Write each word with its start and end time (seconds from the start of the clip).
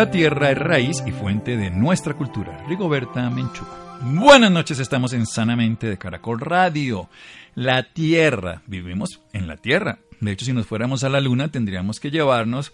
La 0.00 0.10
tierra 0.10 0.50
es 0.50 0.56
raíz 0.56 1.02
y 1.06 1.10
fuente 1.10 1.58
de 1.58 1.68
nuestra 1.68 2.14
cultura. 2.14 2.64
Rigoberta 2.66 3.28
Menchú. 3.28 3.66
Buenas 4.00 4.50
noches, 4.50 4.78
estamos 4.78 5.12
en 5.12 5.26
Sanamente 5.26 5.90
de 5.90 5.98
Caracol 5.98 6.40
Radio. 6.40 7.10
La 7.54 7.82
tierra, 7.82 8.62
vivimos 8.66 9.20
en 9.34 9.46
la 9.46 9.58
tierra. 9.58 9.98
De 10.18 10.32
hecho, 10.32 10.46
si 10.46 10.54
nos 10.54 10.66
fuéramos 10.66 11.04
a 11.04 11.10
la 11.10 11.20
luna, 11.20 11.48
tendríamos 11.48 12.00
que 12.00 12.10
llevarnos 12.10 12.72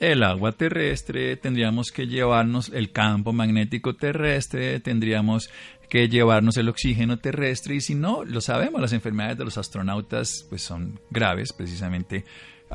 el 0.00 0.22
agua 0.22 0.52
terrestre, 0.52 1.34
tendríamos 1.38 1.92
que 1.92 2.06
llevarnos 2.06 2.68
el 2.74 2.92
campo 2.92 3.32
magnético 3.32 3.94
terrestre, 3.94 4.80
tendríamos 4.80 5.48
que 5.88 6.10
llevarnos 6.10 6.58
el 6.58 6.68
oxígeno 6.68 7.18
terrestre 7.20 7.76
y 7.76 7.80
si 7.80 7.94
no, 7.94 8.22
lo 8.22 8.42
sabemos, 8.42 8.82
las 8.82 8.92
enfermedades 8.92 9.38
de 9.38 9.46
los 9.46 9.56
astronautas 9.56 10.44
pues 10.50 10.60
son 10.60 11.00
graves 11.08 11.54
precisamente 11.54 12.26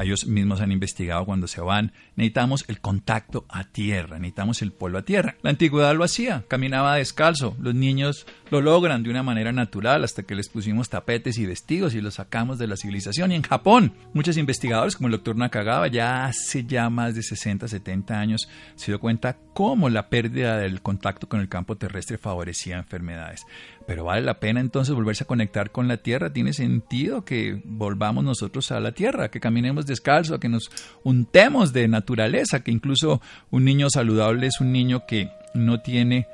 ellos 0.03 0.25
mismos 0.25 0.61
han 0.61 0.71
investigado 0.71 1.25
cuando 1.25 1.47
se 1.47 1.61
van, 1.61 1.93
necesitamos 2.15 2.65
el 2.67 2.81
contacto 2.81 3.45
a 3.49 3.63
tierra, 3.63 4.17
necesitamos 4.17 4.61
el 4.61 4.71
polvo 4.71 4.97
a 4.97 5.03
tierra. 5.03 5.35
La 5.41 5.51
antigüedad 5.51 5.95
lo 5.95 6.03
hacía, 6.03 6.43
caminaba 6.47 6.95
descalzo, 6.95 7.55
los 7.59 7.73
niños 7.73 8.25
lo 8.51 8.61
logran 8.61 9.03
de 9.03 9.09
una 9.09 9.23
manera 9.23 9.51
natural 9.51 10.03
hasta 10.03 10.23
que 10.23 10.35
les 10.35 10.49
pusimos 10.49 10.89
tapetes 10.89 11.37
y 11.37 11.45
vestidos 11.45 11.95
y 11.95 12.01
los 12.01 12.15
sacamos 12.15 12.57
de 12.57 12.67
la 12.67 12.77
civilización. 12.77 13.31
Y 13.31 13.35
en 13.35 13.41
Japón, 13.41 13.93
muchos 14.13 14.37
investigadores 14.37 14.95
como 14.95 15.07
el 15.07 15.13
doctor 15.13 15.35
Nakagawa 15.35 15.87
ya 15.87 16.25
hace 16.25 16.63
ya 16.65 16.89
más 16.89 17.15
de 17.15 17.23
60, 17.23 17.67
70 17.67 18.19
años 18.19 18.49
se 18.75 18.91
dio 18.91 18.99
cuenta 18.99 19.37
cómo 19.53 19.89
la 19.89 20.09
pérdida 20.09 20.57
del 20.57 20.81
contacto 20.81 21.29
con 21.29 21.39
el 21.39 21.49
campo 21.49 21.77
terrestre 21.77 22.17
favorecía 22.17 22.77
enfermedades. 22.77 23.45
Pero 23.87 24.05
vale 24.05 24.21
la 24.21 24.39
pena 24.39 24.59
entonces 24.59 24.95
volverse 24.95 25.23
a 25.23 25.27
conectar 25.27 25.71
con 25.71 25.87
la 25.87 25.97
tierra. 25.97 26.33
Tiene 26.33 26.53
sentido 26.53 27.23
que 27.23 27.61
volvamos 27.63 28.23
nosotros 28.23 28.71
a 28.71 28.79
la 28.79 28.93
tierra, 28.93 29.29
que 29.29 29.39
caminemos 29.39 29.85
descalzo, 29.85 30.39
que 30.39 30.49
nos 30.49 30.71
untemos 31.03 31.71
de 31.71 31.87
naturaleza, 31.87 32.61
que 32.61 32.71
incluso 32.71 33.21
un 33.51 33.63
niño 33.63 33.89
saludable 33.89 34.47
es 34.47 34.59
un 34.59 34.71
niño 34.71 35.05
que 35.07 35.29
no 35.53 35.81
tiene 35.81 36.27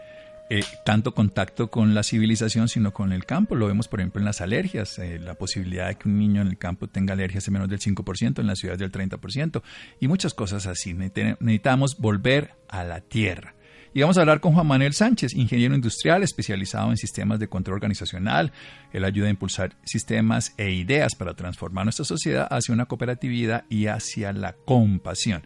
eh, 0.53 0.65
tanto 0.83 1.13
contacto 1.13 1.69
con 1.69 1.93
la 1.93 2.03
civilización, 2.03 2.67
sino 2.67 2.91
con 2.91 3.13
el 3.13 3.25
campo. 3.25 3.55
Lo 3.55 3.67
vemos, 3.67 3.87
por 3.87 4.01
ejemplo, 4.01 4.19
en 4.19 4.25
las 4.25 4.41
alergias. 4.41 4.99
Eh, 4.99 5.17
la 5.17 5.35
posibilidad 5.35 5.87
de 5.87 5.95
que 5.95 6.09
un 6.09 6.19
niño 6.19 6.41
en 6.41 6.47
el 6.49 6.57
campo 6.57 6.87
tenga 6.87 7.13
alergias 7.13 7.45
es 7.45 7.51
menos 7.51 7.69
del 7.69 7.79
5%, 7.79 8.39
en 8.39 8.47
la 8.47 8.57
ciudad 8.57 8.77
del 8.77 8.91
30%, 8.91 9.61
y 10.01 10.09
muchas 10.09 10.33
cosas 10.33 10.67
así. 10.67 10.93
Necesitamos 10.93 11.97
volver 11.97 12.55
a 12.67 12.83
la 12.83 12.99
tierra. 12.99 13.55
Y 13.93 13.99
vamos 13.99 14.17
a 14.17 14.21
hablar 14.21 14.39
con 14.39 14.53
Juan 14.53 14.67
Manuel 14.67 14.93
Sánchez, 14.93 15.33
ingeniero 15.33 15.75
industrial 15.75 16.23
especializado 16.23 16.91
en 16.91 16.97
sistemas 16.97 17.39
de 17.39 17.49
control 17.49 17.75
organizacional. 17.75 18.53
Él 18.93 19.03
ayuda 19.03 19.27
a 19.27 19.31
impulsar 19.31 19.75
sistemas 19.83 20.53
e 20.57 20.71
ideas 20.71 21.13
para 21.13 21.33
transformar 21.33 21.83
nuestra 21.85 22.05
sociedad 22.05 22.47
hacia 22.49 22.73
una 22.73 22.85
cooperatividad 22.85 23.65
y 23.67 23.87
hacia 23.87 24.31
la 24.31 24.53
compasión. 24.53 25.43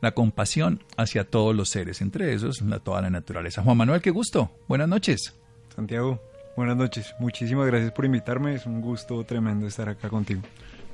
La 0.00 0.12
compasión 0.12 0.84
hacia 0.96 1.24
todos 1.24 1.56
los 1.56 1.68
seres, 1.68 2.00
entre 2.02 2.34
esos 2.34 2.62
la, 2.62 2.78
toda 2.78 3.02
la 3.02 3.10
naturaleza. 3.10 3.64
Juan 3.64 3.78
Manuel, 3.78 4.00
qué 4.00 4.10
gusto. 4.10 4.52
Buenas 4.68 4.88
noches. 4.88 5.34
Santiago, 5.74 6.22
buenas 6.56 6.76
noches. 6.76 7.16
Muchísimas 7.18 7.66
gracias 7.66 7.90
por 7.90 8.04
invitarme. 8.04 8.54
Es 8.54 8.66
un 8.66 8.80
gusto 8.80 9.24
tremendo 9.24 9.66
estar 9.66 9.88
acá 9.88 10.08
contigo. 10.08 10.42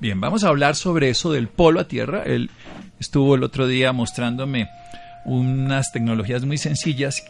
Bien, 0.00 0.19
vamos 0.19 0.43
a 0.43 0.49
hablar 0.49 0.75
sobre 0.75 1.11
eso 1.11 1.32
del 1.32 1.49
polo 1.49 1.81
a 1.81 1.87
tierra. 1.87 2.22
Él 2.22 2.50
estuvo 2.99 3.34
el 3.34 3.43
otro 3.43 3.66
día 3.66 3.93
mostrándome 3.93 4.71
unas 5.25 5.93
tecnologías 5.93 6.44
muy 6.44 6.59
sencillas 6.59 7.25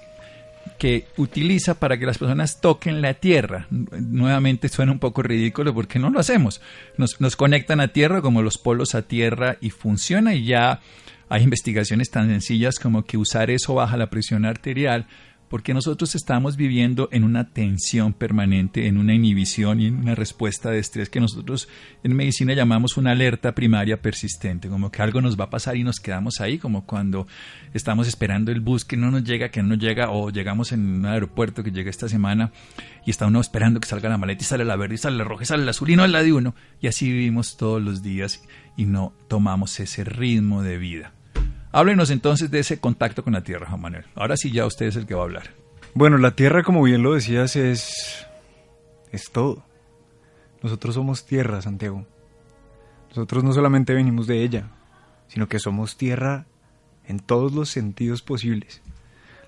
que 0.79 1.07
utiliza 1.17 1.75
para 1.75 1.99
que 1.99 2.07
las 2.07 2.19
personas 2.19 2.61
toquen 2.61 3.03
la 3.03 3.15
tierra. 3.15 3.67
Nuevamente 3.71 4.69
suena 4.69 4.93
un 4.93 4.99
poco 4.99 5.23
ridículo 5.23 5.75
porque 5.75 5.99
no 5.99 6.11
lo 6.11 6.21
hacemos. 6.21 6.61
Nos, 6.97 7.21
nos, 7.21 7.37
conectan 7.37 7.81
a 7.81 7.89
tierra 7.89 8.23
como 8.23 8.43
los 8.43 8.59
polos 8.59 8.95
a 8.95 9.03
tierra 9.03 9.57
y 9.61 9.71
funciona 9.71 10.35
y 10.35 10.45
ya 10.45 10.81
hay 11.29 11.43
investigaciones 11.43 12.11
tan 12.11 12.29
sencillas 12.29 12.79
como 12.79 13.05
que 13.05 13.17
usar 13.17 13.51
eso 13.51 13.75
baja 13.75 13.97
la 13.97 14.11
presión 14.11 14.45
arterial 14.45 15.07
porque 15.53 15.75
nosotros 15.75 16.15
estamos 16.15 16.57
viviendo 16.57 17.11
en 17.13 17.25
una 17.25 17.51
tensión 17.51 18.15
permanente, 18.15 18.87
en 18.87 18.97
una 18.97 19.13
inhibición 19.13 19.83
y 19.83 19.87
en 19.89 19.97
una 19.97 20.15
respuesta 20.15 20.71
de 20.71 20.79
estrés 20.79 21.11
que 21.11 21.21
nosotros 21.21 21.69
en 22.03 22.17
medicina 22.17 22.55
llamamos 22.55 22.97
una 22.97 23.11
alerta 23.11 23.55
primaria 23.55 24.01
persistente, 24.01 24.71
como 24.71 24.91
que 24.91 25.03
algo 25.03 25.21
nos 25.21 25.39
va 25.39 25.45
a 25.45 25.51
pasar 25.51 25.77
y 25.77 25.85
nos 25.85 26.01
quedamos 26.01 26.41
ahí, 26.41 26.57
como 26.57 26.87
cuando 26.87 27.27
estamos 27.75 28.09
esperando 28.09 28.51
el 28.51 28.61
bus 28.61 28.87
que 28.87 28.97
no 28.97 29.11
nos 29.11 29.25
llega, 29.25 29.51
que 29.51 29.63
no 29.63 29.69
nos 29.69 29.79
llega, 29.79 30.11
o 30.11 30.31
llegamos 30.31 30.73
en 30.73 30.87
un 30.87 31.05
aeropuerto 31.05 31.63
que 31.63 31.71
llega 31.71 31.91
esta 31.91 32.09
semana 32.09 32.51
y 33.05 33.11
está 33.11 33.27
uno 33.27 33.39
esperando 33.39 33.79
que 33.79 33.89
salga 33.89 34.09
la 34.09 34.17
maleta 34.17 34.43
y 34.43 34.47
sale 34.47 34.65
la 34.65 34.77
verde 34.77 34.95
y 34.95 34.99
sale 34.99 35.19
la 35.19 35.25
roja 35.25 35.43
y 35.43 35.47
sale 35.47 35.67
la 35.67 35.73
azul 35.73 35.91
y 35.91 35.97
no 35.97 36.07
la 36.07 36.23
de 36.23 36.33
uno, 36.33 36.55
y 36.81 36.87
así 36.87 37.13
vivimos 37.13 37.59
todos 37.59 37.83
los 37.83 38.03
días 38.03 38.43
y 38.79 38.87
no 38.87 39.13
tomamos 39.29 39.79
ese 39.81 40.03
ritmo 40.03 40.63
de 40.63 40.79
vida. 40.79 41.13
Háblenos 41.73 42.11
entonces 42.11 42.51
de 42.51 42.59
ese 42.59 42.79
contacto 42.79 43.25
con 43.25 43.33
la 43.33 43.43
Tierra, 43.43 43.67
Juan 43.67 43.81
Manuel. 43.81 44.05
Ahora 44.15 44.37
sí 44.37 44.53
ya 44.53 44.67
usted 44.67 44.87
es 44.87 44.97
el 44.97 45.07
que 45.07 45.15
va 45.15 45.23
a 45.23 45.25
hablar. 45.25 45.55
Bueno, 45.95 46.19
la 46.19 46.37
Tierra, 46.37 46.63
como 46.63 46.83
bien 46.83 47.03
lo 47.03 47.15
decías, 47.15 47.57
es, 47.57 48.27
es 49.11 49.31
todo. 49.33 49.65
Nosotros 50.63 50.95
somos 50.95 51.25
tierra, 51.25 51.63
Santiago. 51.63 52.07
Nosotros 53.09 53.43
no 53.43 53.55
solamente 53.55 53.95
venimos 53.95 54.27
de 54.27 54.43
ella, 54.43 54.69
sino 55.29 55.49
que 55.49 55.59
somos 55.59 55.97
tierra 55.97 56.47
en 57.07 57.21
todos 57.21 57.53
los 57.53 57.71
sentidos 57.71 58.21
posibles. 58.21 58.83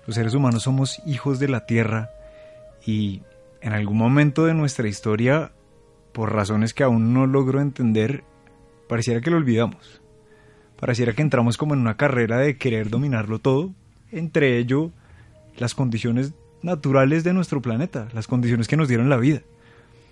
Los 0.07 0.15
seres 0.15 0.33
humanos 0.33 0.63
somos 0.63 1.01
hijos 1.05 1.39
de 1.39 1.47
la 1.47 1.65
tierra 1.67 2.09
y 2.85 3.21
en 3.61 3.73
algún 3.73 3.97
momento 3.97 4.45
de 4.45 4.53
nuestra 4.55 4.87
historia, 4.87 5.51
por 6.11 6.33
razones 6.33 6.73
que 6.73 6.83
aún 6.83 7.13
no 7.13 7.27
logro 7.27 7.61
entender, 7.61 8.23
pareciera 8.87 9.21
que 9.21 9.31
lo 9.31 9.37
olvidamos. 9.37 10.01
Pareciera 10.79 11.13
que 11.13 11.21
entramos 11.21 11.57
como 11.57 11.73
en 11.73 11.79
una 11.79 11.97
carrera 11.97 12.37
de 12.37 12.57
querer 12.57 12.89
dominarlo 12.89 13.39
todo, 13.39 13.71
entre 14.11 14.57
ello 14.57 14.91
las 15.57 15.73
condiciones 15.73 16.33
naturales 16.61 17.23
de 17.23 17.33
nuestro 17.33 17.61
planeta, 17.61 18.07
las 18.13 18.27
condiciones 18.27 18.67
que 18.67 18.77
nos 18.77 18.87
dieron 18.87 19.09
la 19.09 19.17
vida. 19.17 19.41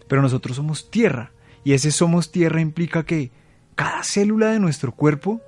Pero 0.07 0.21
nosotros 0.21 0.55
somos 0.55 0.89
tierra, 0.89 1.31
y 1.63 1.73
ese 1.73 1.91
somos 1.91 2.31
tierra 2.31 2.61
implica 2.61 3.03
que 3.03 3.31
cada 3.75 4.03
célula 4.03 4.51
de 4.51 4.59
nuestro 4.59 4.91
cuerpo 4.91 5.41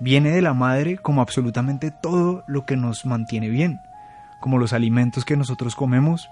viene 0.00 0.30
de 0.30 0.42
la 0.42 0.54
madre 0.54 0.98
como 0.98 1.20
absolutamente 1.20 1.92
todo 2.02 2.42
lo 2.46 2.64
que 2.66 2.76
nos 2.76 3.06
mantiene 3.06 3.48
bien, 3.48 3.78
como 4.40 4.58
los 4.58 4.72
alimentos 4.72 5.24
que 5.24 5.36
nosotros 5.36 5.74
comemos. 5.74 6.28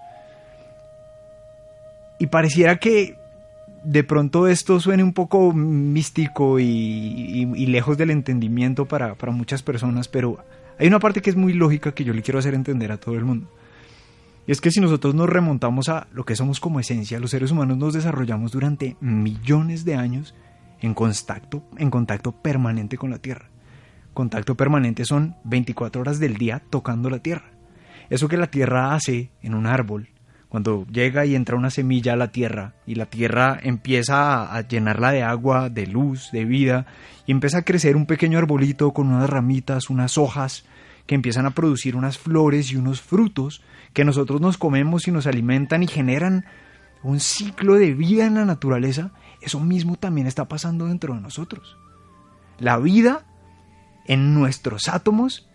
Y 2.18 2.26
pareciera 2.26 2.76
que 2.76 3.16
de 3.84 4.04
pronto 4.04 4.46
esto 4.46 4.80
suene 4.80 5.02
un 5.02 5.12
poco 5.12 5.52
místico 5.52 6.58
y, 6.58 7.66
lejos 7.66 7.96
del 7.98 8.10
entendimiento 8.10 8.86
para, 8.86 9.14
muchas 9.32 9.62
personas, 9.62 10.08
pero 10.08 10.38
hay 10.78 10.86
una 10.86 10.98
parte 10.98 11.22
que 11.22 11.30
es 11.30 11.36
muy 11.36 11.52
lógica 11.52 11.92
que 11.92 12.04
yo 12.04 12.12
le 12.12 12.22
quiero 12.22 12.38
hacer 12.38 12.54
entender 12.54 12.92
a 12.92 12.98
todo 12.98 13.16
el 13.16 13.24
mundo. 13.24 13.48
Y 14.46 14.52
es 14.52 14.60
que 14.60 14.70
si 14.70 14.80
nosotros 14.80 15.14
nos 15.14 15.28
remontamos 15.28 15.88
a 15.88 16.06
lo 16.12 16.24
que 16.24 16.34
somos 16.34 16.58
como 16.58 16.80
esencia, 16.80 17.20
los 17.20 17.30
seres 17.30 17.50
humanos 17.50 17.76
nos 17.76 17.92
desarrollamos 17.92 18.52
durante 18.52 18.96
millones 19.00 19.84
de 19.84 19.94
años 19.94 20.34
en 20.80 20.94
contacto, 20.94 21.62
en 21.76 21.90
contacto 21.90 22.32
permanente 22.32 22.96
con 22.96 23.10
la 23.10 23.18
Tierra. 23.18 23.50
Contacto 24.14 24.56
permanente 24.56 25.04
son 25.04 25.36
24 25.44 26.00
horas 26.00 26.18
del 26.18 26.38
día 26.38 26.62
tocando 26.70 27.10
la 27.10 27.18
Tierra. 27.18 27.50
Eso 28.10 28.28
que 28.28 28.38
la 28.38 28.46
Tierra 28.46 28.94
hace 28.94 29.30
en 29.42 29.54
un 29.54 29.66
árbol, 29.66 30.08
cuando 30.48 30.86
llega 30.86 31.26
y 31.26 31.34
entra 31.34 31.56
una 31.56 31.70
semilla 31.70 32.14
a 32.14 32.16
la 32.16 32.28
tierra 32.28 32.72
y 32.86 32.94
la 32.94 33.06
tierra 33.06 33.58
empieza 33.62 34.54
a, 34.54 34.60
llenarla 34.62 35.12
de 35.12 35.22
agua, 35.22 35.68
de 35.68 35.86
luz, 35.86 36.30
de 36.32 36.44
vida 36.44 36.86
y 37.26 37.32
empieza 37.32 37.58
a 37.58 37.62
crecer 37.62 37.96
un 37.96 38.06
pequeño 38.06 38.38
arbolito 38.38 38.92
con 38.92 39.08
unas 39.08 39.28
ramitas, 39.28 39.90
unas 39.90 40.16
hojas 40.16 40.64
que 41.06 41.14
empiezan 41.14 41.46
a 41.46 41.50
producir 41.50 41.96
unas 41.96 42.18
flores 42.18 42.70
y 42.72 42.76
unos 42.76 43.02
frutos 43.02 43.62
que 43.92 44.04
nosotros 44.04 44.40
nos 44.40 44.56
comemos 44.56 45.06
y 45.06 45.10
nos 45.10 45.26
alimentan 45.26 45.82
y 45.82 45.86
generan 45.86 46.46
un 47.02 47.20
ciclo 47.20 47.74
de 47.74 47.94
vida 47.94 48.26
en 48.26 48.34
la 48.34 48.44
naturaleza, 48.44 49.12
eso 49.40 49.60
mismo 49.60 49.96
también 49.96 50.26
está 50.26 50.48
pasando 50.48 50.86
dentro 50.86 51.14
de 51.14 51.20
nosotros. 51.20 51.76
La 52.58 52.78
vida 52.78 53.24
en 54.06 54.34
nuestros 54.34 54.88
átomos 54.88 55.48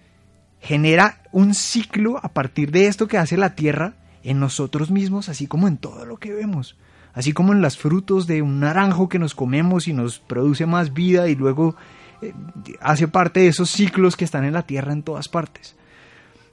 genera 0.61 1.21
un 1.31 1.53
ciclo 1.53 2.19
a 2.23 2.29
partir 2.29 2.71
de 2.71 2.87
esto 2.87 3.07
que 3.07 3.17
hace 3.17 3.35
la 3.35 3.55
Tierra 3.55 3.95
en 4.23 4.39
nosotros 4.39 4.91
mismos, 4.91 5.29
así 5.29 5.47
como 5.47 5.67
en 5.67 5.77
todo 5.77 6.05
lo 6.05 6.17
que 6.17 6.33
vemos, 6.33 6.77
así 7.13 7.33
como 7.33 7.53
en 7.53 7.61
los 7.61 7.77
frutos 7.77 8.27
de 8.27 8.41
un 8.41 8.59
naranjo 8.59 9.09
que 9.09 9.19
nos 9.19 9.35
comemos 9.35 9.87
y 9.87 9.93
nos 9.93 10.19
produce 10.19 10.65
más 10.65 10.93
vida 10.93 11.27
y 11.27 11.35
luego 11.35 11.75
eh, 12.21 12.33
hace 12.79 13.07
parte 13.07 13.41
de 13.41 13.47
esos 13.47 13.69
ciclos 13.69 14.15
que 14.15 14.25
están 14.25 14.45
en 14.45 14.53
la 14.53 14.63
Tierra 14.63 14.93
en 14.93 15.03
todas 15.03 15.27
partes. 15.27 15.75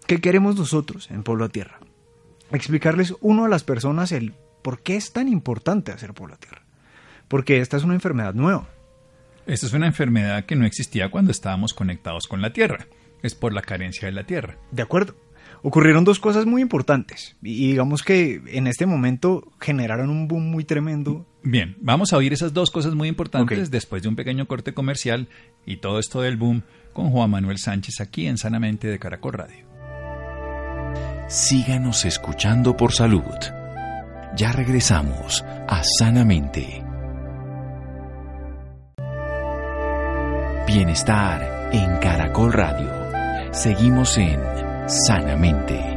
¿Qué 0.06 0.20
queremos 0.20 0.56
nosotros 0.56 1.10
en 1.10 1.22
Pueblo 1.22 1.44
a 1.44 1.48
Tierra? 1.48 1.78
Explicarles 2.50 3.14
uno 3.20 3.44
a 3.44 3.48
las 3.48 3.62
personas 3.62 4.10
el 4.10 4.34
por 4.62 4.82
qué 4.82 4.96
es 4.96 5.12
tan 5.12 5.28
importante 5.28 5.92
hacer 5.92 6.14
Pueblo 6.14 6.34
a 6.34 6.38
Tierra. 6.38 6.62
Porque 7.28 7.60
esta 7.60 7.76
es 7.76 7.84
una 7.84 7.94
enfermedad 7.94 8.34
nueva. 8.34 8.68
Esta 9.46 9.66
es 9.66 9.72
una 9.72 9.86
enfermedad 9.86 10.44
que 10.44 10.56
no 10.56 10.66
existía 10.66 11.10
cuando 11.10 11.30
estábamos 11.30 11.74
conectados 11.74 12.26
con 12.26 12.42
la 12.42 12.52
Tierra. 12.52 12.86
Es 13.22 13.34
por 13.34 13.52
la 13.52 13.62
carencia 13.62 14.06
de 14.06 14.12
la 14.12 14.24
Tierra. 14.24 14.56
De 14.72 14.82
acuerdo. 14.82 15.14
Ocurrieron 15.62 16.04
dos 16.04 16.18
cosas 16.18 16.46
muy 16.46 16.62
importantes 16.62 17.36
y 17.42 17.68
digamos 17.68 18.02
que 18.02 18.40
en 18.46 18.66
este 18.66 18.86
momento 18.86 19.52
generaron 19.60 20.08
un 20.08 20.26
boom 20.26 20.50
muy 20.50 20.64
tremendo. 20.64 21.26
Bien, 21.42 21.76
vamos 21.80 22.12
a 22.12 22.16
oír 22.16 22.32
esas 22.32 22.54
dos 22.54 22.70
cosas 22.70 22.94
muy 22.94 23.08
importantes 23.08 23.70
después 23.70 24.02
de 24.02 24.08
un 24.08 24.16
pequeño 24.16 24.46
corte 24.46 24.72
comercial 24.72 25.28
y 25.66 25.76
todo 25.78 25.98
esto 25.98 26.22
del 26.22 26.36
boom 26.36 26.62
con 26.92 27.10
Juan 27.10 27.30
Manuel 27.30 27.58
Sánchez 27.58 28.00
aquí 28.00 28.26
en 28.26 28.38
Sanamente 28.38 28.88
de 28.88 28.98
Caracol 28.98 29.34
Radio. 29.34 29.66
Síganos 31.28 32.04
escuchando 32.06 32.76
por 32.76 32.92
salud. 32.92 33.22
Ya 34.36 34.52
regresamos 34.52 35.44
a 35.68 35.82
Sanamente. 35.84 36.82
Bienestar 40.66 41.70
en 41.72 41.98
Caracol 41.98 42.52
Radio. 42.52 42.88
Seguimos 43.52 44.16
en 44.18 44.40
Sanamente. 44.90 45.96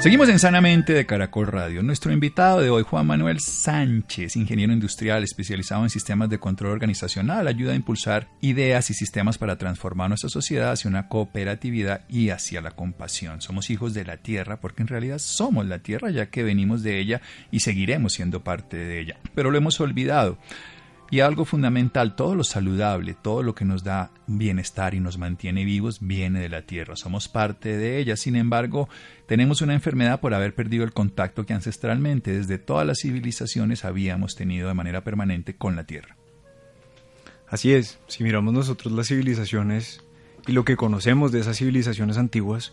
Seguimos 0.00 0.28
en 0.28 0.38
Sanamente 0.38 0.92
de 0.92 1.06
Caracol 1.06 1.46
Radio. 1.46 1.82
Nuestro 1.82 2.12
invitado 2.12 2.60
de 2.60 2.68
hoy, 2.68 2.82
Juan 2.82 3.06
Manuel 3.06 3.40
Sánchez, 3.40 4.36
ingeniero 4.36 4.74
industrial 4.74 5.24
especializado 5.24 5.84
en 5.84 5.88
sistemas 5.88 6.28
de 6.28 6.38
control 6.38 6.72
organizacional, 6.72 7.48
ayuda 7.48 7.72
a 7.72 7.76
impulsar 7.76 8.28
ideas 8.42 8.90
y 8.90 8.94
sistemas 8.94 9.38
para 9.38 9.56
transformar 9.56 10.10
nuestra 10.10 10.28
sociedad 10.28 10.72
hacia 10.72 10.90
una 10.90 11.08
cooperatividad 11.08 12.04
y 12.10 12.28
hacia 12.28 12.60
la 12.60 12.72
compasión. 12.72 13.40
Somos 13.40 13.70
hijos 13.70 13.94
de 13.94 14.04
la 14.04 14.18
tierra 14.18 14.60
porque 14.60 14.82
en 14.82 14.88
realidad 14.88 15.18
somos 15.18 15.64
la 15.64 15.78
tierra 15.78 16.10
ya 16.10 16.26
que 16.26 16.42
venimos 16.42 16.82
de 16.82 16.98
ella 16.98 17.22
y 17.50 17.60
seguiremos 17.60 18.12
siendo 18.12 18.44
parte 18.44 18.76
de 18.76 19.00
ella. 19.00 19.16
Pero 19.34 19.50
lo 19.50 19.56
hemos 19.56 19.80
olvidado. 19.80 20.36
Y 21.12 21.20
algo 21.20 21.44
fundamental, 21.44 22.16
todo 22.16 22.34
lo 22.34 22.42
saludable, 22.42 23.12
todo 23.12 23.42
lo 23.42 23.54
que 23.54 23.66
nos 23.66 23.84
da 23.84 24.12
bienestar 24.26 24.94
y 24.94 25.00
nos 25.00 25.18
mantiene 25.18 25.66
vivos 25.66 25.98
viene 26.00 26.40
de 26.40 26.48
la 26.48 26.62
tierra, 26.62 26.96
somos 26.96 27.28
parte 27.28 27.76
de 27.76 27.98
ella. 27.98 28.16
Sin 28.16 28.34
embargo, 28.34 28.88
tenemos 29.26 29.60
una 29.60 29.74
enfermedad 29.74 30.20
por 30.20 30.32
haber 30.32 30.54
perdido 30.54 30.84
el 30.84 30.94
contacto 30.94 31.44
que 31.44 31.52
ancestralmente 31.52 32.32
desde 32.32 32.56
todas 32.56 32.86
las 32.86 33.00
civilizaciones 33.00 33.84
habíamos 33.84 34.36
tenido 34.36 34.68
de 34.68 34.72
manera 34.72 35.04
permanente 35.04 35.54
con 35.54 35.76
la 35.76 35.84
tierra. 35.84 36.16
Así 37.46 37.74
es, 37.74 37.98
si 38.06 38.24
miramos 38.24 38.54
nosotros 38.54 38.94
las 38.94 39.08
civilizaciones 39.08 40.02
y 40.46 40.52
lo 40.52 40.64
que 40.64 40.76
conocemos 40.76 41.30
de 41.30 41.40
esas 41.40 41.58
civilizaciones 41.58 42.16
antiguas, 42.16 42.72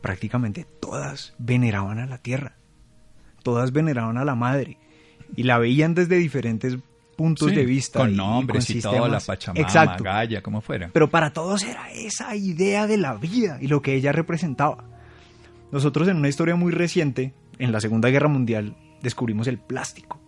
prácticamente 0.00 0.66
todas 0.80 1.34
veneraban 1.36 1.98
a 1.98 2.06
la 2.06 2.16
tierra, 2.16 2.56
todas 3.42 3.72
veneraban 3.72 4.16
a 4.16 4.24
la 4.24 4.36
madre 4.36 4.78
y 5.36 5.42
la 5.42 5.58
veían 5.58 5.94
desde 5.94 6.16
diferentes 6.16 6.78
puntos 7.16 7.54
de 7.54 7.64
vista. 7.64 8.00
Con 8.00 8.16
nombres 8.16 8.68
y, 8.70 8.80
todo, 8.80 9.08
la 9.08 9.20
Pachamama, 9.20 9.66
Exacto. 9.66 10.04
Gaia, 10.04 10.42
como 10.42 10.60
fuera. 10.60 10.90
Pero 10.92 11.10
para 11.10 11.32
todos 11.32 11.62
era 11.64 11.90
esa 11.92 12.36
idea 12.36 12.86
de 12.86 12.96
la 12.96 13.14
vida 13.14 13.58
y 13.60 13.68
lo 13.68 13.82
que 13.82 13.94
ella 13.94 14.12
representaba. 14.12 14.84
Nosotros 15.72 16.06
en 16.08 16.16
una 16.16 16.28
historia 16.28 16.54
muy 16.54 16.72
reciente, 16.72 17.34
en 17.58 17.72
la 17.72 17.80
Segunda 17.80 18.08
Guerra 18.10 18.28
Mundial, 18.28 18.76
descubrimos 19.02 19.46
el 19.46 19.58
plástico. 19.58 20.20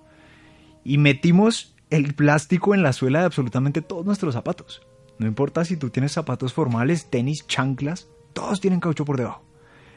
Y 0.85 0.99
metimos 0.99 1.77
el 1.91 2.15
plástico 2.15 2.75
en 2.75 2.83
la 2.83 2.93
suela 2.93 3.21
de 3.21 3.27
absolutamente 3.27 3.83
todos 3.83 4.05
nuestros 4.05 4.35
zapatos. 4.35 4.83
No 5.19 5.27
importa 5.27 5.65
si 5.65 5.77
tú 5.77 5.91
tienes 5.91 6.13
zapatos 6.13 6.53
formales, 6.53 7.11
tenis, 7.11 7.47
chanclas, 7.47 8.09
todos 8.33 8.61
tienen 8.61 8.81
caucho 8.81 9.05
por 9.05 9.17
debajo. 9.17 9.45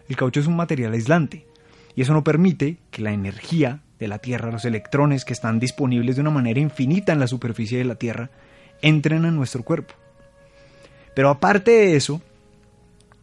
El 0.09 0.15
caucho 0.15 0.39
es 0.39 0.47
un 0.47 0.55
material 0.55 0.93
aislante 0.93 1.47
y 1.95 2.01
eso 2.01 2.13
no 2.13 2.23
permite 2.23 2.77
que 2.89 3.01
la 3.01 3.13
energía 3.13 3.83
de 4.01 4.07
la 4.07 4.17
Tierra, 4.17 4.51
los 4.51 4.65
electrones 4.65 5.25
que 5.25 5.33
están 5.33 5.59
disponibles 5.59 6.15
de 6.15 6.21
una 6.21 6.31
manera 6.31 6.59
infinita 6.59 7.13
en 7.13 7.19
la 7.19 7.27
superficie 7.27 7.77
de 7.77 7.85
la 7.85 7.95
Tierra, 7.95 8.31
entren 8.81 9.25
en 9.25 9.35
nuestro 9.35 9.63
cuerpo. 9.63 9.93
Pero 11.13 11.29
aparte 11.29 11.69
de 11.69 11.95
eso, 11.95 12.19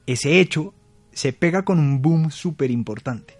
ese 0.06 0.38
hecho 0.38 0.72
se 1.12 1.32
pega 1.32 1.62
con 1.62 1.80
un 1.80 2.00
boom 2.00 2.30
súper 2.30 2.70
importante. 2.70 3.34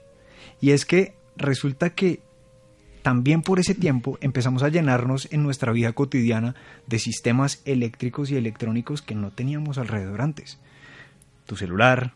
Y 0.61 0.73
es 0.73 0.85
que 0.85 1.15
resulta 1.37 1.91
que 1.91 2.21
también 3.03 3.43
por 3.43 3.61
ese 3.61 3.77
tiempo 3.77 4.19
empezamos 4.21 4.65
a 4.65 4.69
llenarnos 4.69 5.29
en 5.31 5.45
nuestra 5.45 5.71
vida 5.71 5.93
cotidiana 5.93 6.57
de 6.89 6.99
sistemas 6.99 7.63
eléctricos 7.65 8.33
y 8.33 8.37
electrónicos 8.37 9.01
que 9.01 9.15
no 9.15 9.31
teníamos 9.31 9.79
alrededor 9.79 10.23
antes. 10.23 10.59
Tu 11.47 11.55
celular, 11.55 12.15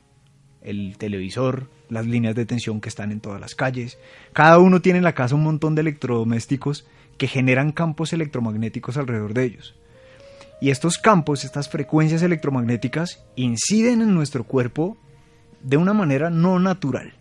el 0.62 0.96
televisor, 0.98 1.68
las 1.92 2.06
líneas 2.06 2.34
de 2.34 2.46
tensión 2.46 2.80
que 2.80 2.88
están 2.88 3.12
en 3.12 3.20
todas 3.20 3.40
las 3.40 3.54
calles. 3.54 3.98
Cada 4.32 4.58
uno 4.58 4.80
tiene 4.80 4.98
en 4.98 5.04
la 5.04 5.14
casa 5.14 5.34
un 5.34 5.42
montón 5.42 5.74
de 5.74 5.82
electrodomésticos 5.82 6.86
que 7.18 7.28
generan 7.28 7.70
campos 7.70 8.12
electromagnéticos 8.12 8.96
alrededor 8.96 9.34
de 9.34 9.44
ellos. 9.44 9.74
Y 10.60 10.70
estos 10.70 10.96
campos, 10.96 11.44
estas 11.44 11.68
frecuencias 11.68 12.22
electromagnéticas, 12.22 13.24
inciden 13.36 14.00
en 14.00 14.14
nuestro 14.14 14.44
cuerpo 14.44 14.96
de 15.60 15.76
una 15.76 15.92
manera 15.92 16.30
no 16.30 16.58
natural. 16.58 17.12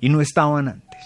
Y 0.00 0.08
no 0.08 0.20
estaban 0.20 0.68
antes. 0.68 1.00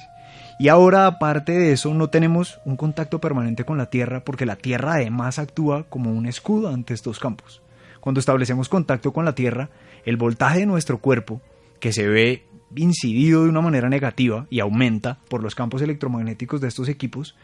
Y 0.58 0.69
ahora, 0.69 1.06
aparte 1.06 1.52
de 1.52 1.73
eso, 1.73 1.94
no 1.94 2.11
tenemos 2.11 2.61
un 2.67 2.76
contacto 2.76 3.19
permanente 3.19 3.64
con 3.64 3.79
la 3.79 3.87
Tierra 3.87 4.25
porque 4.25 4.44
la 4.44 4.56
Tierra 4.56 4.94
además 4.94 5.38
actúa 5.38 5.85
como 5.85 6.12
un 6.12 6.26
escudo 6.26 6.69
ante 6.69 6.93
estos 6.93 7.19
campos. 7.19 7.62
Cuando 8.00 8.20
establecemos 8.20 8.69
contacto 8.69 9.12
con 9.12 9.25
la 9.25 9.35
Tierra, 9.35 9.70
el 10.05 10.19
voltaje 10.19 10.61
de 10.61 10.67
nuestro 10.67 10.99
cuerpo 10.99 11.41
que 11.79 11.93
se 11.93 12.06
ve 12.06 12.44
incidido 12.77 13.45
de 13.45 13.51
una 13.51 13.61
manera 13.61 13.89
negativa 13.89 14.47
y 14.51 14.61
aumenta 14.61 15.19
por 15.29 15.43
los 15.43 15.55
campos 15.55 15.83
electromagnéticos 15.83 16.61
de 16.61 16.69
estos 16.69 16.89
equipos, 16.89 17.37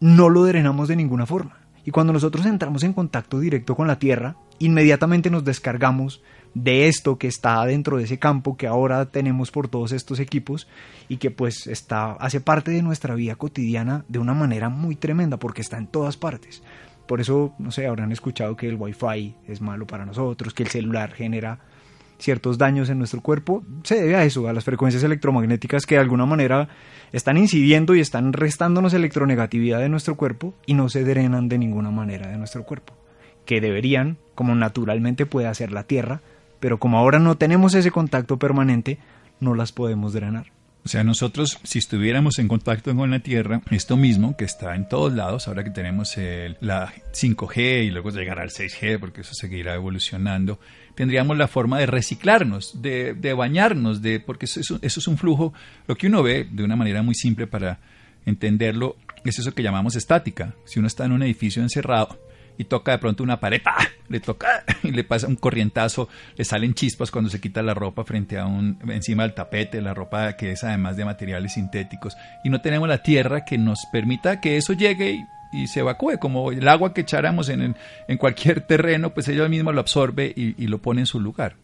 no 0.00 0.28
lo 0.28 0.44
drenamos 0.44 0.88
de 0.88 0.96
ninguna 0.96 1.26
forma. 1.26 1.58
Y 1.84 1.90
cuando 1.90 2.12
nosotros 2.12 2.46
entramos 2.46 2.84
en 2.84 2.92
contacto 2.92 3.40
directo 3.40 3.74
con 3.74 3.88
la 3.88 3.98
Tierra, 3.98 4.36
inmediatamente 4.58 5.30
nos 5.30 5.44
descargamos 5.44 6.22
de 6.54 6.86
esto 6.86 7.18
que 7.18 7.26
está 7.26 7.64
dentro 7.64 7.96
de 7.96 8.04
ese 8.04 8.18
campo 8.18 8.56
que 8.56 8.66
ahora 8.66 9.06
tenemos 9.06 9.50
por 9.50 9.68
todos 9.68 9.92
estos 9.92 10.20
equipos 10.20 10.68
y 11.08 11.16
que 11.16 11.30
pues 11.30 11.66
está 11.66 12.12
hace 12.12 12.40
parte 12.40 12.70
de 12.70 12.82
nuestra 12.82 13.14
vida 13.14 13.36
cotidiana 13.36 14.04
de 14.08 14.18
una 14.18 14.34
manera 14.34 14.68
muy 14.68 14.94
tremenda 14.94 15.38
porque 15.38 15.62
está 15.62 15.78
en 15.78 15.88
todas 15.88 16.16
partes. 16.16 16.62
Por 17.06 17.20
eso, 17.20 17.54
no 17.58 17.72
sé, 17.72 17.86
habrán 17.86 18.12
escuchado 18.12 18.56
que 18.56 18.68
el 18.68 18.76
Wi-Fi 18.76 19.34
es 19.48 19.60
malo 19.60 19.86
para 19.86 20.06
nosotros, 20.06 20.54
que 20.54 20.62
el 20.62 20.68
celular 20.68 21.12
genera 21.12 21.58
ciertos 22.22 22.56
daños 22.56 22.88
en 22.88 22.98
nuestro 22.98 23.20
cuerpo, 23.20 23.64
se 23.82 23.96
debe 23.96 24.16
a 24.16 24.24
eso, 24.24 24.48
a 24.48 24.52
las 24.52 24.64
frecuencias 24.64 25.02
electromagnéticas 25.02 25.84
que 25.84 25.96
de 25.96 26.00
alguna 26.00 26.24
manera 26.24 26.68
están 27.12 27.36
incidiendo 27.36 27.94
y 27.94 28.00
están 28.00 28.32
restándonos 28.32 28.94
electronegatividad 28.94 29.80
de 29.80 29.88
nuestro 29.88 30.16
cuerpo 30.16 30.54
y 30.64 30.74
no 30.74 30.88
se 30.88 31.04
drenan 31.04 31.48
de 31.48 31.58
ninguna 31.58 31.90
manera 31.90 32.28
de 32.28 32.38
nuestro 32.38 32.64
cuerpo, 32.64 32.94
que 33.44 33.60
deberían, 33.60 34.18
como 34.34 34.54
naturalmente 34.54 35.26
puede 35.26 35.48
hacer 35.48 35.72
la 35.72 35.82
Tierra, 35.84 36.22
pero 36.60 36.78
como 36.78 36.98
ahora 36.98 37.18
no 37.18 37.36
tenemos 37.36 37.74
ese 37.74 37.90
contacto 37.90 38.38
permanente, 38.38 38.98
no 39.40 39.54
las 39.54 39.72
podemos 39.72 40.12
drenar. 40.12 40.52
O 40.84 40.88
sea, 40.88 41.04
nosotros, 41.04 41.60
si 41.62 41.78
estuviéramos 41.78 42.40
en 42.40 42.48
contacto 42.48 42.94
con 42.96 43.10
la 43.12 43.20
Tierra, 43.20 43.62
esto 43.70 43.96
mismo 43.96 44.36
que 44.36 44.44
está 44.44 44.74
en 44.74 44.88
todos 44.88 45.12
lados, 45.12 45.46
ahora 45.46 45.62
que 45.62 45.70
tenemos 45.70 46.16
el, 46.18 46.56
la 46.60 46.92
5G 47.12 47.84
y 47.84 47.90
luego 47.90 48.10
llegará 48.10 48.42
al 48.42 48.50
6G, 48.50 48.98
porque 48.98 49.20
eso 49.20 49.32
seguirá 49.32 49.74
evolucionando, 49.74 50.58
tendríamos 50.96 51.38
la 51.38 51.46
forma 51.46 51.78
de 51.78 51.86
reciclarnos, 51.86 52.82
de, 52.82 53.14
de 53.14 53.32
bañarnos, 53.32 54.02
de, 54.02 54.18
porque 54.18 54.46
eso, 54.46 54.60
eso, 54.60 55.00
es 55.00 55.06
un 55.06 55.18
flujo, 55.18 55.54
lo 55.86 55.94
que 55.94 56.08
uno 56.08 56.20
ve 56.24 56.48
de 56.50 56.64
una 56.64 56.74
manera 56.74 57.02
muy 57.02 57.14
simple 57.14 57.46
para 57.46 57.78
entenderlo, 58.26 58.96
es 59.24 59.38
eso 59.38 59.54
que 59.54 59.62
llamamos 59.62 59.94
estática. 59.94 60.56
Si 60.64 60.80
uno 60.80 60.88
está 60.88 61.04
en 61.04 61.12
un 61.12 61.22
edificio 61.22 61.62
encerrado, 61.62 62.18
y 62.58 62.64
toca 62.64 62.92
de 62.92 62.98
pronto 62.98 63.22
una 63.22 63.40
pared, 63.40 63.62
le 64.08 64.20
toca 64.20 64.64
y 64.82 64.90
le 64.90 65.04
pasa 65.04 65.26
un 65.26 65.36
corrientazo, 65.36 66.08
le 66.36 66.44
salen 66.44 66.74
chispas 66.74 67.10
cuando 67.10 67.30
se 67.30 67.40
quita 67.40 67.62
la 67.62 67.74
ropa 67.74 68.04
frente 68.04 68.38
a 68.38 68.46
un 68.46 68.78
encima 68.88 69.22
del 69.22 69.34
tapete, 69.34 69.80
la 69.80 69.94
ropa 69.94 70.36
que 70.36 70.52
es 70.52 70.64
además 70.64 70.96
de 70.96 71.04
materiales 71.04 71.54
sintéticos 71.54 72.16
y 72.44 72.50
no 72.50 72.60
tenemos 72.60 72.88
la 72.88 73.02
tierra 73.02 73.44
que 73.44 73.58
nos 73.58 73.86
permita 73.92 74.40
que 74.40 74.56
eso 74.56 74.72
llegue 74.72 75.26
y, 75.52 75.66
se 75.66 75.80
evacúe, 75.80 76.18
como 76.18 76.50
el 76.50 76.66
agua 76.66 76.94
que 76.94 77.02
echáramos 77.02 77.50
en, 77.50 77.76
en 78.08 78.16
cualquier 78.16 78.62
terreno, 78.62 79.12
pues 79.12 79.28
ella 79.28 79.46
misma 79.50 79.70
lo 79.72 79.80
absorbe 79.80 80.32
y 80.34 80.66
lo 80.66 80.78
pone 80.78 81.02
en 81.02 81.06
su 81.06 81.20
lugar. 81.20 81.56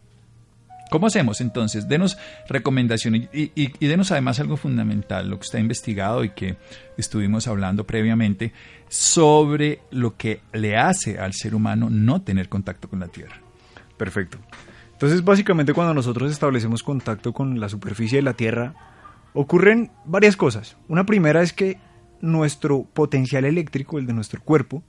¿Cómo 0.90 1.06
hacemos 1.06 1.40
entonces? 1.40 1.88
Denos 1.88 2.16
recomendaciones 2.48 3.28
y, 3.32 3.86
denos 3.86 4.10
además 4.10 4.40
algo 4.40 4.56
fundamental, 4.56 5.28
lo 5.28 5.38
que 5.38 5.44
está 5.44 5.58
investigado 5.58 6.24
y 6.24 6.30
que 6.30 6.56
estuvimos 6.96 7.46
hablando 7.46 7.84
previamente 7.84 8.52
sobre 8.88 9.80
lo 9.90 10.16
que 10.16 10.40
le 10.52 10.76
hace 10.76 11.18
al 11.18 11.34
ser 11.34 11.54
humano 11.54 11.88
no 11.90 12.22
tener 12.22 12.48
contacto 12.48 12.88
con 12.88 13.00
la 13.00 13.08
Tierra. 13.08 13.36
Perfecto. 13.96 14.38
Entonces 14.92 15.22
básicamente 15.22 15.74
cuando 15.74 15.94
nosotros 15.94 16.32
establecemos 16.32 16.82
contacto 16.82 17.32
con 17.32 17.60
la 17.60 17.68
superficie 17.68 18.18
de 18.18 18.22
la 18.22 18.34
Tierra, 18.34 18.74
ocurren 19.34 19.90
varias 20.04 20.36
cosas. 20.36 20.76
Una 20.88 21.04
primera 21.04 21.42
es 21.42 21.52
que 21.52 21.78
nuestro 22.20 22.84
potencial 22.84 23.44
eléctrico, 23.44 23.98
el 23.98 24.06
de 24.06 24.14
nuestro 24.14 24.40
cuerpo, 24.40 24.82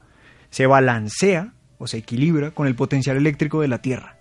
se 0.50 0.66
balancea 0.66 1.54
o 1.78 1.88
se 1.88 1.98
equilibra 1.98 2.52
con 2.52 2.68
el 2.68 2.76
potencial 2.76 3.18
eléctrico 3.18 3.62
de 3.62 3.68
la 3.68 3.82
Tierra. 3.82 4.19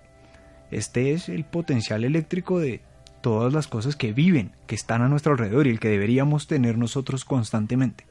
Este 0.71 1.13
es 1.13 1.29
el 1.29 1.45
potencial 1.45 2.05
eléctrico 2.05 2.59
de 2.59 2.81
todas 3.21 3.53
las 3.53 3.67
cosas 3.67 3.97
que 3.97 4.13
viven, 4.13 4.53
que 4.67 4.75
están 4.75 5.03
a 5.03 5.09
nuestro 5.09 5.33
alrededor 5.33 5.67
y 5.67 5.71
el 5.71 5.81
que 5.81 5.89
deberíamos 5.89 6.47
tener 6.47 6.79
nosotros 6.79 7.25
constantemente. 7.25 8.08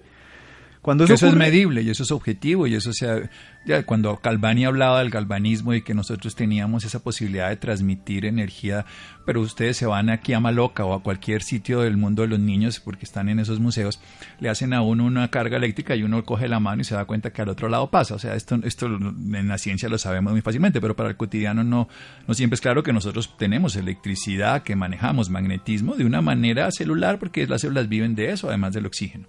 Cuando 0.88 1.03
eso, 1.03 1.27
es 1.27 1.36
medible 1.36 1.82
y 1.82 1.89
eso 1.89 2.03
es 2.03 2.12
objetivo 2.12 2.65
y 2.65 2.74
eso 2.74 2.94
sea 2.94 3.29
ya 3.65 3.84
cuando 3.84 4.15
Calvani 4.22 4.63
hablaba 4.63 5.00
del 5.00 5.10
galvanismo 5.10 5.74
y 5.74 5.82
que 5.82 5.94
nosotros 5.94 6.34
teníamos 6.34 6.86
esa 6.86 7.03
posibilidad 7.03 7.50
de 7.50 7.58
transmitir 7.58 8.24
energía, 8.24 8.86
pero 9.25 9.41
ustedes 9.41 9.75
se 9.75 9.86
van 9.86 10.10
aquí 10.10 10.32
a 10.32 10.39
Maloca 10.39 10.86
o 10.86 10.94
a 10.94 11.03
cualquier 11.03 11.44
sitio 11.44 11.82
del 11.82 11.98
mundo 11.98 12.22
de 12.22 12.29
los 12.29 12.39
niños 12.39 12.79
porque 12.79 13.03
están 13.03 13.27
en 13.27 13.39
esos 13.39 13.60
museos, 13.60 14.00
le 14.39 14.48
hacen 14.48 14.72
a 14.72 14.82
uno 14.82 15.03
una 15.03 15.29
carga 15.29 15.58
eléctrica 15.58 15.94
y 15.94 16.03
uno 16.03 16.24
coge 16.24 16.48
la 16.48 16.62
mano 16.62 16.84
y 16.84 16.86
se 16.86 16.96
da 16.96 17.03
cuenta 17.03 17.34
que 17.34 17.41
al 17.41 17.50
otro 17.50 17.67
lado 17.67 17.91
pasa, 17.91 18.15
o 18.15 18.20
sea, 18.20 18.36
esto 18.36 18.58
esto 18.63 18.86
en 18.86 19.48
la 19.50 19.58
ciencia 19.58 19.89
lo 19.89 19.98
sabemos 19.98 20.32
muy 20.32 20.41
fácilmente, 20.41 20.79
pero 20.79 20.96
para 20.96 21.10
el 21.10 21.17
cotidiano 21.17 21.65
no 21.65 21.89
no 22.29 22.34
siempre 22.34 22.56
es 22.56 22.62
claro 22.62 22.82
que 22.84 22.94
nosotros 22.94 23.36
tenemos 23.38 23.75
electricidad, 23.75 24.63
que 24.63 24.77
manejamos 24.77 25.29
magnetismo 25.29 25.96
de 25.96 26.06
una 26.06 26.22
manera 26.22 26.72
celular 26.72 27.20
porque 27.20 27.46
las 27.46 27.60
células 27.60 27.89
viven 27.89 28.15
de 28.15 28.32
eso, 28.32 28.48
además 28.48 28.72
del 28.72 28.86
oxígeno. 28.86 29.27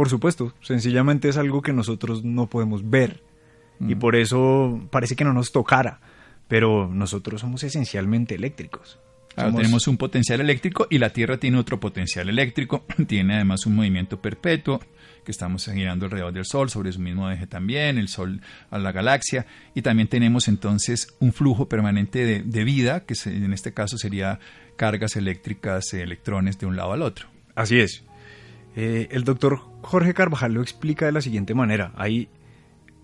Por 0.00 0.08
supuesto, 0.08 0.54
sencillamente 0.62 1.28
es 1.28 1.36
algo 1.36 1.60
que 1.60 1.74
nosotros 1.74 2.24
no 2.24 2.46
podemos 2.48 2.88
ver 2.88 3.22
y 3.80 3.96
mm. 3.96 3.98
por 3.98 4.16
eso 4.16 4.80
parece 4.90 5.14
que 5.14 5.24
no 5.24 5.34
nos 5.34 5.52
tocara, 5.52 6.00
pero 6.48 6.88
nosotros 6.90 7.42
somos 7.42 7.64
esencialmente 7.64 8.34
eléctricos. 8.34 8.98
Tenemos 9.36 9.86
un 9.88 9.98
potencial 9.98 10.40
eléctrico 10.40 10.86
y 10.88 10.96
la 10.96 11.10
Tierra 11.10 11.36
tiene 11.36 11.58
otro 11.58 11.78
potencial 11.78 12.30
eléctrico, 12.30 12.86
tiene 13.06 13.34
además 13.34 13.66
un 13.66 13.76
movimiento 13.76 14.22
perpetuo 14.22 14.80
que 15.22 15.32
estamos 15.32 15.66
girando 15.66 16.06
alrededor 16.06 16.32
del 16.32 16.46
Sol, 16.46 16.70
sobre 16.70 16.92
su 16.92 17.00
mismo 17.00 17.30
eje 17.30 17.46
también, 17.46 17.98
el 17.98 18.08
Sol 18.08 18.40
a 18.70 18.78
la 18.78 18.92
galaxia, 18.92 19.44
y 19.74 19.82
también 19.82 20.08
tenemos 20.08 20.48
entonces 20.48 21.14
un 21.18 21.34
flujo 21.34 21.68
permanente 21.68 22.24
de, 22.24 22.40
de 22.42 22.64
vida, 22.64 23.04
que 23.04 23.12
en 23.26 23.52
este 23.52 23.74
caso 23.74 23.98
sería 23.98 24.40
cargas 24.76 25.16
eléctricas, 25.16 25.92
electrones 25.92 26.58
de 26.58 26.64
un 26.64 26.74
lado 26.74 26.94
al 26.94 27.02
otro. 27.02 27.28
Así 27.54 27.80
es. 27.80 28.02
Eh, 28.76 29.08
el 29.10 29.24
doctor 29.24 29.60
Jorge 29.82 30.14
Carvajal 30.14 30.54
lo 30.54 30.62
explica 30.62 31.06
de 31.06 31.12
la 31.12 31.20
siguiente 31.20 31.54
manera. 31.54 31.92
Ahí 31.96 32.28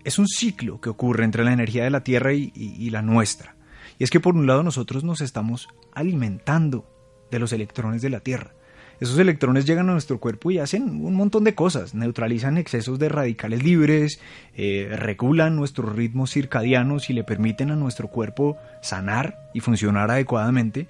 es 0.03 0.19
un 0.19 0.27
ciclo 0.27 0.79
que 0.79 0.89
ocurre 0.89 1.25
entre 1.25 1.43
la 1.43 1.53
energía 1.53 1.83
de 1.83 1.89
la 1.89 2.03
Tierra 2.03 2.33
y, 2.33 2.89
la 2.89 3.01
nuestra. 3.01 3.55
Y 3.99 4.03
es 4.03 4.09
que 4.09 4.19
por 4.19 4.35
un 4.35 4.47
lado 4.47 4.63
nosotros 4.63 5.03
nos 5.03 5.21
estamos 5.21 5.67
alimentando 5.93 6.89
de 7.29 7.39
los 7.39 7.51
electrones 7.51 8.01
de 8.01 8.09
la 8.09 8.21
Tierra. 8.21 8.53
Esos 8.99 9.19
electrones 9.19 9.65
llegan 9.65 9.89
a 9.89 9.91
nuestro 9.91 10.19
cuerpo 10.19 10.49
y 10.49 10.57
hacen 10.57 11.05
un 11.05 11.13
montón 11.13 11.43
de 11.43 11.53
cosas. 11.53 11.93
Neutralizan 11.93 12.57
excesos 12.57 12.97
de 12.97 13.09
radicales 13.09 13.63
libres, 13.63 14.19
eh, 14.55 14.87
regulan 14.91 15.55
nuestros 15.55 15.95
ritmos 15.95 16.31
circadianos 16.31 17.09
y 17.09 17.13
le 17.13 17.23
permiten 17.23 17.69
a 17.69 17.75
nuestro 17.75 18.07
cuerpo 18.07 18.57
sanar 18.81 19.49
y 19.53 19.59
funcionar 19.59 20.09
adecuadamente. 20.09 20.87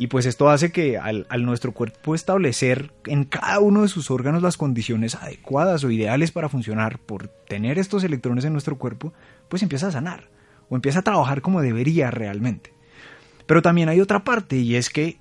Y 0.00 0.06
pues 0.06 0.26
esto 0.26 0.48
hace 0.48 0.70
que 0.70 0.96
al, 0.96 1.26
nuestro 1.40 1.72
cuerpo 1.72 2.14
establecer 2.14 2.92
en 3.06 3.24
cada 3.24 3.58
uno 3.58 3.82
de 3.82 3.88
sus 3.88 4.12
órganos 4.12 4.42
las 4.42 4.56
condiciones 4.56 5.16
adecuadas 5.16 5.82
o 5.82 5.90
ideales 5.90 6.30
para 6.30 6.48
funcionar 6.48 7.00
por 7.00 7.26
tener 7.26 7.80
estos 7.80 8.04
electrones 8.04 8.44
en 8.44 8.52
nuestro 8.52 8.78
cuerpo, 8.78 9.12
pues 9.48 9.64
empieza 9.64 9.88
a 9.88 9.90
sanar 9.90 10.28
o 10.70 10.76
empieza 10.76 11.00
a 11.00 11.02
trabajar 11.02 11.42
como 11.42 11.62
debería 11.62 12.12
realmente. 12.12 12.72
Pero 13.46 13.60
también 13.60 13.88
hay 13.88 14.00
otra 14.00 14.22
parte 14.22 14.56
y 14.58 14.76
es 14.76 14.88
que 14.88 15.18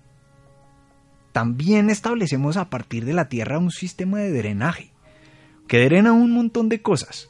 también 1.31 1.89
establecemos 1.89 2.55
a 2.55 2.69
partir 2.69 3.03
de 3.03 3.13
la 3.13 3.29
Tierra 3.29 3.57
un 3.57 3.71
sistema 3.71 4.19
de 4.19 4.31
drenaje 4.31 4.91
que 5.67 5.83
drena 5.85 6.11
un 6.11 6.31
montón 6.31 6.69
de 6.69 6.83
cosas. 6.83 7.29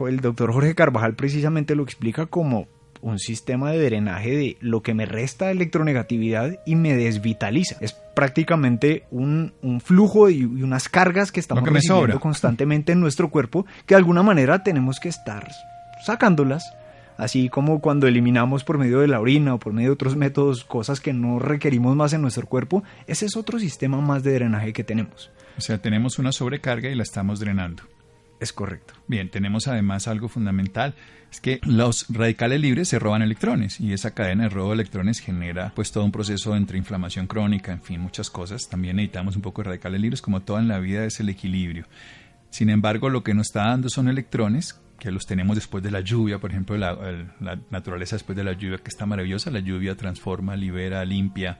El 0.00 0.18
doctor 0.18 0.52
Jorge 0.52 0.74
Carvajal 0.74 1.14
precisamente 1.14 1.76
lo 1.76 1.84
explica 1.84 2.26
como 2.26 2.66
un 3.04 3.18
sistema 3.18 3.70
de 3.70 3.84
drenaje 3.84 4.30
de 4.30 4.56
lo 4.60 4.82
que 4.82 4.94
me 4.94 5.04
resta 5.04 5.50
electronegatividad 5.50 6.58
y 6.64 6.74
me 6.74 6.96
desvitaliza. 6.96 7.76
Es 7.80 7.92
prácticamente 7.92 9.04
un, 9.10 9.52
flujo 9.84 10.30
y, 10.30 10.44
unas 10.44 10.88
cargas 10.88 11.30
que 11.30 11.38
estamos 11.38 11.68
recibiendo 11.68 12.18
constantemente 12.18 12.92
en 12.92 13.00
nuestro 13.00 13.28
cuerpo 13.28 13.66
que 13.84 13.94
de 13.94 13.98
alguna 13.98 14.22
manera 14.22 14.62
tenemos 14.62 15.00
que 15.00 15.10
estar 15.10 15.50
sacándolas. 16.04 16.64
Así 17.18 17.50
como 17.50 17.80
cuando 17.80 18.08
eliminamos 18.08 18.64
por 18.64 18.78
medio 18.78 19.00
de 19.00 19.06
la 19.06 19.20
orina 19.20 19.54
o 19.54 19.58
por 19.58 19.74
medio 19.74 19.90
de 19.90 19.94
otros 19.94 20.16
métodos 20.16 20.64
cosas 20.64 20.98
que 21.00 21.12
no 21.12 21.38
requerimos 21.38 21.94
más 21.94 22.14
en 22.14 22.22
nuestro 22.22 22.46
cuerpo, 22.46 22.84
ese 23.06 23.26
es 23.26 23.36
otro 23.36 23.58
sistema 23.58 24.00
más 24.00 24.22
de 24.22 24.32
drenaje 24.32 24.72
que 24.72 24.82
tenemos. 24.82 25.30
O 25.58 25.60
sea, 25.60 25.76
tenemos 25.78 26.18
una 26.18 26.32
sobrecarga 26.32 26.88
y 26.88 26.94
la 26.94 27.02
estamos 27.02 27.38
drenando. 27.38 27.84
Es 28.40 28.52
correcto. 28.52 28.94
Bien, 29.06 29.30
tenemos 29.30 29.68
además 29.68 30.08
algo 30.08 30.28
fundamental, 30.28 30.94
es 31.30 31.40
que 31.40 31.60
los 31.64 32.06
radicales 32.08 32.60
libres 32.60 32.88
se 32.88 32.98
roban 32.98 33.22
electrones 33.22 33.80
y 33.80 33.92
esa 33.92 34.12
cadena 34.12 34.44
de 34.44 34.50
robo 34.50 34.68
de 34.68 34.74
electrones 34.74 35.20
genera 35.20 35.72
pues 35.74 35.92
todo 35.92 36.04
un 36.04 36.12
proceso 36.12 36.54
entre 36.54 36.78
inflamación 36.78 37.26
crónica, 37.26 37.72
en 37.72 37.82
fin, 37.82 38.00
muchas 38.00 38.30
cosas. 38.30 38.68
También 38.68 38.96
necesitamos 38.96 39.36
un 39.36 39.42
poco 39.42 39.62
de 39.62 39.68
radicales 39.70 40.00
libres, 40.00 40.22
como 40.22 40.42
todo 40.42 40.58
en 40.58 40.68
la 40.68 40.78
vida 40.78 41.04
es 41.04 41.20
el 41.20 41.28
equilibrio. 41.28 41.86
Sin 42.50 42.70
embargo, 42.70 43.08
lo 43.08 43.24
que 43.24 43.34
nos 43.34 43.48
está 43.48 43.66
dando 43.66 43.88
son 43.88 44.08
electrones 44.08 44.80
que 44.98 45.10
los 45.10 45.26
tenemos 45.26 45.56
después 45.56 45.82
de 45.82 45.90
la 45.90 46.00
lluvia, 46.00 46.38
por 46.38 46.50
ejemplo, 46.50 46.76
la 46.76 47.58
naturaleza 47.70 48.16
después 48.16 48.36
de 48.36 48.44
la 48.44 48.52
lluvia, 48.52 48.78
que 48.78 48.88
está 48.88 49.06
maravillosa, 49.06 49.50
la 49.50 49.58
lluvia 49.58 49.96
transforma, 49.96 50.56
libera, 50.56 51.04
limpia, 51.04 51.58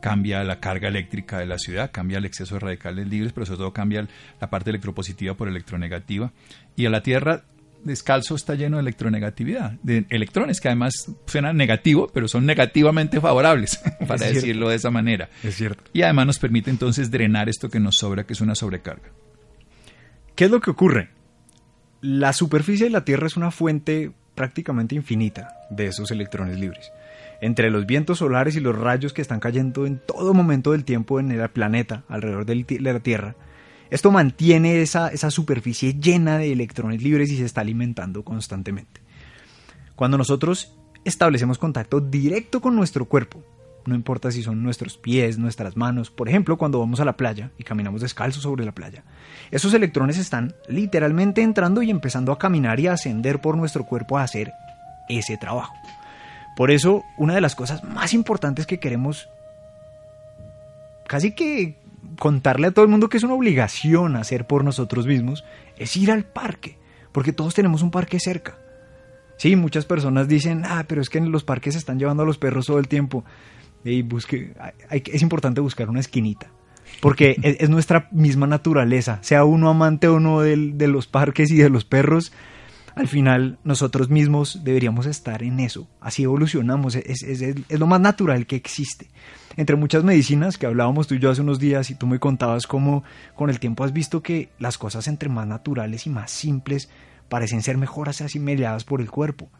cambia 0.00 0.42
la 0.44 0.60
carga 0.60 0.88
eléctrica 0.88 1.38
de 1.38 1.46
la 1.46 1.58
ciudad, 1.58 1.90
cambia 1.92 2.18
el 2.18 2.24
exceso 2.24 2.54
de 2.54 2.60
radicales 2.60 3.08
libres, 3.08 3.32
pero 3.32 3.46
sobre 3.46 3.58
todo 3.58 3.72
cambia 3.72 4.06
la 4.40 4.50
parte 4.50 4.70
electropositiva 4.70 5.34
por 5.34 5.48
electronegativa. 5.48 6.32
Y 6.76 6.86
a 6.86 6.90
la 6.90 7.02
Tierra 7.02 7.44
descalzo 7.84 8.34
está 8.34 8.54
lleno 8.54 8.76
de 8.76 8.82
electronegatividad, 8.82 9.72
de 9.82 10.06
electrones 10.10 10.60
que 10.60 10.68
además 10.68 11.12
suenan 11.26 11.56
negativo, 11.56 12.10
pero 12.12 12.28
son 12.28 12.44
negativamente 12.44 13.20
favorables, 13.20 13.80
para 14.06 14.26
decirlo 14.26 14.68
de 14.68 14.76
esa 14.76 14.90
manera. 14.90 15.28
Es 15.42 15.56
cierto. 15.56 15.84
Y 15.92 16.02
además 16.02 16.26
nos 16.26 16.38
permite 16.38 16.70
entonces 16.70 17.10
drenar 17.10 17.48
esto 17.48 17.68
que 17.68 17.80
nos 17.80 17.96
sobra, 17.96 18.24
que 18.24 18.32
es 18.32 18.40
una 18.40 18.54
sobrecarga. 18.54 19.10
¿Qué 20.34 20.46
es 20.46 20.50
lo 20.50 20.60
que 20.60 20.70
ocurre? 20.70 21.10
La 22.02 22.32
superficie 22.32 22.86
de 22.86 22.90
la 22.90 23.04
Tierra 23.04 23.26
es 23.26 23.36
una 23.36 23.50
fuente 23.50 24.12
prácticamente 24.34 24.94
infinita 24.94 25.48
de 25.70 25.86
esos 25.86 26.10
electrones 26.10 26.58
libres 26.58 26.90
entre 27.40 27.70
los 27.70 27.86
vientos 27.86 28.18
solares 28.18 28.56
y 28.56 28.60
los 28.60 28.78
rayos 28.78 29.12
que 29.12 29.22
están 29.22 29.40
cayendo 29.40 29.86
en 29.86 29.98
todo 29.98 30.34
momento 30.34 30.72
del 30.72 30.84
tiempo 30.84 31.20
en 31.20 31.30
el 31.30 31.48
planeta 31.50 32.04
alrededor 32.08 32.46
de 32.46 32.80
la 32.80 33.00
Tierra, 33.00 33.36
esto 33.90 34.10
mantiene 34.10 34.80
esa, 34.82 35.10
superficie 35.30 35.94
llena 35.94 36.38
de 36.38 36.52
electrones 36.52 37.02
libres 37.02 37.30
y 37.30 37.36
se 37.36 37.44
está 37.44 37.60
alimentando 37.60 38.24
constantemente. 38.24 39.00
Cuando 39.94 40.18
nosotros 40.18 40.76
establecemos 41.04 41.58
contacto 41.58 42.00
directo 42.00 42.60
con 42.60 42.74
nuestro 42.74 43.04
cuerpo, 43.06 43.44
no 43.86 43.94
importa 43.94 44.32
si 44.32 44.42
son 44.42 44.64
nuestros 44.64 44.98
pies, 44.98 45.38
nuestras 45.38 45.76
manos, 45.76 46.10
por 46.10 46.28
ejemplo, 46.28 46.58
cuando 46.58 46.80
vamos 46.80 46.98
a 46.98 47.04
la 47.04 47.16
playa 47.16 47.52
y 47.56 47.62
caminamos 47.62 48.00
descalzos 48.00 48.42
sobre 48.42 48.64
la 48.64 48.74
playa, 48.74 49.04
esos 49.52 49.72
electrones 49.72 50.18
están 50.18 50.56
literalmente 50.68 51.42
entrando 51.42 51.82
y 51.82 51.90
empezando 51.90 52.32
a 52.32 52.38
caminar 52.38 52.80
y 52.80 52.88
a 52.88 52.94
ascender 52.94 53.40
por 53.40 53.56
nuestro 53.56 53.84
cuerpo 53.84 54.18
a 54.18 54.24
hacer 54.24 54.52
ese 55.08 55.36
trabajo. 55.36 55.74
Por 56.56 56.70
eso, 56.70 57.04
una 57.18 57.34
de 57.34 57.42
las 57.42 57.54
cosas 57.54 57.84
más 57.84 58.14
importantes 58.14 58.66
que 58.66 58.80
queremos 58.80 59.28
casi 61.06 61.32
que 61.32 61.76
contarle 62.18 62.68
a 62.68 62.70
todo 62.70 62.84
el 62.84 62.90
mundo 62.90 63.08
que 63.08 63.18
es 63.18 63.22
una 63.22 63.34
obligación 63.34 64.16
hacer 64.16 64.46
por 64.46 64.64
nosotros 64.64 65.06
mismos 65.06 65.44
es 65.76 65.96
ir 65.96 66.10
al 66.10 66.24
parque, 66.24 66.78
porque 67.12 67.34
todos 67.34 67.54
tenemos 67.54 67.82
un 67.82 67.90
parque 67.90 68.18
cerca. 68.18 68.58
Sí, 69.36 69.54
muchas 69.54 69.84
personas 69.84 70.28
dicen, 70.28 70.62
ah, 70.64 70.86
pero 70.88 71.02
es 71.02 71.10
que 71.10 71.18
en 71.18 71.30
los 71.30 71.44
parques 71.44 71.74
se 71.74 71.78
están 71.78 71.98
llevando 71.98 72.22
a 72.22 72.26
los 72.26 72.38
perros 72.38 72.66
todo 72.66 72.78
el 72.78 72.88
tiempo. 72.88 73.22
Y 73.84 74.00
busque, 74.00 74.54
es 74.90 75.22
importante 75.22 75.60
buscar 75.60 75.90
una 75.90 76.00
esquinita, 76.00 76.48
porque 77.02 77.36
es, 77.42 77.68
nuestra 77.68 78.08
misma 78.10 78.46
naturaleza, 78.46 79.18
sea 79.20 79.44
uno 79.44 79.68
amante 79.68 80.08
o 80.08 80.20
no 80.20 80.40
de 80.40 80.88
los 80.88 81.06
parques 81.06 81.50
y 81.50 81.56
de 81.56 81.68
los 81.68 81.84
perros, 81.84 82.32
al 82.96 83.08
final 83.08 83.58
nosotros 83.62 84.08
mismos 84.08 84.64
deberíamos 84.64 85.04
estar 85.04 85.42
en 85.42 85.60
eso. 85.60 85.86
Así 86.00 86.22
evolucionamos, 86.22 86.94
es, 86.96 87.22
lo 87.68 87.86
más 87.86 88.00
natural 88.00 88.46
que 88.46 88.56
existe. 88.56 89.10
Entre 89.58 89.76
muchas 89.76 90.02
medicinas 90.02 90.56
que 90.56 90.64
hablábamos 90.64 91.06
tú 91.06 91.14
y 91.14 91.18
yo 91.18 91.30
hace 91.30 91.42
unos 91.42 91.58
días 91.58 91.90
y 91.90 91.94
tú 91.94 92.06
me 92.06 92.18
contabas 92.18 92.66
cómo 92.66 93.04
con 93.34 93.50
el 93.50 93.60
tiempo 93.60 93.84
has 93.84 93.92
visto 93.92 94.22
que 94.22 94.48
las 94.58 94.78
cosas 94.78 95.08
entre 95.08 95.28
más 95.28 95.46
naturales 95.46 96.06
y 96.06 96.10
más 96.10 96.30
simples 96.30 96.88
parecen 97.28 97.62
ser 97.62 97.76
mejor 97.76 98.08
asimiladas 98.08 98.84
por 98.84 99.02
el 99.02 99.10
cuerpo. 99.10 99.50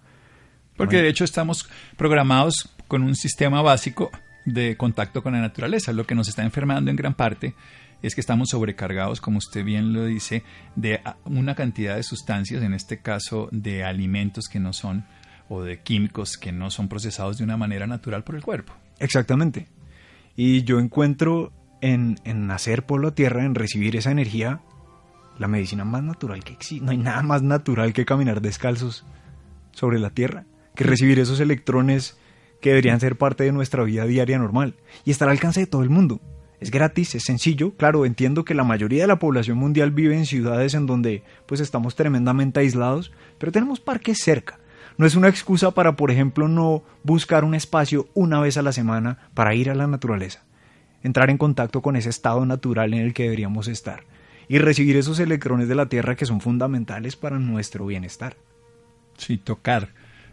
Porque 0.75 1.03
de 1.03 1.09
hecho 1.09 1.25
estamos 1.25 1.69
programados 1.99 2.75
con 2.89 3.03
un 3.03 3.15
sistema 3.15 3.61
básico 3.61 4.11
de 4.47 4.79
contacto 4.79 5.23
con 5.23 5.35
la 5.35 5.41
naturaleza, 5.41 5.93
lo 5.93 6.07
que 6.07 6.15
nos 6.15 6.29
está 6.29 6.43
enfermando 6.43 6.91
en 6.91 6.97
gran 6.97 7.13
parte 7.13 7.55
es 8.03 8.15
que 8.15 8.21
estamos 8.21 8.51
sobrecargados, 8.51 9.21
como 9.21 9.39
usted 9.39 9.65
bien 9.65 9.93
lo 9.93 10.05
dice, 10.05 10.43
de 10.75 11.01
una 11.25 11.55
cantidad 11.55 11.97
de 11.97 12.03
sustancias, 12.03 12.63
en 12.63 12.75
este 12.75 13.01
caso 13.01 13.49
de 13.53 13.85
alimentos 13.85 14.49
que 14.49 14.61
no 14.61 14.73
son 14.73 15.05
o 15.49 15.63
de 15.63 15.81
químicos 15.81 16.37
que 16.37 16.53
no 16.53 16.71
son 16.71 16.89
procesados 16.89 17.39
de 17.39 17.45
una 17.45 17.57
manera 17.57 17.87
natural 17.87 18.25
por 18.25 18.37
el 18.37 18.43
cuerpo. 18.43 18.75
Exactamente. 18.99 19.69
Y 20.37 20.65
yo 20.65 20.79
encuentro 20.79 21.53
en, 21.81 22.17
en 22.25 22.47
nacer 22.47 22.85
por 22.85 23.03
la 23.03 23.13
tierra, 23.13 23.45
en 23.45 23.55
recibir 23.55 23.97
esa 23.97 24.11
energía, 24.11 24.61
la 25.39 25.49
medicina 25.49 25.85
más 25.85 26.03
natural 26.03 26.45
que 26.45 26.53
existe. 26.53 26.85
No 26.85 26.91
hay 26.91 26.99
nada 26.99 27.23
más 27.23 27.43
natural 27.43 27.93
que 27.93 28.05
caminar 28.05 28.41
descalzos 28.41 29.05
sobre 29.73 29.99
la 29.99 30.11
tierra, 30.11 30.45
que 30.75 30.85
recibir 30.85 31.19
esos 31.19 31.41
electrones 31.41 32.19
que 32.61 32.71
deberían 32.71 33.01
ser 33.01 33.17
parte 33.17 33.45
de 33.45 33.53
nuestra 33.53 33.85
vida 33.85 34.07
diaria 34.07 34.39
normal 34.39 34.77
y 35.05 35.11
estar 35.11 35.29
al 35.29 35.33
alcance 35.33 35.61
de 35.61 35.67
todo 35.67 35.83
el 35.83 35.91
mundo. 35.91 36.21
Es 36.61 36.71
gratis, 36.71 37.15
es 37.15 37.25
sencillo. 37.25 37.73
Claro, 37.77 38.07
entiendo 38.07 38.45
que 38.45 38.55
la 38.55 38.65
mayoría 38.65 39.03
de 39.03 39.09
la 39.09 39.19
población 39.19 39.59
mundial 39.59 39.91
vive 39.91 40.17
en 40.17 40.27
ciudades 40.27 40.75
en 40.75 40.87
donde 40.87 41.23
pues 41.47 41.61
estamos 41.61 41.97
tremendamente 41.97 42.61
aislados, 42.61 43.13
pero 43.39 43.53
tenemos 43.53 43.81
parques 43.81 44.19
cerca. 44.19 44.59
No 44.99 45.05
es 45.05 45.15
una 45.15 45.29
excusa 45.29 45.73
para, 45.73 45.97
por 45.97 46.11
ejemplo, 46.11 46.49
no 46.49 46.83
buscar 47.03 47.45
un 47.45 47.55
espacio 47.55 48.09
una 48.15 48.41
vez 48.41 48.57
a 48.57 48.63
la 48.63 48.73
semana 48.73 49.29
para 49.35 49.55
ir 49.55 49.69
a 49.69 49.75
la 49.75 49.87
naturaleza, 49.87 50.45
entrar 51.03 51.29
en 51.29 51.37
contacto 51.37 51.83
con 51.83 51.97
ese 51.97 52.09
estado 52.09 52.47
natural 52.47 52.95
en 52.95 53.01
el 53.01 53.13
que 53.13 53.25
deberíamos 53.25 53.69
estar 53.69 54.05
y 54.49 54.59
recibir 54.59 54.97
esos 54.97 55.21
electrones 55.21 55.69
de 55.69 55.75
la 55.75 55.87
Tierra 55.87 56.17
que 56.17 56.25
son 56.25 56.41
fundamentales 56.41 57.17
para 57.17 57.39
nuestro 57.39 57.85
bienestar. 57.85 58.37
Sí, 59.19 59.37
tocar 59.37 59.91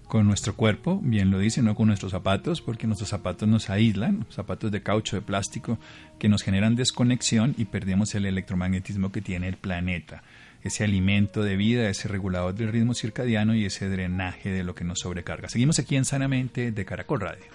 con 0.08 0.28
nuestro 0.28 0.56
cuerpo, 0.56 1.00
bien 1.02 1.32
lo 1.32 1.40
dice, 1.40 1.62
no 1.62 1.76
con 1.76 1.88
nuestros 1.88 2.12
zapatos, 2.12 2.62
porque 2.62 2.88
nuestros 2.88 3.10
zapatos 3.10 3.48
nos 3.48 3.70
aíslan, 3.70 4.26
zapatos 4.30 4.72
de 4.72 4.84
caucho, 4.84 5.16
de 5.16 5.22
plástico, 5.22 5.80
que 6.20 6.30
nos 6.30 6.44
generan 6.44 6.76
desconexión 6.76 7.56
y 7.58 7.66
perdemos 7.66 8.14
el 8.16 8.26
electromagnetismo 8.26 9.12
que 9.12 9.22
tiene 9.22 9.48
el 9.48 9.58
planeta, 9.58 10.24
ese 10.62 10.84
alimento 10.84 11.44
de 11.44 11.56
vida, 11.56 11.90
ese 11.90 12.08
regulador 12.08 12.54
del 12.54 12.72
ritmo 12.72 12.94
circadiano 12.94 13.56
y 13.56 13.66
ese 13.66 13.90
drenaje 13.90 14.52
de 14.52 14.64
lo 14.64 14.76
que 14.76 14.84
nos 14.84 15.00
sobrecarga. 15.00 15.50
Seguimos 15.50 15.80
aquí 15.80 15.96
en 15.96 16.06
Sanamente 16.06 16.72
de 16.72 16.86
Caracol 16.86 17.22
Radio. 17.22 17.46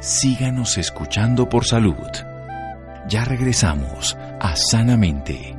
Síganos 0.00 0.78
escuchando 0.78 1.48
por 1.48 1.64
salud. 1.64 1.96
Ya 3.08 3.24
regresamos 3.24 4.16
a 4.40 4.54
Sanamente. 4.56 5.56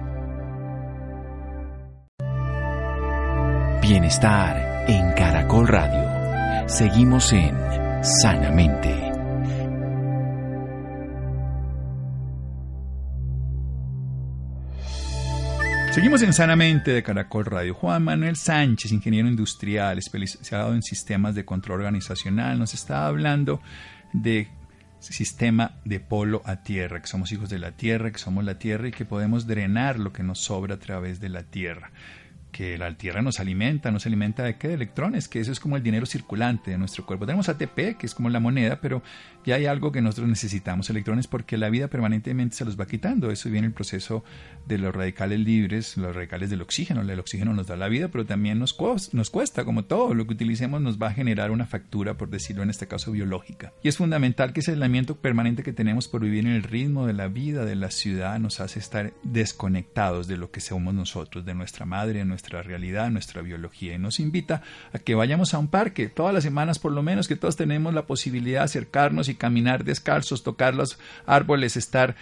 Bienestar 3.82 4.77
en 4.88 5.12
Caracol 5.12 5.68
Radio. 5.68 6.70
Seguimos 6.70 7.34
en 7.34 7.54
Sanamente. 8.02 8.94
Seguimos 15.92 16.22
en 16.22 16.32
Sanamente 16.32 16.92
de 16.92 17.04
Caracol 17.04 17.46
Radio. 17.46 17.74
Juan 17.74 18.04
Manuel 18.04 18.38
Sánchez, 18.38 18.94
ingeniero 18.94 19.28
industrial, 19.28 19.98
especializado 19.98 20.74
en 20.74 20.82
sistemas 20.82 21.36
de 21.36 21.44
control 21.44 21.80
organizacional, 21.80 22.58
nos 22.58 22.74
está 22.74 23.08
hablando 23.08 23.62
de 24.14 24.48
sistema 25.00 25.80
de 25.84 26.00
polo 26.00 26.42
a 26.46 26.64
tierra, 26.64 27.02
que 27.02 27.08
somos 27.08 27.32
hijos 27.34 27.50
de 27.50 27.60
la 27.60 27.72
tierra, 27.72 28.12
que 28.12 28.20
somos 28.20 28.46
la 28.46 28.58
tierra 28.58 28.88
y 28.88 28.92
que 28.92 29.06
podemos 29.06 29.48
drenar 29.48 30.00
lo 30.00 30.14
que 30.14 30.24
nos 30.24 30.40
sobra 30.40 30.76
a 30.76 30.80
través 30.80 31.20
de 31.20 31.30
la 31.30 31.44
tierra 31.44 31.92
que 32.58 32.76
la 32.76 32.92
Tierra 32.98 33.22
nos 33.22 33.40
alimenta, 33.40 33.92
nos 33.92 34.08
alimenta 34.08 34.42
de 34.42 34.58
qué? 34.58 34.70
De 34.70 34.74
electrones, 34.74 35.28
que 35.28 35.40
eso 35.40 35.52
es 35.52 35.60
como 35.60 35.78
el 35.78 35.84
dinero 35.84 36.08
circulante 36.08 36.72
de 36.72 36.80
nuestro 36.80 37.06
cuerpo. 37.06 37.28
Tenemos 37.28 37.50
ATP, 37.50 38.00
que 38.00 38.08
es 38.08 38.16
como 38.16 38.32
la 38.32 38.40
moneda, 38.40 38.80
pero 38.82 39.04
ya 39.48 39.56
hay 39.56 39.66
algo 39.66 39.94
que 39.94 40.02
nosotros 40.02 40.28
necesitamos, 40.28 40.90
electrones, 40.90 41.26
porque 41.28 41.56
la 41.56 41.70
vida 41.70 41.88
permanentemente 41.88 42.58
se 42.58 42.66
los 42.66 42.78
va 42.78 42.86
quitando. 42.86 43.32
Eso 43.32 43.50
viene 43.50 43.68
el 43.68 43.74
proceso 43.74 44.26
de 44.68 44.78
los 44.78 44.94
radicales 44.94 45.40
libres, 45.40 45.96
los 45.96 46.14
radicales 46.14 46.50
del 46.50 46.62
oxígeno. 46.62 47.00
El 47.00 47.18
oxígeno 47.18 47.54
nos 47.54 47.68
da 47.68 47.78
la 47.78 47.88
vida, 47.88 48.10
pero 48.10 48.26
también 48.26 48.60
nos, 48.60 48.74
cuesta, 48.74 49.64
como 49.64 49.86
todo 49.86 50.14
lo 50.14 50.28
que 50.28 50.34
utilicemos 50.34 50.82
nos 50.82 51.02
va 51.02 51.08
a 51.08 51.14
generar 51.14 51.52
una 51.52 51.66
factura, 51.66 52.18
por 52.18 52.30
decirlo 52.30 52.62
en 52.62 52.70
este 52.70 52.90
caso 52.90 53.14
biológica. 53.14 53.72
Y 53.82 53.88
es 53.88 53.96
fundamental 53.96 54.52
que 54.52 54.60
ese 54.60 54.72
aislamiento 54.72 55.16
permanente 55.16 55.64
que 55.64 55.72
tenemos 55.72 56.10
por 56.10 56.24
vivir 56.24 56.46
en 56.46 56.52
el 56.52 56.64
ritmo 56.64 57.08
de 57.08 57.14
la 57.14 57.30
vida, 57.30 57.64
de 57.64 57.78
la 57.78 57.90
ciudad, 57.90 58.38
nos 58.40 58.60
hace 58.60 58.80
estar 58.80 59.14
desconectados 59.24 60.28
de 60.28 60.36
lo 60.36 60.52
que 60.52 60.60
somos 60.60 60.94
nosotros, 60.94 61.46
de 61.46 61.54
nuestra 61.54 61.86
madre, 61.86 62.20
de 62.20 62.26
nuestra 62.26 62.64
realidad, 62.64 63.10
nuestra 63.12 63.42
biología 63.42 63.94
y 63.94 63.98
nos 63.98 64.20
invita 64.20 64.62
a 64.92 65.00
que 65.00 65.16
vayamos 65.16 65.54
a 65.54 65.60
un 65.60 65.70
parque 65.70 66.10
todas 66.10 66.34
las 66.34 66.44
semanas 66.44 66.80
por 66.80 66.92
lo 66.92 67.02
menos, 67.02 67.30
que 67.30 67.38
todos 67.38 67.56
tenemos 67.56 67.94
la 67.94 68.06
posibilidad 68.06 68.60
de 68.60 68.66
acercarnos 68.66 69.30
y 69.30 69.37
caminar 69.38 69.84
descalzos, 69.84 70.44
tocar 70.44 70.74
los 70.76 71.00
árboles, 71.26 71.78
estar 71.78 72.16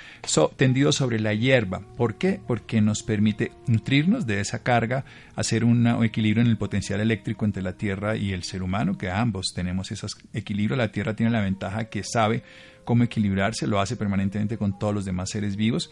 tendidos 0.58 0.96
sobre 0.96 1.20
la 1.20 1.34
hierba. 1.34 1.82
¿Por 1.98 2.16
qué? 2.16 2.40
Porque 2.46 2.82
nos 2.82 3.04
permite 3.04 3.52
nutrirnos 3.68 4.28
de 4.28 4.40
esa 4.40 4.60
carga, 4.60 5.06
hacer 5.36 5.64
un 5.64 5.88
equilibrio 6.04 6.44
en 6.44 6.50
el 6.50 6.58
potencial 6.58 7.00
eléctrico 7.00 7.46
entre 7.46 7.64
la 7.64 7.74
Tierra 7.74 8.16
y 8.16 8.34
el 8.34 8.44
ser 8.44 8.64
humano, 8.64 8.98
que 8.98 9.10
ambos 9.10 9.54
tenemos 9.54 9.92
ese 9.92 10.08
equilibrio. 10.34 10.78
La 10.78 10.92
Tierra 10.92 11.16
tiene 11.16 11.32
la 11.32 11.42
ventaja 11.42 11.86
que 11.86 12.04
sabe 12.04 12.44
cómo 12.86 13.04
equilibrarse, 13.04 13.68
lo 13.68 13.82
hace 13.82 13.98
permanentemente 13.98 14.58
con 14.58 14.80
todos 14.80 14.94
los 14.94 15.06
demás 15.06 15.32
seres 15.32 15.58
vivos. 15.58 15.92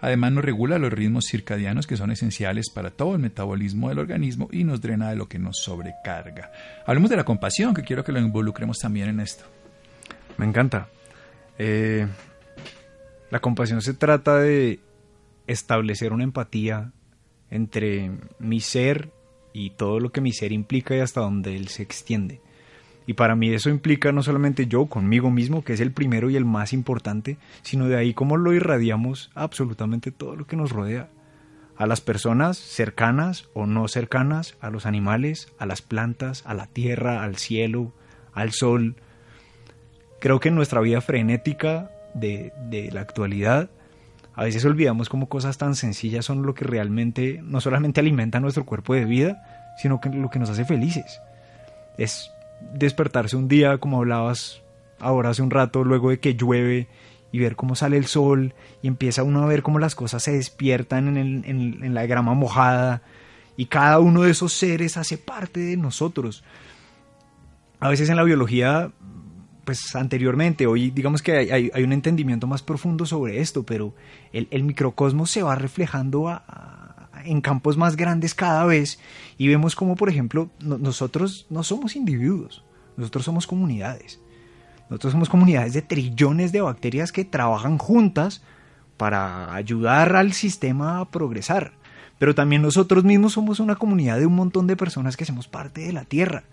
Además 0.00 0.32
nos 0.32 0.44
regula 0.44 0.78
los 0.78 0.92
ritmos 0.92 1.24
circadianos 1.26 1.86
que 1.86 1.96
son 1.96 2.10
esenciales 2.10 2.70
para 2.70 2.90
todo 2.90 3.14
el 3.14 3.20
metabolismo 3.20 3.88
del 3.88 3.98
organismo 3.98 4.48
y 4.52 4.62
nos 4.62 4.80
drena 4.82 5.08
de 5.08 5.16
lo 5.16 5.28
que 5.28 5.38
nos 5.38 5.56
sobrecarga. 5.62 6.52
Hablemos 6.86 7.08
de 7.10 7.16
la 7.16 7.24
compasión, 7.24 7.74
que 7.74 7.82
quiero 7.82 8.04
que 8.04 8.12
lo 8.12 8.20
involucremos 8.20 8.78
también 8.78 9.08
en 9.08 9.20
esto. 9.20 9.44
Me 10.36 10.46
encanta. 10.46 10.88
Eh, 11.58 12.06
la 13.30 13.40
compasión 13.40 13.82
se 13.82 13.94
trata 13.94 14.38
de 14.38 14.80
establecer 15.46 16.12
una 16.12 16.24
empatía 16.24 16.92
entre 17.50 18.10
mi 18.38 18.60
ser 18.60 19.10
y 19.52 19.70
todo 19.70 20.00
lo 20.00 20.10
que 20.10 20.20
mi 20.20 20.32
ser 20.32 20.52
implica 20.52 20.96
y 20.96 21.00
hasta 21.00 21.20
donde 21.20 21.56
él 21.56 21.68
se 21.68 21.82
extiende. 21.82 22.40
Y 23.06 23.14
para 23.14 23.36
mí 23.36 23.52
eso 23.52 23.70
implica 23.70 24.12
no 24.12 24.22
solamente 24.22 24.66
yo 24.66 24.86
conmigo 24.86 25.30
mismo, 25.30 25.62
que 25.62 25.74
es 25.74 25.80
el 25.80 25.92
primero 25.92 26.30
y 26.30 26.36
el 26.36 26.44
más 26.44 26.72
importante, 26.72 27.36
sino 27.62 27.86
de 27.86 27.96
ahí 27.96 28.14
cómo 28.14 28.36
lo 28.36 28.52
irradiamos 28.52 29.30
absolutamente 29.34 30.10
todo 30.10 30.36
lo 30.36 30.46
que 30.46 30.56
nos 30.56 30.72
rodea. 30.72 31.10
A 31.76 31.86
las 31.86 32.00
personas 32.00 32.56
cercanas 32.56 33.48
o 33.52 33.66
no 33.66 33.88
cercanas, 33.88 34.56
a 34.60 34.70
los 34.70 34.86
animales, 34.86 35.52
a 35.58 35.66
las 35.66 35.82
plantas, 35.82 36.44
a 36.46 36.54
la 36.54 36.66
tierra, 36.66 37.24
al 37.24 37.36
cielo, 37.36 37.92
al 38.32 38.52
sol. 38.52 38.96
Creo 40.20 40.40
que 40.40 40.48
en 40.48 40.54
nuestra 40.54 40.80
vida 40.80 41.00
frenética 41.00 41.90
de, 42.14 42.52
de 42.68 42.90
la 42.90 43.00
actualidad, 43.00 43.68
a 44.34 44.44
veces 44.44 44.64
olvidamos 44.64 45.08
cómo 45.08 45.28
cosas 45.28 45.58
tan 45.58 45.74
sencillas 45.74 46.24
son 46.24 46.42
lo 46.42 46.54
que 46.54 46.64
realmente 46.64 47.40
no 47.42 47.60
solamente 47.60 48.00
alimenta 48.00 48.40
nuestro 48.40 48.64
cuerpo 48.64 48.94
de 48.94 49.04
vida, 49.04 49.42
sino 49.80 50.00
que 50.00 50.08
lo 50.08 50.30
que 50.30 50.38
nos 50.38 50.50
hace 50.50 50.64
felices. 50.64 51.20
Es 51.98 52.30
despertarse 52.72 53.36
un 53.36 53.48
día, 53.48 53.78
como 53.78 53.98
hablabas 53.98 54.62
ahora 54.98 55.30
hace 55.30 55.42
un 55.42 55.50
rato, 55.50 55.84
luego 55.84 56.10
de 56.10 56.18
que 56.18 56.34
llueve 56.34 56.88
y 57.32 57.38
ver 57.38 57.56
cómo 57.56 57.74
sale 57.74 57.96
el 57.96 58.06
sol 58.06 58.54
y 58.80 58.88
empieza 58.88 59.22
uno 59.22 59.42
a 59.42 59.46
ver 59.46 59.62
cómo 59.62 59.78
las 59.78 59.94
cosas 59.94 60.22
se 60.22 60.32
despiertan 60.32 61.16
en, 61.16 61.44
en, 61.44 61.94
la 61.94 62.06
grama 62.06 62.34
mojada 62.34 63.02
y 63.56 63.66
cada 63.66 63.98
uno 63.98 64.22
de 64.22 64.30
esos 64.30 64.52
seres 64.52 64.96
hace 64.96 65.18
parte 65.18 65.60
de 65.60 65.76
nosotros. 65.76 66.44
A 67.80 67.88
veces 67.88 68.08
en 68.08 68.16
la 68.16 68.22
biología, 68.22 68.92
pues 69.64 69.94
anteriormente, 69.96 70.66
hoy 70.66 70.90
digamos 70.90 71.22
que 71.22 71.32
hay, 71.32 71.70
un 71.82 71.92
entendimiento 71.92 72.46
más 72.46 72.62
profundo 72.62 73.06
sobre 73.06 73.40
esto, 73.40 73.64
pero 73.64 73.94
el, 74.32 74.48
el 74.50 74.64
microcosmos 74.64 75.30
se 75.30 75.42
va 75.42 75.54
reflejando 75.54 76.28
en 77.24 77.40
campos 77.40 77.76
más 77.76 77.96
grandes 77.96 78.34
cada 78.34 78.64
vez 78.64 78.98
y 79.38 79.48
vemos 79.48 79.74
como, 79.74 79.96
por 79.96 80.08
ejemplo, 80.08 80.50
nosotros 80.60 81.46
no 81.50 81.62
somos 81.62 81.96
individuos, 81.96 82.64
nosotros 82.96 83.24
somos 83.24 83.46
comunidades. 83.46 84.20
Nosotros 84.90 85.12
somos 85.12 85.28
comunidades 85.28 85.72
de 85.72 85.82
trillones 85.82 86.52
de 86.52 86.60
bacterias 86.60 87.10
que 87.10 87.24
trabajan 87.24 87.78
juntas 87.78 88.42
para 88.96 89.54
ayudar 89.54 90.14
al 90.14 90.32
sistema 90.32 91.00
a 91.00 91.10
progresar. 91.10 91.72
Pero 92.18 92.34
también 92.34 92.62
nosotros 92.62 93.02
mismos 93.02 93.32
somos 93.32 93.60
una 93.60 93.76
comunidad 93.76 94.18
de 94.18 94.26
un 94.26 94.34
montón 94.34 94.66
de 94.66 94.76
personas 94.76 95.16
que 95.16 95.24
hacemos 95.24 95.48
parte 95.48 95.80
de 95.80 95.92
la 95.92 96.04
Tierra. 96.04 96.44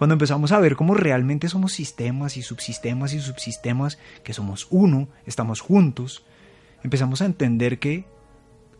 Cuando 0.00 0.14
empezamos 0.14 0.50
a 0.52 0.60
ver 0.60 0.76
cómo 0.76 0.94
realmente 0.94 1.50
somos 1.50 1.74
sistemas 1.74 2.38
y 2.38 2.42
subsistemas 2.42 3.12
y 3.12 3.20
subsistemas, 3.20 3.98
que 4.24 4.32
somos 4.32 4.66
uno, 4.70 5.08
estamos 5.26 5.60
juntos, 5.60 6.24
empezamos 6.82 7.20
a 7.20 7.26
entender 7.26 7.78
que 7.78 8.06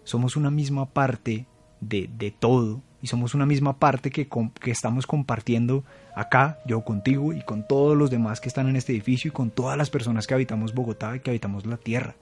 somos 0.03 0.37
una 0.37 0.51
misma 0.51 0.95
parte 0.95 1.45
de, 1.83 2.09
de 2.11 2.31
todo 2.31 2.81
y 3.03 3.09
somos 3.09 3.35
una 3.35 3.45
misma 3.45 3.79
parte 3.79 4.09
que, 4.09 4.31
que 4.63 4.71
estamos 4.71 5.07
compartiendo 5.07 5.85
acá, 6.17 6.61
yo 6.65 6.81
contigo 6.87 7.35
y 7.35 7.43
con 7.43 7.69
todos 7.69 7.99
los 7.99 8.09
demás 8.09 8.41
que 8.41 8.49
están 8.49 8.71
en 8.71 8.77
este 8.77 8.93
edificio 8.93 9.29
y 9.29 9.33
con 9.33 9.51
todas 9.51 9.77
las 9.77 9.91
personas 9.91 10.27
que 10.27 10.33
habitamos 10.33 10.73
Bogotá 10.73 11.17
y 11.17 11.21
que 11.21 11.29
habitamos 11.29 11.67
la 11.67 11.77
Tierra 11.77 12.15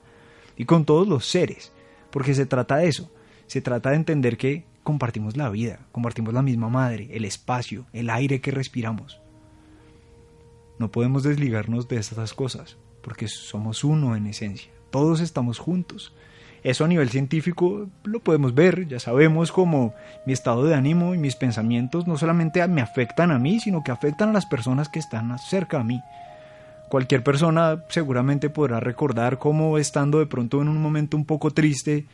y 0.56 0.64
con 0.64 0.84
todos 0.84 1.06
los 1.06 1.24
seres, 1.24 1.72
porque 2.10 2.34
se 2.34 2.46
trata 2.46 2.78
de 2.78 2.88
eso, 2.88 3.12
se 3.48 3.60
trata 3.60 3.90
de 3.90 3.96
entender 3.96 4.36
que 4.36 4.64
compartimos 4.84 5.36
la 5.36 5.50
vida, 5.50 5.80
compartimos 5.90 6.32
la 6.32 6.42
misma 6.42 6.68
madre, 6.68 7.08
el 7.10 7.24
espacio, 7.24 7.86
el 7.92 8.08
aire 8.08 8.40
que 8.40 8.52
respiramos. 8.52 9.20
No 10.78 10.92
podemos 10.92 11.24
desligarnos 11.24 11.88
de 11.88 11.96
estas 11.96 12.32
cosas, 12.32 12.76
porque 13.02 13.26
somos 13.26 13.82
uno 13.82 14.14
en 14.14 14.28
esencia, 14.28 14.70
todos 14.90 15.20
estamos 15.20 15.58
juntos 15.58 16.12
eso 16.62 16.84
a 16.84 16.88
nivel 16.88 17.08
científico 17.08 17.88
lo 18.04 18.20
podemos 18.20 18.54
ver, 18.54 18.88
ya 18.88 18.98
sabemos 18.98 19.52
cómo 19.52 19.94
mi 20.26 20.32
estado 20.32 20.64
de 20.64 20.74
ánimo 20.74 21.14
y 21.14 21.18
mis 21.18 21.36
pensamientos 21.36 22.06
no 22.06 22.16
solamente 22.16 22.66
me 22.66 22.80
afectan 22.80 23.30
a 23.30 23.38
mí, 23.38 23.60
sino 23.60 23.84
que 23.84 23.92
afectan 23.92 24.30
a 24.30 24.32
las 24.32 24.46
personas 24.46 24.88
que 24.88 24.98
están 24.98 25.38
cerca 25.38 25.80
a 25.80 25.84
mí. 25.84 26.02
Cualquier 26.88 27.22
persona 27.22 27.84
seguramente 27.90 28.50
podrá 28.50 28.80
recordar 28.80 29.38
cómo 29.38 29.78
estando 29.78 30.18
de 30.18 30.26
pronto 30.26 30.60
en 30.60 30.68
un 30.68 30.82
momento 30.82 31.16
un 31.16 31.26
poco 31.26 31.52
triste 31.52 32.06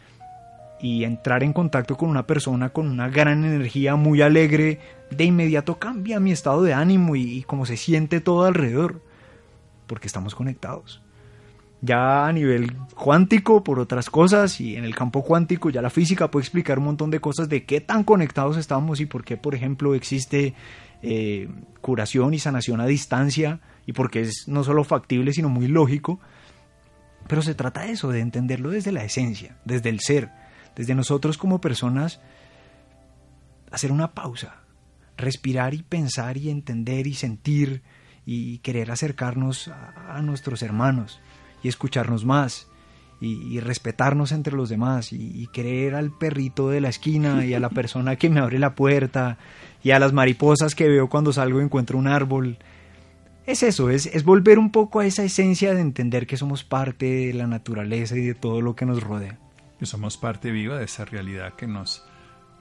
y 0.81 1.05
entrar 1.05 1.43
en 1.43 1.53
contacto 1.53 1.97
con 1.97 2.09
una 2.11 2.27
persona 2.27 2.71
con 2.71 2.89
una 2.89 3.09
gran 3.09 3.45
energía 3.45 3.97
muy 3.97 4.23
alegre, 4.23 4.81
de 5.11 5.25
inmediato 5.25 5.79
cambia 5.79 6.21
mi 6.21 6.33
estado 6.33 6.63
de 6.63 6.75
ánimo 6.75 7.17
y, 7.17 7.39
y 7.39 7.43
cómo 7.43 7.67
se 7.67 7.77
siente 7.77 8.21
todo 8.21 8.45
alrededor, 8.45 9.01
porque 9.87 10.07
estamos 10.07 10.35
conectados. 10.35 11.01
Ya 11.81 12.27
a 12.27 12.33
nivel 12.33 12.75
cuántico 12.95 13.63
por 13.63 13.79
otras 13.79 14.09
cosas 14.09 14.59
y 14.59 14.77
en 14.77 14.85
el 14.85 14.95
campo 14.95 15.23
cuántico 15.23 15.69
ya 15.69 15.83
la 15.83 15.91
física 15.91 16.31
puede 16.31 16.45
explicar 16.45 16.79
un 16.79 16.87
montón 16.87 17.11
de 17.11 17.21
cosas 17.21 17.49
de 17.51 17.65
qué 17.65 17.83
tan 17.83 18.05
conectados 18.05 18.57
estamos 18.57 19.01
y 19.01 19.07
por 19.07 19.23
qué, 19.23 19.37
por 19.37 19.55
ejemplo, 19.55 19.95
existe 19.95 20.55
eh, 21.03 21.49
curación 21.83 22.33
y 22.33 22.39
sanación 22.39 22.81
a 22.81 22.87
distancia 22.87 23.61
y 23.85 23.93
porque 23.93 24.23
es 24.23 24.49
no 24.49 24.65
solo 24.65 24.85
factible 24.85 25.35
sino 25.35 25.51
muy 25.51 25.69
lógico. 25.69 26.21
Pero 27.29 27.43
se 27.43 27.55
trata 27.55 27.83
de 27.83 27.93
eso, 27.93 28.11
de 28.11 28.21
entenderlo 28.21 28.71
desde 28.71 28.91
la 28.93 29.05
esencia, 29.05 29.57
desde 29.67 29.91
el 29.91 30.01
ser, 30.01 30.31
desde 30.77 30.95
nosotros 30.95 31.39
como 31.39 31.61
personas, 31.61 32.21
hacer 33.71 33.93
una 33.93 34.13
pausa, 34.13 34.57
respirar 35.17 35.75
y 35.75 35.83
pensar 35.83 36.37
y 36.37 36.51
entender 36.51 37.07
y 37.07 37.15
sentir 37.15 37.83
y 38.27 38.59
querer 38.59 38.91
acercarnos 38.91 39.69
a, 39.69 40.17
a 40.17 40.23
nuestros 40.23 40.63
hermanos 40.63 41.21
y 41.63 41.69
escucharnos 41.69 42.25
más 42.25 42.69
y, 43.21 43.57
y 43.57 43.61
respetarnos 43.61 44.33
entre 44.33 44.55
los 44.55 44.69
demás 44.69 45.13
y, 45.13 45.31
y, 45.35 45.47
querer 45.49 45.95
al 45.95 46.11
perrito 46.11 46.69
de 46.69 46.81
la 46.81 46.89
esquina 46.89 47.45
y 47.45 47.55
a 47.55 47.61
la 47.61 47.69
persona 47.71 48.17
que 48.17 48.31
me 48.31 48.41
abre 48.41 48.59
la 48.59 48.75
puerta 48.75 49.39
y 49.83 49.91
a 49.91 49.99
las 49.99 50.13
mariposas 50.13 50.75
que 50.75 50.89
veo 50.89 51.09
cuando 51.09 51.33
salgo 51.33 51.61
y 51.61 51.65
encuentro 51.65 51.99
un 51.99 52.07
árbol. 52.07 52.59
Es 53.47 53.63
eso, 53.63 53.91
es, 53.91 54.07
es 54.07 54.25
volver 54.25 54.59
un 54.59 54.71
poco 54.71 55.01
a 55.01 55.07
esa 55.07 55.23
esencia 55.23 55.75
de 55.75 55.83
entender 55.83 56.27
que 56.27 56.39
somos 56.39 56.65
parte 56.65 57.07
de 57.07 57.35
la 57.35 57.47
naturaleza 57.47 58.17
y 58.17 58.23
de 58.23 58.35
todo 58.35 58.63
lo 58.63 58.75
que 58.75 58.87
nos 58.87 59.03
rodea. 59.03 59.39
Que 59.79 59.87
somos 59.87 60.17
parte 60.17 60.51
viva 60.51 60.79
de 60.79 60.85
esa 60.85 61.05
realidad 61.05 61.55
que 61.55 61.67
nos, 61.67 62.05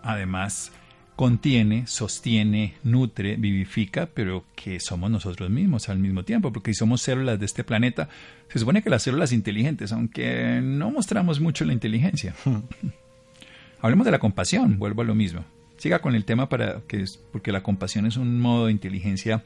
además, 0.01 0.71
contiene, 1.15 1.85
sostiene, 1.87 2.73
nutre, 2.83 3.35
vivifica, 3.35 4.07
pero 4.13 4.45
que 4.55 4.79
somos 4.79 5.11
nosotros 5.11 5.49
mismos 5.49 5.89
al 5.89 5.99
mismo 5.99 6.23
tiempo, 6.23 6.51
porque 6.51 6.73
si 6.73 6.79
somos 6.79 7.01
células 7.01 7.39
de 7.39 7.45
este 7.45 7.63
planeta, 7.63 8.09
se 8.49 8.59
supone 8.59 8.81
que 8.81 8.89
las 8.89 9.03
células 9.03 9.31
inteligentes, 9.31 9.91
aunque 9.91 10.59
no 10.61 10.91
mostramos 10.91 11.39
mucho 11.39 11.65
la 11.65 11.73
inteligencia. 11.73 12.33
Hablemos 13.81 14.05
de 14.05 14.11
la 14.11 14.19
compasión, 14.19 14.79
vuelvo 14.79 15.01
a 15.01 15.05
lo 15.05 15.15
mismo. 15.15 15.43
Siga 15.77 15.99
con 15.99 16.15
el 16.15 16.25
tema 16.25 16.49
para 16.49 16.81
que 16.87 17.01
es 17.01 17.17
porque 17.31 17.51
la 17.51 17.63
compasión 17.63 18.05
es 18.05 18.15
un 18.15 18.39
modo 18.39 18.67
de 18.67 18.71
inteligencia 18.71 19.43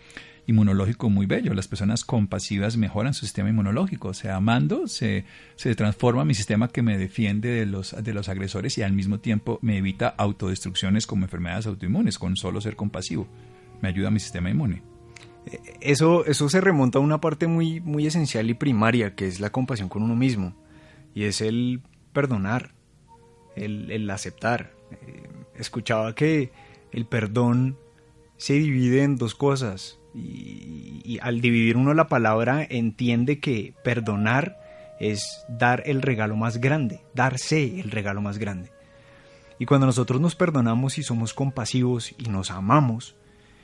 inmunológico 0.48 1.10
muy 1.10 1.26
bello. 1.26 1.54
Las 1.54 1.68
personas 1.68 2.04
compasivas 2.04 2.78
mejoran 2.78 3.14
su 3.14 3.26
sistema 3.26 3.50
inmunológico. 3.50 4.08
O 4.08 4.14
sea, 4.14 4.38
amando 4.38 4.88
se, 4.88 5.26
se 5.56 5.76
transforma 5.76 6.26
mi 6.26 6.34
sistema 6.34 6.70
que 6.70 6.82
me 6.82 6.98
defiende 6.98 7.50
de 7.50 7.66
los, 7.66 7.96
de 8.02 8.14
los 8.14 8.30
agresores 8.30 8.78
y 8.78 8.82
al 8.82 8.94
mismo 8.94 9.20
tiempo 9.20 9.60
me 9.62 9.78
evita 9.78 10.08
autodestrucciones 10.08 11.06
como 11.06 11.26
enfermedades 11.26 11.68
autoinmunes 11.68 12.18
con 12.18 12.36
solo 12.38 12.62
ser 12.62 12.76
compasivo. 12.76 13.28
Me 13.82 13.90
ayuda 13.90 14.08
a 14.08 14.12
mi 14.12 14.20
sistema 14.20 14.50
inmune. 14.50 14.82
Eso, 15.82 16.26
eso 16.26 16.50
se 16.50 16.62
remonta 16.62 17.00
a 17.00 17.02
una 17.02 17.22
parte 17.22 17.48
muy, 17.48 17.80
muy 17.82 18.08
esencial 18.08 18.50
y 18.50 18.54
primaria, 18.54 19.16
que 19.16 19.28
es 19.28 19.40
la 19.40 19.52
compasión 19.52 19.90
con 19.90 20.02
uno 20.02 20.16
mismo. 20.16 20.56
Y 21.14 21.24
es 21.24 21.42
el 21.42 21.82
perdonar, 22.14 22.74
el, 23.56 23.92
el 23.92 24.10
aceptar. 24.10 24.74
Eh, 24.92 25.30
escuchaba 25.56 26.16
que 26.16 26.52
el 26.92 27.06
perdón 27.06 27.78
se 28.38 28.54
divide 28.54 29.04
en 29.04 29.18
dos 29.18 29.36
cosas. 29.36 30.00
Y, 30.18 31.02
y, 31.04 31.20
al 31.22 31.42
dividir 31.42 31.78
uno 31.78 31.94
la 31.94 32.08
palabra 32.08 32.66
entiende 32.68 33.40
que 33.40 33.74
perdonar 33.84 34.60
es 35.00 35.46
dar 35.48 35.84
el 35.86 36.02
regalo 36.02 36.36
más 36.36 36.58
grande, 36.58 37.02
darse 37.14 37.80
el 37.80 37.92
regalo 37.92 38.22
más 38.22 38.40
grande. 38.40 38.72
Y 39.60 39.66
cuando 39.66 39.86
nosotros 39.86 40.20
nos 40.20 40.36
perdonamos 40.36 40.98
y 40.98 41.04
somos 41.04 41.34
compasivos 41.34 42.16
y 42.18 42.30
nos 42.30 42.52
amamos, 42.52 43.16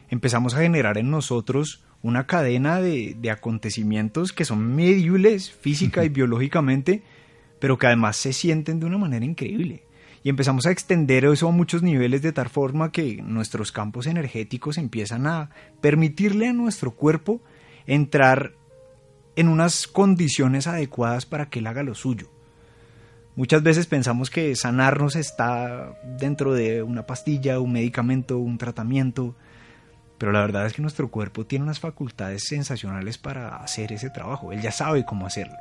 empezamos 0.10 0.54
a 0.54 0.62
generar 0.62 0.98
en 0.98 1.10
nosotros 1.10 1.84
una 2.02 2.28
cadena 2.28 2.82
de, 2.82 3.16
de 3.20 3.32
acontecimientos 3.32 4.32
que 4.32 4.46
son 4.46 4.76
medibles 4.76 5.52
física 5.52 6.06
y 6.06 6.10
biológicamente, 6.10 7.04
pero 7.60 7.78
que 7.78 7.88
además 7.88 8.18
se 8.18 8.34
sienten 8.34 8.80
de 8.80 8.86
una 8.86 8.98
manera 8.98 9.26
increíble 9.26 9.84
y 10.24 10.30
empezamos 10.30 10.66
a 10.66 10.72
extender 10.72 11.26
eso 11.26 11.50
a 11.50 11.52
muchos 11.52 11.84
niveles 11.84 12.22
de 12.22 12.32
tal 12.32 12.50
forma 12.50 12.92
que 12.92 13.22
nuestros 13.22 13.74
campos 13.74 14.08
energéticos 14.08 14.78
empiezan 14.78 15.28
a 15.28 15.50
permitirle 15.82 16.48
a 16.48 16.54
nuestro 16.54 16.92
cuerpo 16.92 17.42
entrar 17.86 18.54
en 19.36 19.50
unas 19.50 19.86
condiciones 19.88 20.66
adecuadas 20.68 21.26
para 21.26 21.50
que 21.50 21.60
él 21.60 21.68
haga 21.68 21.84
lo 21.84 21.94
suyo. 21.94 22.30
Muchas 23.36 23.64
veces 23.64 23.88
pensamos 23.88 24.30
que 24.30 24.56
sanarnos 24.56 25.16
está 25.16 26.00
dentro 26.18 26.54
de 26.54 26.84
una 26.84 27.06
pastilla, 27.06 27.60
un 27.60 27.74
medicamento, 27.74 28.38
un 28.38 28.58
tratamiento, 28.58 29.36
pero 30.20 30.32
la 30.32 30.42
verdad 30.42 30.68
es 30.68 30.74
que 30.74 30.84
nuestro 30.84 31.10
cuerpo 31.10 31.46
tiene 31.46 31.66
unas 31.66 31.80
facultades 31.80 32.44
sensacionales 32.48 33.18
para 33.18 33.58
hacer 33.58 33.92
ese 33.92 34.10
trabajo. 34.10 34.54
Él 34.54 34.62
ya 34.62 34.72
sabe 34.72 35.04
cómo 35.04 35.26
hacerlo. 35.26 35.58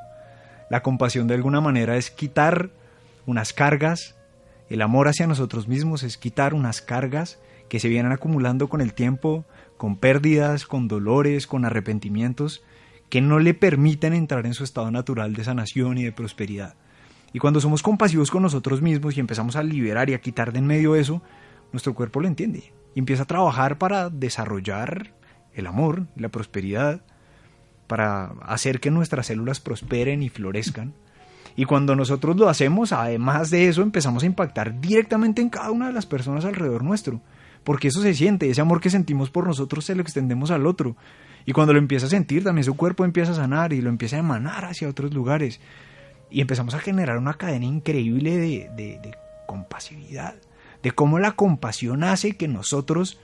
La 0.71 0.83
compasión 0.83 1.27
de 1.27 1.35
alguna 1.35 1.61
manera 1.61 1.97
es 1.97 2.11
quitar 2.11 2.71
unas 3.27 3.53
cargas, 3.53 4.17
el 4.73 4.81
amor 4.81 5.07
hacia 5.07 5.27
nosotros 5.27 5.69
mismos 5.69 6.03
es 6.03 6.17
quitar 6.17 6.55
unas 6.55 6.81
cargas 6.81 7.39
que 7.69 7.79
se 7.79 7.89
vienen 7.89 8.11
acumulando 8.11 8.69
con 8.69 8.81
el 8.81 8.95
tiempo, 8.95 9.45
con 9.77 9.97
pérdidas, 9.97 10.65
con 10.65 10.89
dolores, 10.89 11.47
con 11.47 11.67
arrepentimientos, 11.67 12.65
que 13.11 13.21
no 13.21 13.39
le 13.39 13.53
permiten 13.53 14.15
entrar 14.15 14.47
en 14.47 14.55
su 14.55 14.65
estado 14.65 14.91
natural 14.91 15.35
de 15.35 15.45
sanación 15.45 15.99
y 15.99 16.05
de 16.05 16.13
prosperidad. 16.13 16.75
Y 17.35 17.39
cuando 17.39 17.61
somos 17.61 17.83
compasivos 17.83 18.31
con 18.31 18.43
nosotros 18.43 18.81
mismos 18.81 19.15
y 19.15 19.21
empezamos 19.21 19.57
a 19.57 19.63
liberar 19.63 20.09
y 20.09 20.15
a 20.15 20.23
quitar 20.23 20.53
de 20.53 20.61
en 20.61 20.67
medio 20.67 20.97
eso, 20.97 21.23
nuestro 21.71 21.93
cuerpo 21.93 22.21
lo 22.21 22.29
entiende 22.29 22.73
y 22.95 22.99
empieza 22.99 23.25
a 23.25 23.27
trabajar 23.27 23.77
para 23.77 24.09
desarrollar 24.09 25.13
el 25.53 25.67
amor, 25.67 26.07
la 26.17 26.31
prosperidad, 26.31 27.03
para 27.87 28.33
hacer 28.43 28.81
que 28.81 28.91
nuestras 28.91 29.27
células 29.27 29.61
prosperen 29.61 30.23
y 30.23 30.31
florezcan. 30.31 30.95
Y 31.57 31.65
cuando 31.65 31.95
nosotros 31.95 32.37
lo 32.37 32.49
hacemos, 32.49 32.93
además 32.93 33.51
de 33.51 33.69
eso, 33.69 33.83
empezamos 33.83 34.23
a 34.23 34.27
impactar 34.27 34.81
directamente 34.81 35.43
en 35.43 35.51
cada 35.51 35.71
una 35.71 35.89
de 35.89 35.93
las 35.93 36.07
personas 36.07 36.45
alrededor 36.45 36.83
nuestro. 36.83 37.21
Porque 37.65 37.89
eso 37.89 38.03
se 38.03 38.15
siente, 38.15 38.51
ese 38.51 38.61
amor 38.61 38.81
que 38.81 38.91
sentimos 38.91 39.31
por 39.31 39.47
nosotros 39.47 39.85
se 39.85 39.95
lo 39.95 40.03
extendemos 40.03 40.51
al 40.51 40.67
otro. 40.67 40.97
Y 41.45 41.53
cuando 41.53 41.73
lo 41.73 41.79
empieza 41.79 42.07
a 42.07 42.11
sentir, 42.11 42.45
también 42.45 42.65
su 42.65 42.77
cuerpo 42.77 43.05
empieza 43.05 43.33
a 43.33 43.37
sanar 43.37 43.73
y 43.73 43.81
lo 43.81 43.91
empieza 43.91 44.17
a 44.17 44.21
emanar 44.21 44.65
hacia 44.65 44.89
otros 44.89 45.13
lugares. 45.13 45.61
Y 46.31 46.41
empezamos 46.41 46.75
a 46.75 46.79
generar 46.79 47.19
una 47.19 47.35
cadena 47.35 47.67
increíble 47.67 48.37
de, 48.37 48.71
de, 48.75 48.99
de 49.03 49.15
compasividad. 49.47 50.35
De 50.83 50.93
cómo 50.93 51.19
la 51.19 51.33
compasión 51.33 52.03
hace 52.03 52.37
que 52.37 52.49
nosotros 52.49 53.21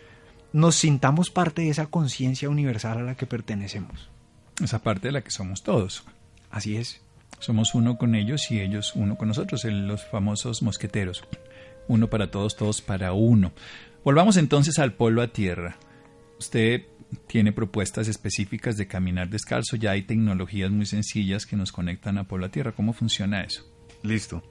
nos 0.53 0.77
sintamos 0.77 1.31
parte 1.31 1.63
de 1.63 1.71
esa 1.71 1.87
conciencia 1.87 2.49
universal 2.49 2.99
a 2.99 3.03
la 3.03 3.17
que 3.17 3.27
pertenecemos. 3.27 4.11
Esa 4.63 4.81
parte 4.81 5.09
de 5.09 5.13
la 5.13 5.23
que 5.23 5.31
somos 5.31 5.63
todos. 5.63 6.05
Así 6.51 6.77
es. 6.77 7.01
Somos 7.39 7.75
uno 7.75 7.99
con 7.99 8.15
ellos 8.15 8.51
y 8.51 8.61
ellos 8.61 8.95
uno 8.95 9.17
con 9.17 9.29
nosotros, 9.29 9.65
los 9.65 10.05
famosos 10.05 10.63
mosqueteros. 10.63 11.25
Uno 11.87 12.09
para 12.09 12.31
todos, 12.31 12.57
todos 12.57 12.83
para 12.83 13.13
uno. 13.13 13.53
Volvamos 14.05 14.37
entonces 14.37 14.79
al 14.79 14.93
polo 14.93 15.23
a 15.23 15.29
tierra. 15.29 15.77
Usted 16.39 16.83
tiene 17.27 17.53
propuestas 17.53 18.09
específicas 18.09 18.77
de 18.77 18.87
caminar 18.87 19.31
descalzo, 19.31 19.77
ya 19.77 19.93
hay 19.93 20.03
tecnologías 20.03 20.71
muy 20.71 20.87
sencillas 20.87 21.47
que 21.47 21.57
nos 21.57 21.73
conectan 21.73 22.19
a 22.19 22.25
polo 22.25 22.47
a 22.47 22.51
tierra. 22.51 22.73
¿Cómo 22.73 22.93
funciona 22.93 23.43
eso? 23.43 23.65
Listo. 24.03 24.43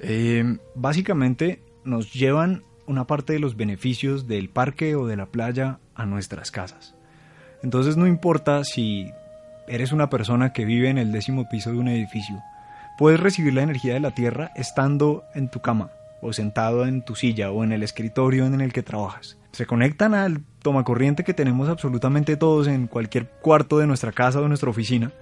Eh, 0.00 0.58
básicamente 0.74 1.62
nos 1.84 2.12
llevan 2.12 2.64
una 2.86 3.06
parte 3.06 3.32
de 3.32 3.38
los 3.38 3.56
beneficios 3.56 4.26
del 4.26 4.50
parque 4.50 4.96
o 4.96 5.06
de 5.06 5.16
la 5.16 5.26
playa 5.26 5.78
a 5.94 6.06
nuestras 6.06 6.50
casas. 6.50 6.94
Entonces 7.62 7.96
no 7.96 8.06
importa 8.06 8.64
si 8.64 9.10
eres 9.70 9.92
una 9.92 10.10
persona 10.10 10.52
que 10.52 10.64
vive 10.64 10.90
en 10.90 10.98
el 10.98 11.12
décimo 11.12 11.48
piso 11.48 11.70
de 11.70 11.78
un 11.78 11.88
edificio, 11.88 12.42
puedes 12.98 13.20
recibir 13.20 13.54
la 13.54 13.62
energía 13.62 13.94
de 13.94 14.00
la 14.00 14.10
tierra 14.10 14.50
estando 14.56 15.24
en 15.34 15.48
tu 15.48 15.60
cama, 15.60 15.90
o 16.20 16.32
sentado 16.32 16.86
en 16.86 17.02
tu 17.02 17.14
silla, 17.14 17.50
o 17.50 17.64
en 17.64 17.72
el 17.72 17.82
escritorio 17.82 18.44
en 18.46 18.60
el 18.60 18.72
que 18.72 18.82
trabajas. 18.82 19.38
Se 19.52 19.66
conectan 19.66 20.14
al 20.14 20.42
tomacorriente 20.62 21.24
que 21.24 21.34
tenemos 21.34 21.68
absolutamente 21.68 22.36
todos 22.36 22.66
en 22.66 22.88
cualquier 22.88 23.26
cuarto 23.40 23.78
de 23.78 23.86
nuestra 23.86 24.12
casa 24.12 24.40
o 24.40 24.48
nuestra 24.48 24.70
oficina, 24.70 25.12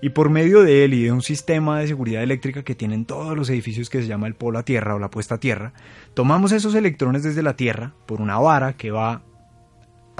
y 0.00 0.10
por 0.10 0.28
medio 0.28 0.62
de 0.62 0.84
él 0.84 0.92
y 0.92 1.04
de 1.04 1.12
un 1.12 1.22
sistema 1.22 1.80
de 1.80 1.86
seguridad 1.86 2.22
eléctrica 2.22 2.62
que 2.62 2.74
tienen 2.74 3.06
todos 3.06 3.36
los 3.36 3.48
edificios 3.48 3.88
que 3.88 4.02
se 4.02 4.06
llama 4.06 4.26
el 4.26 4.34
polo 4.34 4.58
a 4.58 4.62
tierra 4.62 4.94
o 4.94 4.98
la 4.98 5.10
puesta 5.10 5.36
a 5.36 5.40
tierra, 5.40 5.72
tomamos 6.12 6.52
esos 6.52 6.74
electrones 6.74 7.22
desde 7.22 7.42
la 7.42 7.56
tierra 7.56 7.94
por 8.04 8.20
una 8.20 8.38
vara 8.38 8.74
que 8.74 8.90
va 8.90 9.22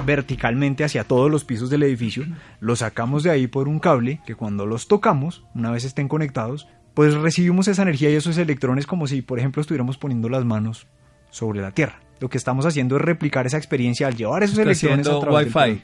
verticalmente 0.04 0.84
hacia 0.84 1.04
todos 1.04 1.30
los 1.30 1.44
pisos 1.44 1.70
del 1.70 1.82
edificio, 1.82 2.24
los 2.60 2.80
sacamos 2.80 3.22
de 3.22 3.30
ahí 3.30 3.46
por 3.46 3.68
un 3.68 3.78
cable 3.78 4.20
que 4.26 4.34
cuando 4.34 4.66
los 4.66 4.88
tocamos, 4.88 5.44
una 5.54 5.70
vez 5.70 5.84
estén 5.84 6.08
conectados, 6.08 6.66
pues 6.94 7.14
recibimos 7.14 7.68
esa 7.68 7.82
energía 7.82 8.10
y 8.10 8.14
esos 8.14 8.38
electrones 8.38 8.86
como 8.86 9.06
si, 9.06 9.22
por 9.22 9.38
ejemplo, 9.38 9.60
estuviéramos 9.60 9.98
poniendo 9.98 10.28
las 10.28 10.44
manos 10.44 10.86
sobre 11.30 11.60
la 11.60 11.72
Tierra. 11.72 12.00
Lo 12.20 12.28
que 12.28 12.38
estamos 12.38 12.64
haciendo 12.66 12.96
es 12.96 13.02
replicar 13.02 13.46
esa 13.46 13.58
experiencia 13.58 14.06
al 14.06 14.16
llevar 14.16 14.42
esos 14.42 14.58
Está 14.58 14.70
electrones 14.70 15.08
a 15.08 15.18
través 15.20 15.46
Wi-Fi. 15.46 15.70
del 15.70 15.82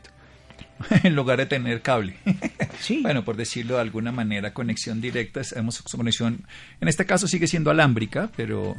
en 1.04 1.14
lugar 1.14 1.38
de 1.38 1.46
tener 1.46 1.82
cable. 1.82 2.16
Sí. 2.80 3.00
Bueno, 3.02 3.26
por 3.26 3.36
decirlo 3.36 3.74
de 3.74 3.82
alguna 3.82 4.10
manera, 4.10 4.54
conexión 4.54 5.02
directa, 5.02 5.42
hemos 5.54 5.82
conexión, 5.82 6.46
en 6.80 6.88
este 6.88 7.04
caso 7.04 7.28
sigue 7.28 7.46
siendo 7.46 7.70
alámbrica, 7.70 8.30
pero, 8.34 8.74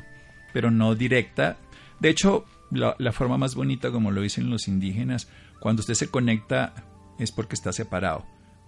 pero 0.53 0.71
no 0.71 0.95
directa. 0.95 1.57
De 1.99 2.09
hecho, 2.09 2.45
la, 2.71 2.95
la 2.97 3.11
forma 3.11 3.37
más 3.37 3.55
bonita, 3.55 3.91
como 3.91 4.11
lo 4.11 4.21
dicen 4.21 4.49
los 4.49 4.67
indígenas, 4.67 5.27
cuando 5.59 5.81
usted 5.81 5.93
se 5.93 6.07
conecta 6.09 6.73
es 7.19 7.31
porque 7.31 7.55
está 7.55 7.71
separado. 7.71 8.25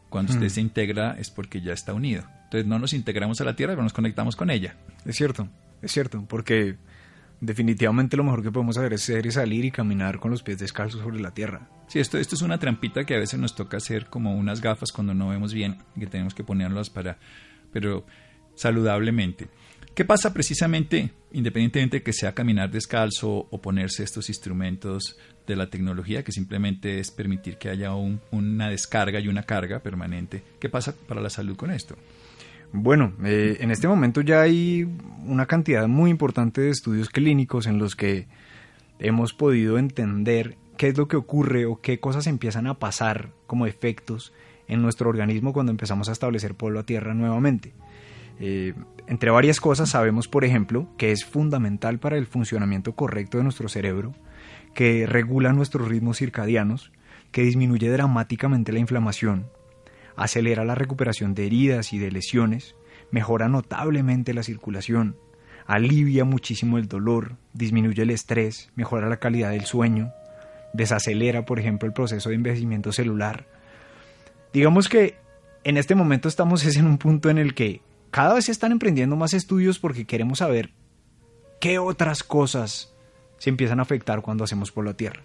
Cuando 0.10 0.32
usted 0.34 0.46
Mm. 0.48 0.50
se 0.50 0.62
integra 0.62 1.12
es 1.20 1.30
porque 1.32 1.62
ya 1.62 1.74
está 1.74 1.94
unido. 1.94 2.24
Entonces 2.46 2.68
no 2.68 2.78
nos 2.78 2.94
integramos 2.94 3.42
a 3.42 3.46
la 3.46 3.56
Tierra, 3.56 3.74
pero 3.74 3.84
nos 3.84 3.94
conectamos 3.94 4.36
con 4.36 4.52
ella. 4.52 4.76
Es 5.06 5.16
cierto, 5.16 5.48
es 5.82 5.92
cierto, 5.92 6.24
porque 6.30 6.76
definitivamente 7.42 8.16
lo 8.16 8.24
mejor 8.24 8.44
que 8.44 8.52
podemos 8.52 8.78
hacer 8.78 8.94
es 8.94 9.02
ser 9.02 9.26
y 9.26 9.32
salir 9.32 9.66
y 9.66 9.72
caminar 9.72 10.20
con 10.20 10.32
los 10.32 10.44
pies 10.44 10.60
descalzos 10.60 11.02
sobre 11.02 11.20
la 11.20 11.32
tierra. 11.32 11.68
Sí, 11.88 12.00
esto, 12.00 12.18
esto 12.18 12.36
es 12.36 12.42
una 12.42 12.58
trampita 12.60 13.06
que 13.06 13.16
a 13.16 13.20
veces 13.20 13.40
nos 13.40 13.56
toca 13.56 13.78
hacer 13.78 14.06
como 14.06 14.36
unas 14.36 14.62
gafas 14.62 14.92
cuando 14.92 15.14
no 15.14 15.30
vemos 15.30 15.54
bien, 15.54 15.78
que 16.00 16.08
tenemos 16.08 16.34
que 16.36 16.44
ponerlas 16.44 16.90
para, 16.90 17.18
pero 17.72 18.06
saludablemente. 18.56 19.50
¿Qué 19.96 20.06
pasa 20.06 20.34
precisamente, 20.34 21.12
independientemente 21.34 21.98
de 21.98 22.04
que 22.04 22.14
sea 22.14 22.34
caminar 22.34 22.72
descalzo 22.72 23.48
o 23.52 23.62
ponerse 23.62 24.04
estos 24.04 24.28
instrumentos 24.30 25.18
de 25.46 25.56
la 25.56 25.70
tecnología, 25.70 26.24
que 26.24 26.32
simplemente 26.32 27.00
es 27.00 27.12
permitir 27.12 27.58
que 27.58 27.70
haya 27.70 27.94
un- 27.94 28.20
una 28.32 28.70
descarga 28.70 29.20
y 29.20 29.28
una 29.28 29.44
carga 29.44 29.80
permanente? 29.80 30.42
¿Qué 30.60 30.68
pasa 30.68 30.96
para 31.08 31.22
la 31.22 31.30
salud 31.30 31.56
con 31.56 31.70
esto? 31.70 31.96
Bueno, 32.72 33.14
eh, 33.24 33.58
en 33.60 33.70
este 33.70 33.88
momento 33.88 34.22
ya 34.22 34.42
hay 34.42 34.88
una 35.26 35.46
cantidad 35.46 35.88
muy 35.88 36.10
importante 36.10 36.62
de 36.62 36.72
estudios 36.72 37.10
clínicos 37.12 37.68
en 37.68 37.78
los 37.78 37.96
que 37.96 38.26
hemos 38.98 39.34
podido 39.36 39.78
entender 39.78 40.58
qué 40.76 40.88
es 40.88 40.98
lo 40.98 41.08
que 41.08 41.18
ocurre 41.18 41.68
o 41.68 41.82
qué 41.82 42.00
cosas 42.00 42.26
empiezan 42.26 42.66
a 42.66 42.80
pasar 42.80 43.30
como 43.46 43.68
efectos 43.68 44.34
en 44.68 44.82
nuestro 44.82 45.08
organismo 45.08 45.54
cuando 45.54 45.72
empezamos 45.72 46.10
a 46.10 46.14
establecer 46.14 46.56
polvo 46.56 46.80
a 46.80 46.84
tierra 46.84 47.14
nuevamente. 47.14 47.74
Eh, 48.40 48.74
entre 49.08 49.32
varias 49.32 49.60
cosas 49.60 49.90
sabemos, 49.90 50.28
por 50.28 50.46
ejemplo, 50.46 50.88
que 50.98 51.12
es 51.12 51.26
fundamental 51.26 52.00
para 52.00 52.18
el 52.18 52.26
funcionamiento 52.26 52.94
correcto 52.94 53.38
de 53.38 53.44
nuestro 53.44 53.70
cerebro, 53.70 54.14
que 54.74 55.06
regula 55.06 55.54
nuestros 55.54 55.88
ritmos 55.88 56.18
circadianos, 56.18 56.92
que 57.32 57.44
disminuye 57.44 57.90
dramáticamente 57.90 58.72
la 58.72 58.80
inflamación, 58.80 59.48
acelera 60.16 60.64
la 60.64 60.76
recuperación 60.76 61.34
de 61.34 61.46
heridas 61.46 61.94
y 61.94 62.00
de 62.00 62.12
lesiones, 62.12 62.76
mejora 63.12 63.50
notablemente 63.50 64.34
la 64.34 64.44
circulación, 64.44 65.16
alivia 65.66 66.26
muchísimo 66.26 66.78
el 66.78 66.88
dolor, 66.88 67.38
disminuye 67.54 68.04
el 68.04 68.10
estrés, 68.10 68.72
mejora 68.76 69.10
la 69.10 69.18
calidad 69.18 69.52
del 69.52 69.66
sueño, 69.66 70.12
desacelera, 70.74 71.46
por 71.46 71.60
ejemplo, 71.60 71.88
el 71.88 71.94
proceso 71.94 72.30
de 72.30 72.36
envejecimiento 72.36 72.92
celular. 72.92 73.46
Digamos 74.54 74.90
que 74.90 75.16
en 75.64 75.78
este 75.78 75.96
momento 75.96 76.28
estamos 76.28 76.66
es 76.66 76.78
en 76.78 76.88
un 76.88 76.98
punto 76.98 77.30
en 77.30 77.38
el 77.38 77.54
que 77.54 77.82
cada 78.14 78.36
vez 78.36 78.46
se 78.46 78.52
están 78.52 78.72
emprendiendo 78.72 79.16
más 79.16 79.34
estudios 79.34 79.80
porque 79.80 80.06
queremos 80.06 80.38
saber 80.38 80.72
qué 81.60 81.80
otras 81.80 82.22
cosas 82.22 82.94
se 83.40 83.50
empiezan 83.50 83.80
a 83.80 83.82
afectar 83.82 84.22
cuando 84.22 84.44
hacemos 84.44 84.72
por 84.72 84.86
la 84.86 84.94
Tierra. 84.94 85.24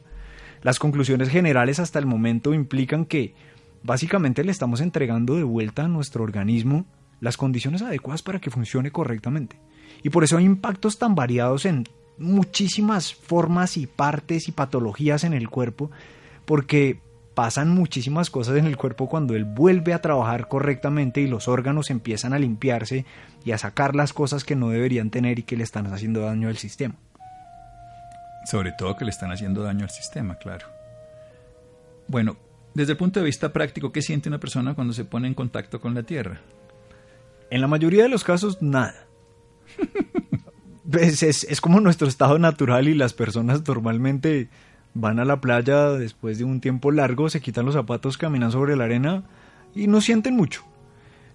Las 0.62 0.78
conclusiones 0.78 1.28
generales 1.28 1.80
hasta 1.80 1.98
el 1.98 2.06
momento 2.06 2.54
implican 2.54 3.04
que 3.04 3.34
básicamente 3.82 4.42
le 4.42 4.52
estamos 4.52 4.80
entregando 4.80 5.36
de 5.36 5.42
vuelta 5.42 5.84
a 5.84 5.88
nuestro 5.88 6.24
organismo 6.24 6.86
las 7.20 7.36
condiciones 7.36 7.82
adecuadas 7.82 8.22
para 8.22 8.40
que 8.40 8.50
funcione 8.50 8.90
correctamente. 8.90 9.60
Y 10.02 10.08
por 10.08 10.24
eso 10.24 10.38
hay 10.38 10.46
impactos 10.46 10.98
tan 10.98 11.14
variados 11.14 11.66
en 11.66 11.84
muchísimas 12.16 13.12
formas 13.12 13.76
y 13.76 13.86
partes 13.86 14.48
y 14.48 14.52
patologías 14.52 15.24
en 15.24 15.34
el 15.34 15.50
cuerpo, 15.50 15.90
porque 16.46 17.02
pasan 17.38 17.68
muchísimas 17.68 18.30
cosas 18.30 18.56
en 18.56 18.66
el 18.66 18.76
cuerpo 18.76 19.08
cuando 19.08 19.36
él 19.36 19.44
vuelve 19.44 19.94
a 19.94 20.00
trabajar 20.00 20.48
correctamente 20.48 21.20
y 21.20 21.28
los 21.28 21.46
órganos 21.46 21.88
empiezan 21.88 22.32
a 22.32 22.38
limpiarse 22.40 23.06
y 23.44 23.52
a 23.52 23.58
sacar 23.58 23.94
las 23.94 24.12
cosas 24.12 24.42
que 24.42 24.56
no 24.56 24.70
deberían 24.70 25.10
tener 25.10 25.38
y 25.38 25.44
que 25.44 25.56
le 25.56 25.62
están 25.62 25.86
haciendo 25.86 26.22
daño 26.22 26.48
al 26.48 26.56
sistema. 26.56 26.96
Sobre 28.44 28.72
todo 28.72 28.96
que 28.96 29.04
le 29.04 29.12
están 29.12 29.30
haciendo 29.30 29.62
daño 29.62 29.84
al 29.84 29.90
sistema, 29.90 30.34
claro. 30.34 30.66
Bueno, 32.08 32.36
desde 32.74 32.94
el 32.94 32.98
punto 32.98 33.20
de 33.20 33.26
vista 33.26 33.52
práctico, 33.52 33.92
¿qué 33.92 34.02
siente 34.02 34.28
una 34.28 34.40
persona 34.40 34.74
cuando 34.74 34.92
se 34.92 35.04
pone 35.04 35.28
en 35.28 35.34
contacto 35.34 35.80
con 35.80 35.94
la 35.94 36.02
Tierra? 36.02 36.40
En 37.52 37.60
la 37.60 37.68
mayoría 37.68 38.02
de 38.02 38.08
los 38.08 38.24
casos, 38.24 38.60
nada. 38.62 39.06
es, 40.92 41.22
es, 41.22 41.44
es 41.44 41.60
como 41.60 41.78
nuestro 41.78 42.08
estado 42.08 42.40
natural 42.40 42.88
y 42.88 42.94
las 42.94 43.12
personas 43.12 43.62
normalmente 43.64 44.48
van 45.00 45.20
a 45.20 45.24
la 45.24 45.40
playa 45.40 45.90
después 45.90 46.38
de 46.38 46.44
un 46.44 46.60
tiempo 46.60 46.90
largo, 46.90 47.30
se 47.30 47.40
quitan 47.40 47.64
los 47.64 47.74
zapatos, 47.74 48.18
caminan 48.18 48.50
sobre 48.50 48.74
la 48.74 48.84
arena 48.84 49.22
y 49.74 49.86
no 49.86 50.00
sienten 50.00 50.34
mucho. 50.34 50.64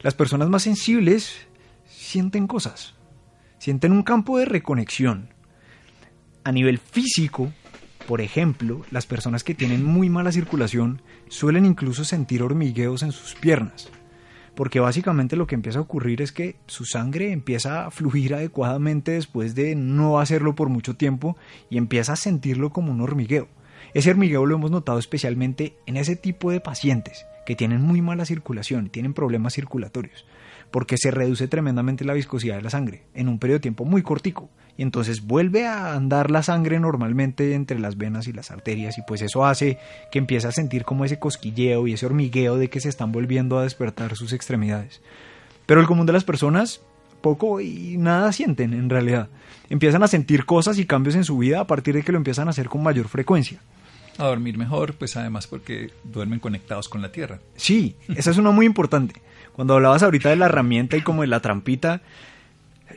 Las 0.02 0.13
personas 0.13 0.49
más 0.49 0.63
sensibles 0.63 1.47
sienten 1.88 2.45
cosas, 2.45 2.93
sienten 3.60 3.93
un 3.93 4.04
campo 4.04 4.38
de 4.38 4.45
reconexión. 4.45 5.30
A 6.43 6.52
nivel 6.52 6.78
físico, 6.78 7.54
por 8.06 8.19
ejemplo, 8.19 8.82
las 8.91 9.06
personas 9.06 9.45
que 9.45 9.56
tienen 9.56 9.86
muy 9.86 10.10
mala 10.10 10.34
circulación 10.34 11.02
suelen 11.30 11.65
incluso 11.65 12.04
sentir 12.04 12.43
hormigueos 12.43 13.02
en 13.02 13.13
sus 13.13 13.34
piernas 13.36 13.89
porque 14.56 14.80
básicamente 14.80 15.36
lo 15.36 15.48
que 15.48 15.56
empieza 15.56 15.80
a 15.80 15.84
ocurrir 15.84 16.22
es 16.22 16.32
que 16.32 16.56
su 16.68 16.86
sangre 16.86 17.32
empieza 17.32 17.86
a 17.86 17.92
fluir 17.92 18.34
adecuadamente 18.36 19.12
después 19.12 19.56
de 19.56 19.76
no 19.76 20.20
hacerlo 20.20 20.56
por 20.56 20.70
mucho 20.70 20.96
tiempo 20.96 21.36
y 21.70 21.78
empieza 21.78 22.13
a 22.13 22.18
sentirlo 22.18 22.72
como 22.72 22.92
un 22.92 23.02
hormigueo. 23.02 23.48
Ese 23.94 24.10
hormigueo 24.10 24.46
lo 24.46 24.56
hemos 24.56 24.72
notado 24.72 25.00
especialmente 25.00 25.76
en 25.86 25.98
ese 25.98 26.16
tipo 26.16 26.52
de 26.52 26.60
pacientes 26.60 27.26
que 27.45 27.56
tienen 27.56 27.82
muy 27.82 28.01
mala 28.01 28.25
circulación, 28.25 28.89
tienen 28.89 29.13
problemas 29.13 29.53
circulatorios, 29.53 30.25
porque 30.71 30.97
se 30.97 31.12
reduce 31.12 31.47
tremendamente 31.47 32.06
la 32.06 32.13
viscosidad 32.13 32.56
de 32.56 32.62
la 32.62 32.69
sangre 32.69 33.03
en 33.13 33.27
un 33.27 33.39
periodo 33.39 33.58
de 33.58 33.63
tiempo 33.63 33.86
muy 33.86 34.01
cortico 34.01 34.49
y 34.77 34.82
entonces 34.82 35.25
vuelve 35.25 35.67
a 35.67 35.93
andar 35.93 36.32
la 36.32 36.41
sangre 36.41 36.79
normalmente 36.79 37.53
entre 37.53 37.79
las 37.79 37.97
venas 37.97 38.27
y 38.27 38.34
las 38.34 38.49
arterias 38.49 38.97
y 38.97 39.01
pues 39.03 39.21
eso 39.21 39.45
hace 39.45 39.77
que 40.12 40.19
empiece 40.19 40.47
a 40.47 40.51
sentir 40.51 40.84
como 40.84 41.06
ese 41.06 41.19
cosquilleo 41.19 41.88
y 41.88 41.93
ese 41.93 42.06
hormigueo 42.06 42.58
de 42.58 42.69
que 42.69 42.79
se 42.79 42.89
están 42.89 43.12
volviendo 43.12 43.60
a 43.60 43.63
despertar 43.63 44.15
sus 44.15 44.34
extremidades. 44.34 45.01
Pero 45.65 45.79
el 45.79 45.88
común 45.88 46.06
de 46.06 46.13
las 46.13 46.23
personas 46.23 46.82
poco 47.21 47.62
y 47.62 47.97
nada 47.97 48.32
sienten 48.34 48.73
en 48.73 48.89
realidad. 48.89 49.29
Empiezan 49.69 50.03
a 50.03 50.08
sentir 50.08 50.45
cosas 50.45 50.77
y 50.77 50.86
cambios 50.86 51.15
en 51.15 51.23
su 51.23 51.38
vida 51.38 51.62
a 51.62 51.67
partir 51.67 51.95
de 51.95 52.03
que 52.03 52.12
lo 52.12 52.17
empiezan 52.17 52.47
a 52.47 52.51
hacer 52.51 52.67
con 52.67 52.84
mayor 52.84 53.08
frecuencia. 53.08 53.60
A 54.17 54.26
dormir 54.26 54.58
mejor, 54.58 54.93
pues 54.93 55.17
además 55.17 55.47
porque 55.47 55.91
duermen 56.04 56.39
conectados 56.39 56.89
con 56.89 57.02
la 57.02 57.12
Tierra. 57.12 57.39
Sí, 57.56 57.95
esa 58.15 58.32
es 58.32 58.38
una 58.38 58.52
muy 58.52 58.65
importante. 58.65 59.21
Cuando 59.54 59.76
hablabas 59.76 60.04
ahorita 60.04 60.30
de 60.30 60.36
la 60.36 60.45
herramienta 60.47 60.97
y 60.97 61.02
como 61.02 61.21
de 61.21 61.28
la 61.28 61.39
trampita, 61.39 62.02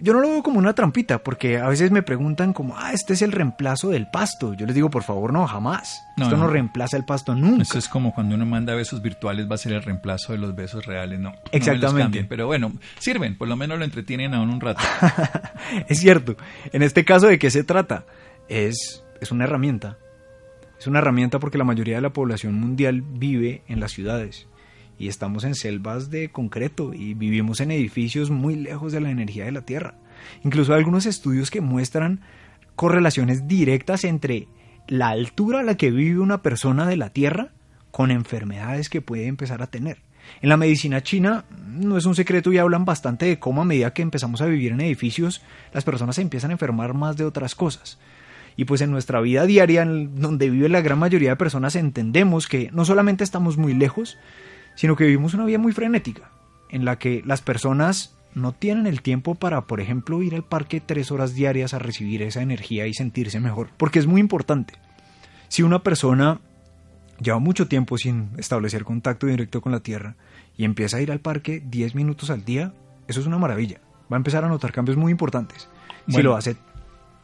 yo 0.01 0.13
no 0.13 0.21
lo 0.21 0.29
veo 0.29 0.43
como 0.43 0.59
una 0.59 0.75
trampita, 0.75 1.23
porque 1.23 1.59
a 1.59 1.69
veces 1.69 1.91
me 1.91 2.03
preguntan 2.03 2.53
como, 2.53 2.77
ah, 2.77 2.93
este 2.93 3.15
es 3.15 3.23
el 3.23 3.33
reemplazo 3.33 3.89
del 3.91 4.09
pasto. 4.11 4.53
Yo 4.55 4.67
les 4.67 4.75
digo, 4.75 4.91
por 4.91 5.03
favor, 5.03 5.33
no, 5.33 5.47
jamás. 5.47 6.03
No, 6.19 6.25
Esto 6.25 6.37
no, 6.37 6.45
no. 6.45 6.51
reemplaza 6.51 6.97
el 6.97 7.05
pasto 7.05 7.35
nunca. 7.35 7.63
Eso 7.63 7.79
es 7.79 7.89
como 7.89 8.13
cuando 8.15 8.35
uno 8.35 8.45
manda 8.45 8.75
besos 8.75 9.01
virtuales, 9.01 9.49
va 9.51 9.55
a 9.55 9.59
ser 9.59 9.73
el 9.73 9.83
reemplazo 9.83 10.33
de 10.33 10.39
los 10.39 10.55
besos 10.55 10.85
reales, 10.87 11.19
no. 11.19 11.31
no 11.31 11.37
me 11.37 11.41
los 11.45 11.53
Exactamente. 11.53 12.03
cambien, 12.03 12.29
pero 12.29 12.47
bueno, 12.47 12.73
sirven, 12.99 13.37
por 13.39 13.49
lo 13.49 13.57
menos 13.57 13.79
lo 13.79 13.85
entretienen 13.85 14.35
a 14.35 14.43
uno 14.43 14.53
un 14.53 14.61
rato. 14.61 14.83
es 15.89 15.99
cierto. 15.99 16.37
En 16.73 16.83
este 16.83 17.05
caso, 17.05 17.27
¿de 17.29 17.39
qué 17.39 17.51
se 17.51 17.65
trata? 17.65 18.05
Es, 18.49 19.03
es 19.21 19.31
una 19.31 19.45
herramienta. 19.45 19.97
Es 20.79 20.87
una 20.87 20.99
herramienta 20.99 21.39
porque 21.39 21.59
la 21.59 21.65
mayoría 21.65 21.97
de 21.97 22.03
la 22.03 22.13
población 22.13 22.55
mundial 22.55 23.03
vive 23.03 23.63
en 23.69 23.81
las 23.81 23.93
ciudades 23.93 24.47
y 24.99 25.09
estamos 25.09 25.45
en 25.45 25.55
selvas 25.55 26.11
de 26.11 26.31
concreto 26.31 26.95
y 26.95 27.15
vivimos 27.15 27.61
en 27.61 27.71
edificios 27.71 28.31
muy 28.31 28.57
lejos 28.57 28.93
de 28.93 29.01
la 29.01 29.11
energía 29.11 29.45
de 29.45 29.53
la 29.53 29.63
Tierra. 29.63 29.95
Incluso 30.45 30.73
hay 30.73 30.79
algunos 30.79 31.07
estudios 31.07 31.51
que 31.51 31.61
muestran 31.61 32.21
correlaciones 32.75 33.49
directas 33.49 34.05
entre 34.05 34.49
la 34.89 35.09
altura 35.09 35.61
a 35.61 35.63
la 35.63 35.77
que 35.77 35.91
vive 35.91 36.21
una 36.21 36.43
persona 36.43 36.87
de 36.87 36.97
la 36.97 37.11
Tierra 37.11 37.51
con 37.91 38.11
enfermedades 38.11 38.89
que 38.89 39.01
puede 39.01 39.27
empezar 39.27 39.63
a 39.63 39.69
tener. 39.69 39.99
En 40.43 40.49
la 40.49 40.57
medicina 40.57 41.03
china 41.03 41.45
no 41.67 41.97
es 41.97 42.05
un 42.05 42.15
secreto 42.15 42.53
y 42.53 42.59
hablan 42.59 42.85
bastante 42.85 43.27
de 43.27 43.39
cómo 43.39 43.63
a 43.63 43.65
medida 43.65 43.93
que 43.93 44.03
empezamos 44.03 44.41
a 44.41 44.47
vivir 44.47 44.73
en 44.73 44.81
edificios, 44.81 45.43
las 45.73 45.85
personas 45.85 46.17
se 46.17 46.23
empiezan 46.23 46.51
a 46.51 46.55
enfermar 46.55 46.95
más 46.95 47.17
de 47.17 47.25
otras 47.25 47.55
cosas. 47.55 47.99
Y 48.57 48.65
pues 48.65 48.81
en 48.81 48.91
nuestra 48.91 49.21
vida 49.21 49.45
diaria, 49.45 49.83
en 49.83 50.19
donde 50.21 50.49
vive 50.51 50.69
la 50.69 50.81
gran 50.81 50.99
mayoría 50.99 51.31
de 51.31 51.37
personas, 51.37 51.77
entendemos 51.77 52.49
que 52.49 52.71
no 52.73 52.85
solamente 52.85 53.23
estamos 53.23 53.59
muy 53.59 53.75
lejos, 53.75 54.17
sino 54.75 54.97
que 54.97 55.05
vivimos 55.05 55.35
una 55.35 55.45
vida 55.45 55.59
muy 55.59 55.73
frenética, 55.73 56.31
en 56.71 56.85
la 56.85 56.99
que 56.99 57.23
las 57.27 57.43
personas 57.43 58.17
no 58.35 58.53
tienen 58.53 58.87
el 58.87 59.03
tiempo 59.03 59.35
para, 59.35 59.67
por 59.67 59.81
ejemplo, 59.81 60.23
ir 60.23 60.35
al 60.35 60.45
parque 60.45 60.81
tres 60.81 61.11
horas 61.11 61.35
diarias 61.35 61.75
a 61.75 61.79
recibir 61.79 62.23
esa 62.23 62.43
energía 62.43 62.87
y 62.87 62.95
sentirse 62.95 63.41
mejor, 63.41 63.71
porque 63.77 63.99
es 63.99 64.07
muy 64.07 64.21
importante. 64.21 64.75
Si 65.49 65.63
una 65.63 65.83
persona 65.83 66.41
lleva 67.21 67.39
mucho 67.39 67.67
tiempo 67.67 67.97
sin 67.97 68.31
establecer 68.37 68.85
contacto 68.85 69.27
directo 69.27 69.61
con 69.61 69.73
la 69.73 69.81
Tierra 69.81 70.17
y 70.57 70.65
empieza 70.65 70.99
a 70.99 71.01
ir 71.01 71.11
al 71.11 71.21
parque 71.21 71.63
10 71.65 71.95
minutos 71.95 72.31
al 72.31 72.45
día, 72.45 72.75
eso 73.09 73.21
es 73.21 73.27
una 73.27 73.39
maravilla. 73.39 73.81
Va 74.13 74.17
a 74.17 74.19
empezar 74.19 74.45
a 74.45 74.49
notar 74.49 74.73
cambios 74.73 74.97
muy 74.99 75.13
importantes. 75.13 75.69
Si 76.09 76.23
lo 76.23 76.37
hace 76.37 76.57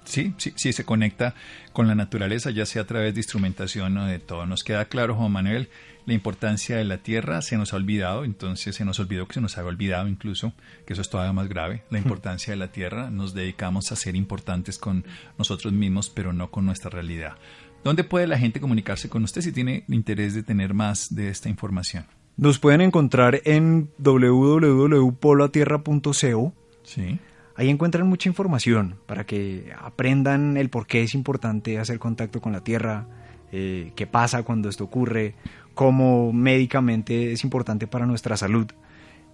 Sí, 0.05 0.35
sí, 0.37 0.53
sí, 0.57 0.73
se 0.73 0.85
conecta 0.85 1.35
con 1.73 1.87
la 1.87 1.95
naturaleza, 1.95 2.51
ya 2.51 2.67
sea 2.67 2.83
a 2.83 2.87
través 2.87 3.15
de 3.15 3.21
instrumentación 3.21 3.97
o 3.97 4.07
de 4.07 4.19
todo. 4.19 4.47
Nos 4.47 4.65
queda 4.65 4.87
claro, 4.87 5.15
Juan 5.15 5.33
Manuel, 5.33 5.69
la 6.07 6.15
importancia 6.15 6.77
de 6.77 6.85
la 6.85 6.99
tierra 6.99 7.41
se 7.43 7.57
nos 7.57 7.73
ha 7.73 7.77
olvidado, 7.77 8.25
entonces 8.25 8.75
se 8.75 8.85
nos 8.85 8.99
olvidó 8.99 9.29
que 9.29 9.35
se 9.35 9.41
nos 9.41 9.57
había 9.57 9.69
olvidado 9.69 10.09
incluso, 10.09 10.53
que 10.87 10.95
eso 10.95 11.03
es 11.03 11.11
todavía 11.11 11.33
más 11.33 11.49
grave, 11.49 11.85
la 11.91 11.99
importancia 11.99 12.53
de 12.53 12.57
la 12.57 12.73
tierra. 12.73 13.11
Nos 13.11 13.35
dedicamos 13.35 13.93
a 13.93 13.97
ser 13.97 14.17
importantes 14.17 14.79
con 14.79 15.05
nosotros 15.39 15.73
mismos, 15.73 16.11
pero 16.11 16.33
no 16.33 16.51
con 16.51 16.67
nuestra 16.67 16.91
realidad. 16.91 17.37
¿Dónde 17.85 18.05
puede 18.05 18.27
la 18.27 18.39
gente 18.39 18.61
comunicarse 18.61 19.09
con 19.09 19.25
usted 19.25 19.41
si 19.41 19.53
tiene 19.53 19.85
interés 19.89 20.35
de 20.35 20.43
tener 20.43 20.75
más 20.75 21.15
de 21.15 21.29
esta 21.29 21.49
información? 21.49 22.07
Nos 22.37 22.59
pueden 22.59 22.81
encontrar 22.81 23.41
en 23.45 23.91
www.poloatierra.co. 23.99 26.55
Sí. 26.83 27.21
Ahí 27.55 27.69
encuentran 27.69 28.07
mucha 28.07 28.29
información 28.29 28.97
para 29.07 29.25
que 29.25 29.73
aprendan 29.79 30.57
el 30.57 30.71
por 30.71 30.87
qué 30.87 31.03
es 31.03 31.15
importante 31.15 31.79
hacer 31.79 31.99
contacto 31.99 32.41
con 32.41 32.53
la 32.53 32.65
tierra, 32.65 33.07
eh, 33.53 33.93
qué 33.95 34.07
pasa 34.07 34.43
cuando 34.43 34.69
esto 34.69 34.85
ocurre, 34.85 35.35
cómo 35.75 36.33
médicamente 36.33 37.33
es 37.33 37.45
importante 37.45 37.87
para 37.87 38.07
nuestra 38.07 38.37
salud. 38.37 38.69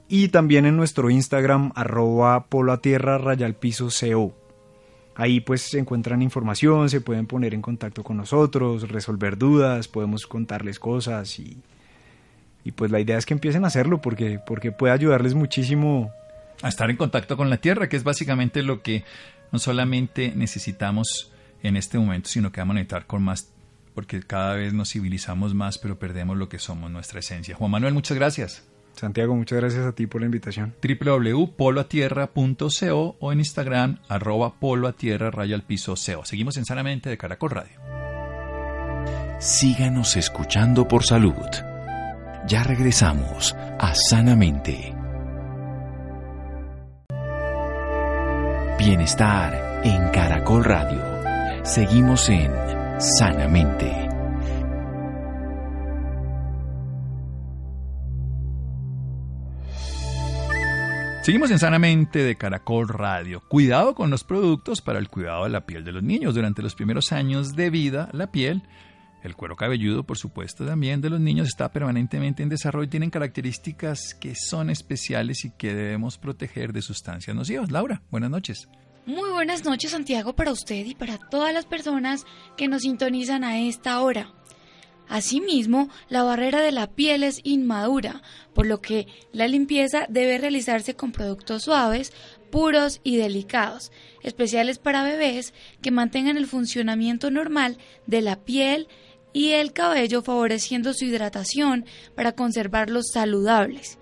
Y 0.08 0.28
también 0.28 0.66
en 0.66 0.76
nuestro 0.76 1.10
Instagram, 1.10 1.72
arroba 1.74 2.46
poloatierra 2.46 3.18
rayalpiso 3.18 3.88
co. 3.88 4.34
Ahí 5.14 5.40
pues 5.40 5.62
se 5.62 5.78
encuentran 5.78 6.22
información, 6.22 6.88
se 6.88 7.00
pueden 7.00 7.26
poner 7.26 7.52
en 7.52 7.60
contacto 7.60 8.02
con 8.04 8.16
nosotros, 8.16 8.88
resolver 8.88 9.36
dudas, 9.36 9.88
podemos 9.88 10.26
contarles 10.26 10.78
cosas 10.78 11.38
y, 11.40 11.58
y 12.64 12.72
pues 12.72 12.90
la 12.90 13.00
idea 13.00 13.18
es 13.18 13.26
que 13.26 13.34
empiecen 13.34 13.64
a 13.64 13.66
hacerlo 13.66 14.00
porque, 14.00 14.38
porque 14.44 14.70
puede 14.70 14.94
ayudarles 14.94 15.34
muchísimo 15.34 16.12
a 16.62 16.68
estar 16.68 16.90
en 16.90 16.96
contacto 16.96 17.36
con 17.36 17.50
la 17.50 17.58
tierra, 17.58 17.88
que 17.88 17.96
es 17.96 18.04
básicamente 18.04 18.62
lo 18.62 18.82
que 18.82 19.04
no 19.52 19.58
solamente 19.58 20.32
necesitamos 20.34 21.32
en 21.62 21.76
este 21.76 21.98
momento, 21.98 22.28
sino 22.28 22.52
que 22.52 22.60
vamos 22.60 22.72
a 22.72 22.74
necesitar 22.74 23.06
con 23.06 23.22
más, 23.22 23.52
porque 23.94 24.20
cada 24.20 24.54
vez 24.54 24.72
nos 24.72 24.92
civilizamos 24.92 25.54
más, 25.54 25.78
pero 25.78 25.98
perdemos 25.98 26.36
lo 26.36 26.48
que 26.48 26.58
somos, 26.58 26.90
nuestra 26.90 27.20
esencia. 27.20 27.54
Juan 27.54 27.70
Manuel, 27.70 27.94
muchas 27.94 28.16
gracias. 28.16 28.64
Santiago, 28.94 29.36
muchas 29.36 29.60
gracias 29.60 29.86
a 29.86 29.92
ti 29.92 30.08
por 30.08 30.20
la 30.20 30.26
invitación. 30.26 30.74
www.poloatierra.co 30.82 33.16
o 33.20 33.32
en 33.32 33.38
Instagram 33.38 34.00
arroba 34.08 34.58
poloatierra 34.58 35.30
raya 35.30 35.54
al 35.54 35.62
piso 35.62 35.94
CO. 35.94 36.24
Seguimos 36.24 36.56
en 36.56 36.64
Sanamente 36.64 37.08
de 37.08 37.16
Caracol 37.16 37.50
Radio. 37.50 37.78
Síganos 39.38 40.16
escuchando 40.16 40.88
por 40.88 41.04
salud. 41.04 41.46
Ya 42.48 42.64
regresamos 42.64 43.54
a 43.78 43.94
Sanamente. 43.94 44.97
Bienestar 48.78 49.82
en 49.82 50.08
Caracol 50.10 50.62
Radio. 50.62 51.64
Seguimos 51.64 52.28
en 52.28 52.52
Sanamente. 53.00 54.08
Seguimos 61.22 61.50
en 61.50 61.58
Sanamente 61.58 62.22
de 62.22 62.36
Caracol 62.36 62.88
Radio. 62.88 63.42
Cuidado 63.48 63.96
con 63.96 64.10
los 64.10 64.22
productos 64.22 64.80
para 64.80 65.00
el 65.00 65.08
cuidado 65.08 65.42
de 65.42 65.50
la 65.50 65.66
piel 65.66 65.84
de 65.84 65.90
los 65.90 66.04
niños. 66.04 66.36
Durante 66.36 66.62
los 66.62 66.76
primeros 66.76 67.10
años 67.10 67.56
de 67.56 67.70
vida, 67.70 68.08
la 68.12 68.30
piel, 68.30 68.62
el 69.22 69.34
cuero 69.34 69.56
cabelludo, 69.56 70.04
por 70.04 70.18
supuesto, 70.18 70.64
también 70.64 71.00
de 71.00 71.10
los 71.10 71.20
niños 71.20 71.48
está 71.48 71.70
permanentemente 71.72 72.42
en 72.42 72.48
desarrollo 72.48 72.84
y 72.84 72.90
tienen 72.90 73.10
características 73.10 74.14
que 74.14 74.34
son 74.34 74.70
especiales 74.70 75.44
y 75.44 75.50
que 75.50 75.74
debemos 75.74 76.18
proteger 76.18 76.72
de 76.72 76.82
sustancias 76.82 77.34
nocivas. 77.34 77.70
Laura, 77.70 78.02
buenas 78.10 78.30
noches. 78.30 78.68
Muy 79.06 79.30
buenas 79.30 79.64
noches, 79.64 79.92
Santiago, 79.92 80.34
para 80.34 80.52
usted 80.52 80.84
y 80.84 80.94
para 80.94 81.18
todas 81.18 81.54
las 81.54 81.64
personas 81.64 82.26
que 82.56 82.68
nos 82.68 82.82
sintonizan 82.82 83.42
a 83.42 83.58
esta 83.58 84.00
hora. 84.02 84.34
Asimismo, 85.08 85.88
la 86.10 86.22
barrera 86.22 86.60
de 86.60 86.72
la 86.72 86.88
piel 86.88 87.22
es 87.22 87.40
inmadura, 87.42 88.20
por 88.52 88.66
lo 88.66 88.82
que 88.82 89.06
la 89.32 89.48
limpieza 89.48 90.04
debe 90.10 90.36
realizarse 90.36 90.94
con 90.94 91.12
productos 91.12 91.62
suaves, 91.62 92.12
puros 92.50 93.00
y 93.02 93.16
delicados, 93.16 93.90
especiales 94.22 94.78
para 94.78 95.02
bebés 95.02 95.54
que 95.80 95.90
mantengan 95.90 96.36
el 96.36 96.46
funcionamiento 96.46 97.30
normal 97.30 97.78
de 98.06 98.20
la 98.20 98.44
piel 98.44 98.88
y 99.32 99.50
el 99.50 99.72
cabello 99.72 100.22
favoreciendo 100.22 100.92
su 100.94 101.04
hidratación 101.04 101.84
para 102.14 102.32
conservarlos 102.32 103.08
saludables. 103.12 103.98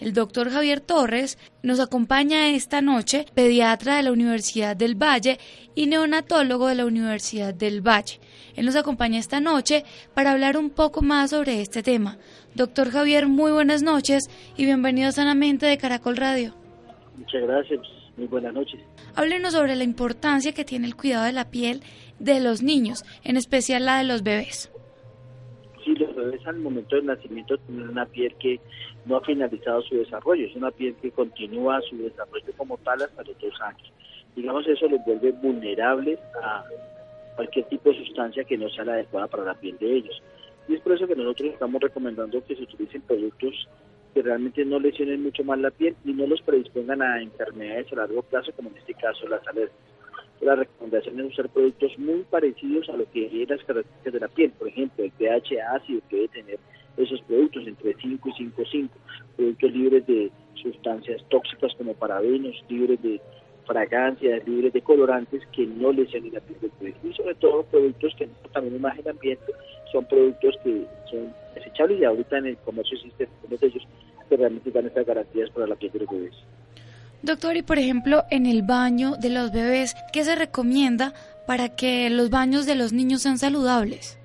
El 0.00 0.14
doctor 0.14 0.50
Javier 0.50 0.80
Torres 0.80 1.36
nos 1.62 1.78
acompaña 1.78 2.48
esta 2.48 2.80
noche, 2.80 3.26
pediatra 3.34 3.96
de 3.96 4.02
la 4.02 4.12
Universidad 4.12 4.74
del 4.74 4.94
Valle 4.94 5.38
y 5.74 5.86
neonatólogo 5.86 6.68
de 6.68 6.74
la 6.74 6.86
Universidad 6.86 7.52
del 7.52 7.86
Valle. 7.86 8.18
Él 8.56 8.64
nos 8.64 8.76
acompaña 8.76 9.18
esta 9.18 9.40
noche 9.40 9.84
para 10.14 10.32
hablar 10.32 10.56
un 10.56 10.70
poco 10.70 11.02
más 11.02 11.30
sobre 11.30 11.60
este 11.60 11.82
tema. 11.82 12.16
Doctor 12.54 12.90
Javier, 12.90 13.28
muy 13.28 13.52
buenas 13.52 13.82
noches 13.82 14.30
y 14.56 14.64
bienvenido 14.64 15.12
sanamente 15.12 15.66
de 15.66 15.76
Caracol 15.76 16.16
Radio. 16.16 16.54
Muchas 17.18 17.42
gracias, 17.42 17.80
muy 18.16 18.26
buenas 18.26 18.54
noches. 18.54 18.80
Háblenos 19.14 19.52
sobre 19.52 19.76
la 19.76 19.84
importancia 19.84 20.52
que 20.52 20.64
tiene 20.64 20.86
el 20.86 20.96
cuidado 20.96 21.24
de 21.24 21.32
la 21.32 21.50
piel 21.50 21.82
de 22.20 22.38
los 22.40 22.62
niños, 22.62 23.04
en 23.24 23.36
especial 23.36 23.86
la 23.86 23.98
de 23.98 24.04
los 24.04 24.22
bebés. 24.22 24.70
Sí, 25.84 25.94
los 25.94 26.14
bebés 26.14 26.46
al 26.46 26.58
momento 26.58 26.94
del 26.96 27.06
nacimiento 27.06 27.56
tienen 27.58 27.88
una 27.88 28.06
piel 28.06 28.34
que 28.36 28.60
no 29.06 29.16
ha 29.16 29.20
finalizado 29.22 29.82
su 29.82 29.96
desarrollo, 29.96 30.46
es 30.46 30.54
una 30.54 30.70
piel 30.70 30.94
que 31.00 31.10
continúa 31.10 31.80
su 31.80 31.96
desarrollo 31.96 32.52
como 32.56 32.76
tal 32.78 33.02
hasta 33.02 33.24
los 33.24 33.38
dos 33.40 33.60
años. 33.62 33.92
Digamos, 34.36 34.66
eso 34.68 34.86
los 34.88 35.04
vuelve 35.04 35.32
vulnerables 35.32 36.20
a 36.42 36.64
cualquier 37.34 37.64
tipo 37.66 37.90
de 37.90 38.04
sustancia 38.04 38.44
que 38.44 38.58
no 38.58 38.68
sea 38.68 38.84
la 38.84 38.92
adecuada 38.92 39.26
para 39.26 39.44
la 39.44 39.54
piel 39.54 39.76
de 39.78 39.96
ellos. 39.96 40.22
Y 40.68 40.74
es 40.74 40.80
por 40.82 40.92
eso 40.92 41.06
que 41.06 41.16
nosotros 41.16 41.50
estamos 41.54 41.80
recomendando 41.80 42.44
que 42.44 42.54
se 42.54 42.62
utilicen 42.62 43.02
productos 43.02 43.66
que 44.14 44.22
realmente 44.22 44.64
no 44.64 44.78
lesionen 44.78 45.22
mucho 45.22 45.42
más 45.44 45.58
la 45.58 45.70
piel 45.70 45.96
y 46.04 46.12
no 46.12 46.26
los 46.26 46.42
predispongan 46.42 47.00
a 47.00 47.22
enfermedades 47.22 47.92
a 47.92 47.96
largo 47.96 48.22
plazo, 48.22 48.52
como 48.52 48.70
en 48.70 48.76
este 48.76 48.94
caso 48.94 49.26
las 49.28 49.46
alergias. 49.46 49.89
La 50.40 50.54
recomendación 50.54 51.20
es 51.20 51.26
usar 51.26 51.48
productos 51.50 51.98
muy 51.98 52.24
parecidos 52.30 52.88
a 52.88 52.96
lo 52.96 53.10
que 53.10 53.26
es 53.26 53.48
las 53.48 53.62
características 53.64 54.12
de 54.12 54.20
la 54.20 54.28
piel. 54.28 54.50
Por 54.52 54.68
ejemplo, 54.68 55.04
el 55.04 55.10
pH 55.10 55.60
ácido 55.60 56.00
que 56.08 56.16
debe 56.16 56.28
tener 56.28 56.58
esos 56.96 57.20
productos 57.22 57.66
entre 57.66 57.94
5 57.94 58.28
y 58.28 58.32
5,5. 58.32 58.88
Productos 59.36 59.72
libres 59.72 60.06
de 60.06 60.30
sustancias 60.54 61.22
tóxicas 61.28 61.74
como 61.76 61.94
parabenos, 61.94 62.56
libres 62.68 63.02
de 63.02 63.20
fragancias, 63.66 64.46
libres 64.48 64.72
de 64.72 64.80
colorantes 64.80 65.42
que 65.52 65.66
no 65.66 65.92
lesionen 65.92 66.34
la 66.34 66.40
piel 66.40 66.70
del. 66.80 66.94
Y 67.04 67.12
sobre 67.12 67.34
todo 67.34 67.62
productos 67.64 68.14
que 68.16 68.28
también 68.52 68.76
imagen 68.76 69.08
ambiente 69.08 69.52
son 69.92 70.04
productos 70.06 70.56
que 70.64 70.86
son 71.10 71.34
desechables 71.54 72.00
y 72.00 72.04
ahorita 72.04 72.38
en 72.38 72.46
el 72.46 72.56
comercio 72.58 72.96
existen 72.96 73.28
algunos 73.36 73.60
de 73.60 73.66
ellos 73.66 73.86
que 74.28 74.36
realmente 74.36 74.70
dan 74.70 74.86
estas 74.86 75.06
garantías 75.06 75.50
para 75.50 75.66
la 75.66 75.76
piel 75.76 75.92
de 75.92 76.00
los. 76.00 76.44
Doctor, 77.22 77.56
y 77.56 77.62
por 77.62 77.78
ejemplo, 77.78 78.24
en 78.30 78.46
el 78.46 78.62
baño 78.62 79.16
de 79.16 79.28
los 79.28 79.52
bebés, 79.52 79.94
¿qué 80.12 80.24
se 80.24 80.36
recomienda 80.36 81.12
para 81.46 81.68
que 81.76 82.08
los 82.08 82.30
baños 82.30 82.64
de 82.64 82.76
los 82.76 82.94
niños 82.94 83.22
sean 83.22 83.36
saludables? 83.36 84.18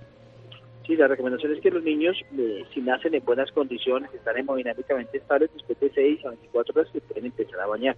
Sí, 0.88 0.95
la 0.95 1.08
recomendación 1.08 1.53
es 1.53 1.62
que 1.62 1.71
los 1.71 1.84
niños, 1.84 2.15
eh, 2.38 2.63
si 2.73 2.79
nacen 2.79 3.13
en 3.15 3.25
buenas 3.25 3.51
condiciones, 3.51 4.13
están 4.13 4.38
hemodinámicamente 4.38 5.17
estables, 5.17 5.49
después 5.53 5.79
de 5.79 5.91
6 5.93 6.25
a 6.25 6.29
24 6.29 6.73
horas 6.73 6.91
se 6.93 7.01
pueden 7.01 7.25
empezar 7.25 7.60
a 7.60 7.67
bañar. 7.67 7.97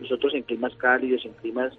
Nosotros 0.00 0.34
en 0.34 0.42
climas 0.42 0.74
cálidos, 0.76 1.24
en 1.24 1.34
climas 1.34 1.72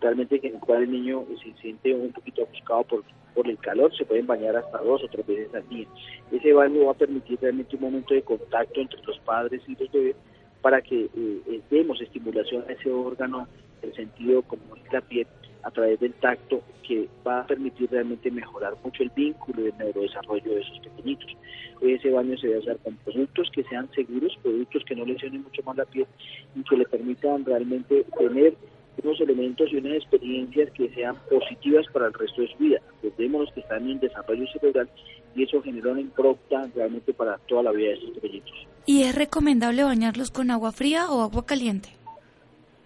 realmente 0.00 0.40
en 0.42 0.54
el 0.54 0.60
cual 0.60 0.82
el 0.82 0.90
niño 0.90 1.24
se 1.42 1.52
siente 1.60 1.94
un 1.94 2.12
poquito 2.12 2.42
ofuscado 2.42 2.82
por, 2.84 3.04
por 3.34 3.48
el 3.48 3.56
calor, 3.58 3.96
se 3.96 4.04
pueden 4.04 4.26
bañar 4.26 4.56
hasta 4.56 4.78
dos 4.78 5.02
o 5.04 5.08
tres 5.08 5.26
veces 5.26 5.54
al 5.54 5.66
día. 5.68 5.86
Ese 6.32 6.52
baño 6.52 6.86
va 6.86 6.92
a 6.92 6.94
permitir 6.94 7.38
realmente 7.40 7.76
un 7.76 7.82
momento 7.82 8.12
de 8.12 8.22
contacto 8.22 8.80
entre 8.80 9.00
los 9.04 9.18
padres 9.20 9.62
y 9.68 9.76
los 9.76 9.90
bebés 9.92 10.16
para 10.62 10.82
que 10.82 11.04
eh, 11.04 11.40
eh, 11.46 11.60
demos 11.70 12.00
estimulación 12.00 12.64
a 12.68 12.72
ese 12.72 12.90
órgano, 12.90 13.48
el 13.82 13.94
sentido 13.94 14.42
como 14.42 14.76
es 14.76 14.92
la 14.92 15.00
piel, 15.00 15.26
a 15.62 15.70
través 15.70 16.00
del 16.00 16.12
tacto, 16.14 16.62
que 16.86 17.08
va 17.26 17.40
a 17.40 17.46
permitir 17.46 17.90
realmente 17.90 18.30
mejorar 18.30 18.74
mucho 18.82 19.02
el 19.02 19.10
vínculo 19.10 19.62
y 19.62 19.68
el 19.68 19.78
neurodesarrollo 19.78 20.54
de 20.54 20.60
esos 20.60 20.78
pequeñitos. 20.80 21.36
Ese 21.80 22.10
baño 22.10 22.36
se 22.38 22.48
debe 22.48 22.60
hacer 22.60 22.78
con 22.78 22.96
productos 22.96 23.50
que 23.52 23.62
sean 23.64 23.90
seguros, 23.92 24.36
productos 24.42 24.84
que 24.84 24.96
no 24.96 25.04
lesionen 25.04 25.42
mucho 25.42 25.62
más 25.62 25.76
la 25.76 25.84
piel 25.84 26.06
y 26.54 26.62
que 26.62 26.76
le 26.76 26.84
permitan 26.84 27.44
realmente 27.44 28.04
tener 28.18 28.54
unos 29.02 29.20
elementos 29.20 29.72
y 29.72 29.76
unas 29.76 29.94
experiencias 29.94 30.70
que 30.72 30.88
sean 30.90 31.16
positivas 31.30 31.86
para 31.92 32.06
el 32.06 32.12
resto 32.12 32.42
de 32.42 32.48
su 32.48 32.58
vida. 32.58 32.80
Recordémonos 33.02 33.52
que 33.52 33.60
están 33.60 33.88
en 33.88 34.00
desarrollo 34.00 34.46
cerebral 34.52 34.90
y 35.34 35.44
eso 35.44 35.62
genera 35.62 35.92
una 35.92 36.00
impronta 36.00 36.68
realmente 36.74 37.12
para 37.12 37.38
toda 37.38 37.64
la 37.64 37.72
vida 37.72 37.90
de 37.90 37.94
estos 37.94 38.10
pequeñitos. 38.10 38.66
¿Y 38.86 39.02
es 39.02 39.14
recomendable 39.14 39.84
bañarlos 39.84 40.30
con 40.30 40.50
agua 40.50 40.72
fría 40.72 41.10
o 41.10 41.22
agua 41.22 41.46
caliente? 41.46 41.90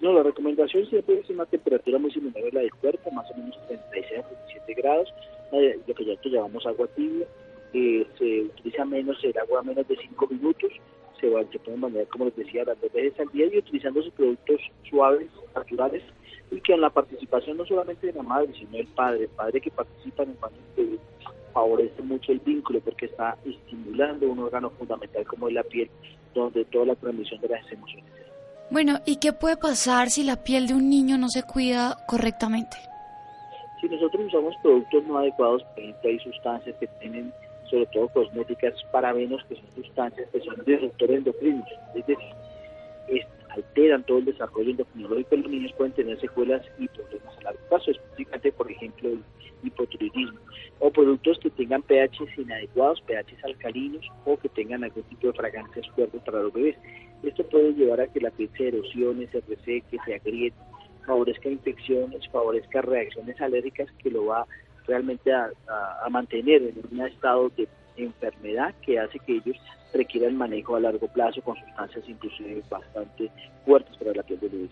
No, 0.01 0.12
la 0.12 0.22
recomendación 0.22 0.86
siempre 0.86 1.20
es 1.20 1.30
una 1.30 1.47
temperatura 1.47 1.99
muy 1.99 2.11
similar 2.11 2.45
a 2.45 2.55
la 2.55 2.61
del 2.61 2.74
cuerpo, 2.74 3.11
más 3.11 3.30
o 3.30 3.38
menos 3.38 3.59
36 3.68 4.18
a 4.18 4.28
37 4.28 4.74
grados, 4.74 5.09
lo 5.86 5.95
que 5.95 6.05
ya 6.05 6.14
llamamos 6.24 6.66
agua 6.66 6.86
tibia. 6.88 7.26
Eh, 7.72 8.07
se 8.18 8.42
utiliza 8.42 8.84
menos 8.84 9.16
el 9.24 9.36
agua 9.38 9.62
menos 9.62 9.88
de 9.88 9.97
5 9.97 10.26
minutos, 10.28 10.70
se, 11.20 11.28
van, 11.28 11.51
se 11.51 11.59
pueden 11.59 11.80
bañar, 11.80 12.07
como 12.09 12.26
les 12.26 12.36
decía, 12.36 12.64
las 12.64 12.80
dos 12.80 12.92
veces 12.92 13.18
al 13.18 13.28
día 13.32 13.47
y 13.47 13.59
utilizando 13.59 14.03
sus 14.03 14.12
productos 14.12 14.61
suaves, 14.88 15.28
naturales, 15.55 16.03
y 16.51 16.61
que 16.61 16.74
en 16.74 16.82
la 16.82 16.90
participación 16.90 17.57
no 17.57 17.64
solamente 17.66 18.07
de 18.07 18.12
la 18.12 18.22
madre, 18.22 18.53
sino 18.55 18.72
del 18.72 18.86
padre, 18.88 19.24
el 19.24 19.28
padre 19.30 19.61
que 19.61 19.70
participa 19.70 20.22
en 20.22 20.30
el 20.30 20.36
baño 20.36 20.57
favorece 21.55 22.03
mucho 22.03 22.33
el 22.33 22.41
vínculo 22.41 22.81
porque 22.81 23.07
está 23.07 23.37
estimulando 23.47 24.29
un 24.29 24.41
órgano 24.41 24.71
fundamental 24.71 25.25
como 25.25 25.49
es 25.49 25.55
la 25.55 25.63
piel, 25.63 25.89
donde 26.35 26.65
toda 26.67 26.87
la 26.87 26.97
transmisión 26.97 27.41
de 27.41 27.49
las 27.49 27.73
emociones. 27.73 28.05
Bueno, 28.71 28.99
¿y 29.07 29.17
qué 29.17 29.33
puede 29.33 29.57
pasar 29.57 30.11
si 30.11 30.25
la 30.25 30.43
piel 30.43 30.67
de 30.67 30.75
un 30.75 30.91
niño 30.91 31.17
no 31.17 31.29
se 31.29 31.45
cuida 31.45 31.97
correctamente? 32.07 32.77
Si 33.81 33.89
nosotros 33.89 34.27
usamos 34.27 34.55
productos 34.63 35.05
no 35.05 35.19
adecuados, 35.19 35.63
por 35.63 35.79
ejemplo, 35.83 36.11
hay 36.11 36.19
sustancias 36.19 36.77
que 36.81 36.87
tienen, 37.01 37.33
sobre 37.71 37.87
todo 37.87 38.09
cosméticas, 38.09 38.75
parabenos, 38.91 39.45
que 39.45 39.55
son 39.55 39.67
sustancias 39.77 40.29
que 40.31 40.41
son 40.41 40.57
disruptores 40.67 41.19
endocrinos, 41.19 41.69
es 41.95 42.07
decir, 42.07 42.19
alteran 43.51 44.03
todo 44.05 44.19
el 44.19 44.25
desarrollo 44.25 44.71
endocrinológico, 44.71 45.37
los 45.37 45.51
niños 45.51 45.73
pueden 45.77 45.93
tener 45.93 46.21
secuelas 46.21 46.63
y 46.79 46.89
problemas 46.89 47.34
largo 47.45 47.61
plazo, 47.68 47.90
específicamente, 47.90 48.53
por 48.53 48.70
ejemplo, 48.70 49.09
el 49.11 49.22
hipotiroidismo, 49.62 50.38
o 50.80 50.90
productos 50.90 51.38
que 51.38 51.51
tengan 51.51 51.82
pHs 51.82 52.38
inadecuados, 52.38 53.03
pHs 53.03 53.45
alcalinos, 53.45 54.07
o 54.24 54.36
que 54.36 54.49
tengan 54.49 54.84
algún 54.84 55.03
tipo 55.05 55.28
de 55.28 55.32
fragancias 55.32 55.88
fuertes 55.90 56.20
para 56.22 56.42
los 56.42 56.53
bebés. 56.53 56.76
Esto 57.22 57.45
puede 57.45 57.72
llevar 57.72 58.01
a 58.01 58.07
que 58.09 58.20
la 58.20 58.30
piel 58.30 58.51
se 58.57 58.68
erosione, 58.68 59.26
se 59.28 59.40
reseque, 59.40 59.97
se 60.05 60.14
agriete, 60.14 60.57
favorezca 61.07 61.49
infecciones, 61.49 62.28
favorezca 62.28 62.82
reacciones 62.82 63.40
alérgicas 63.40 63.90
que 64.03 64.11
lo 64.11 64.26
va 64.26 64.47
realmente 64.86 65.32
a, 65.32 65.51
mantener 66.11 66.62
en 66.62 66.74
un 66.90 67.07
estado 67.07 67.51
de 67.57 67.66
enfermedad 67.97 68.74
que 68.82 68.99
hace 68.99 69.18
que 69.20 69.36
ellos 69.36 69.57
requieran 69.92 70.36
manejo 70.36 70.76
a 70.76 70.80
largo 70.80 71.09
plazo 71.09 71.40
con 71.42 71.57
sustancias 71.57 72.05
inclusive 72.09 72.62
bastante 72.68 73.30
fuertes 73.64 73.97
para 73.97 74.12
la 74.12 74.22
piel 74.22 74.40
de 74.40 74.51
los 74.51 74.70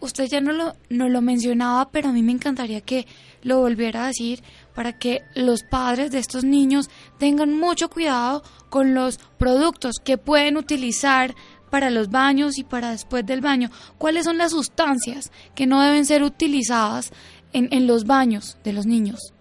Usted 0.00 0.26
ya 0.30 0.40
no 0.40 0.52
lo, 0.52 0.74
no 0.90 1.08
lo 1.08 1.20
mencionaba, 1.20 1.90
pero 1.90 2.08
a 2.08 2.12
mí 2.12 2.22
me 2.22 2.32
encantaría 2.32 2.80
que 2.80 3.06
lo 3.42 3.60
volviera 3.60 4.04
a 4.04 4.06
decir 4.08 4.40
para 4.74 4.98
que 4.98 5.22
los 5.34 5.62
padres 5.64 6.10
de 6.10 6.18
estos 6.18 6.44
niños 6.44 6.88
tengan 7.18 7.58
mucho 7.58 7.88
cuidado 7.88 8.42
con 8.70 8.94
los 8.94 9.18
productos 9.38 9.96
que 10.04 10.18
pueden 10.18 10.56
utilizar 10.56 11.34
para 11.70 11.90
los 11.90 12.10
baños 12.10 12.58
y 12.58 12.64
para 12.64 12.90
después 12.90 13.26
del 13.26 13.40
baño. 13.40 13.70
¿Cuáles 13.98 14.24
son 14.24 14.38
las 14.38 14.52
sustancias 14.52 15.30
que 15.54 15.66
no 15.66 15.82
deben 15.82 16.04
ser 16.04 16.22
utilizadas 16.22 17.12
en, 17.52 17.68
en 17.72 17.86
los 17.86 18.04
baños 18.04 18.58
de 18.64 18.72
los 18.72 18.86
niños? 18.86 19.34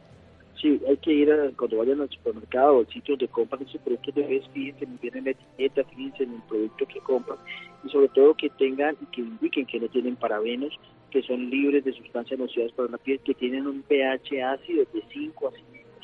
Sí, 0.61 0.81
hay 0.87 0.97
que 0.97 1.13
ir 1.13 1.31
a, 1.31 1.51
cuando 1.55 1.77
vayan 1.77 2.01
al 2.01 2.09
supermercado 2.09 2.77
o 2.77 2.79
al 2.79 2.87
sitio 2.87 3.13
donde 3.13 3.27
compran 3.27 3.61
esos 3.61 3.79
productos 3.81 4.15
de 4.15 4.23
vez, 4.23 4.43
fíjense 4.53 5.21
la 5.21 5.29
etiqueta, 5.29 5.83
fíjense 5.83 6.23
en 6.23 6.33
el 6.33 6.41
producto 6.49 6.85
que 6.87 6.99
compran 7.01 7.37
y 7.87 7.89
sobre 7.89 8.09
todo 8.09 8.33
que 8.33 8.49
tengan 8.49 8.95
y 9.01 9.05
que 9.07 9.21
indiquen 9.21 9.65
que 9.65 9.79
no 9.79 9.87
tienen 9.87 10.15
parabenos, 10.15 10.77
que 11.09 11.21
son 11.23 11.49
libres 11.49 11.85
de 11.85 11.93
sustancias 11.93 12.39
nocivas 12.39 12.71
para 12.73 12.89
la 12.89 12.97
piel, 12.97 13.19
que 13.21 13.33
tienen 13.33 13.65
un 13.65 13.81
pH 13.81 14.43
ácido 14.43 14.85
de 14.93 15.03
5 15.11 15.47
a 15.47 15.51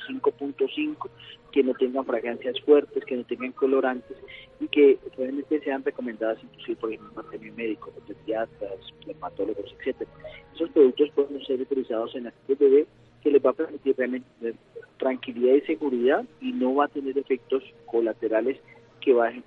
5.5, 0.10 1.10
que 1.52 1.64
no 1.64 1.74
tengan 1.74 2.06
fragancias 2.06 2.60
fuertes, 2.62 3.04
que 3.06 3.16
no 3.16 3.24
tengan 3.24 3.52
colorantes 3.52 4.18
y 4.60 4.68
que 4.68 4.98
realmente 5.18 5.62
sean 5.62 5.84
recomendadas 5.84 6.44
inclusive 6.44 6.76
por 6.78 6.94
el 6.94 7.00
mantenimiento 7.00 7.58
médico, 7.58 7.94
pediatras, 8.08 8.80
dermatólogos, 9.06 9.76
etcétera. 9.80 10.10
Esos 10.56 10.70
productos 10.72 11.10
pueden 11.12 11.46
ser 11.46 11.62
utilizados 11.62 12.16
en 12.16 12.32
piel 12.48 12.58
bebé 12.58 12.88
que 13.22 13.32
les 13.32 13.46
va 13.46 13.52
a 13.52 13.54
permitir 13.54 13.96
realmente 13.98 14.28
tener 14.40 14.56
tranquilidad 14.98 15.56
y 15.56 15.62
seguridad 15.62 16.26
y 16.42 16.52
no 16.52 16.76
va 16.76 16.86
a 16.86 16.90
tener 16.90 17.18
efectos 17.18 17.64
colaterales 17.86 18.60
que 19.00 19.14
van 19.14 19.44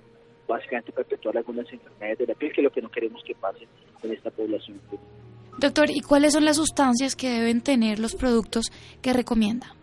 básicamente 0.47 0.91
perpetuar 0.91 1.37
algunas 1.37 1.71
enfermedades 1.71 2.19
de 2.19 2.27
la 2.27 2.33
piel, 2.35 2.51
que 2.53 2.61
es 2.61 2.65
lo 2.65 2.71
que 2.71 2.81
no 2.81 2.89
queremos 2.89 3.23
que 3.23 3.35
pase 3.35 3.67
en 4.03 4.11
esta 4.11 4.31
población. 4.31 4.79
Doctor, 5.59 5.89
¿y 5.89 6.01
cuáles 6.01 6.33
son 6.33 6.45
las 6.45 6.57
sustancias 6.57 7.15
que 7.15 7.29
deben 7.29 7.61
tener 7.61 7.99
los 7.99 8.15
productos 8.15 8.71
que 9.01 9.13
recomienda? 9.13 9.73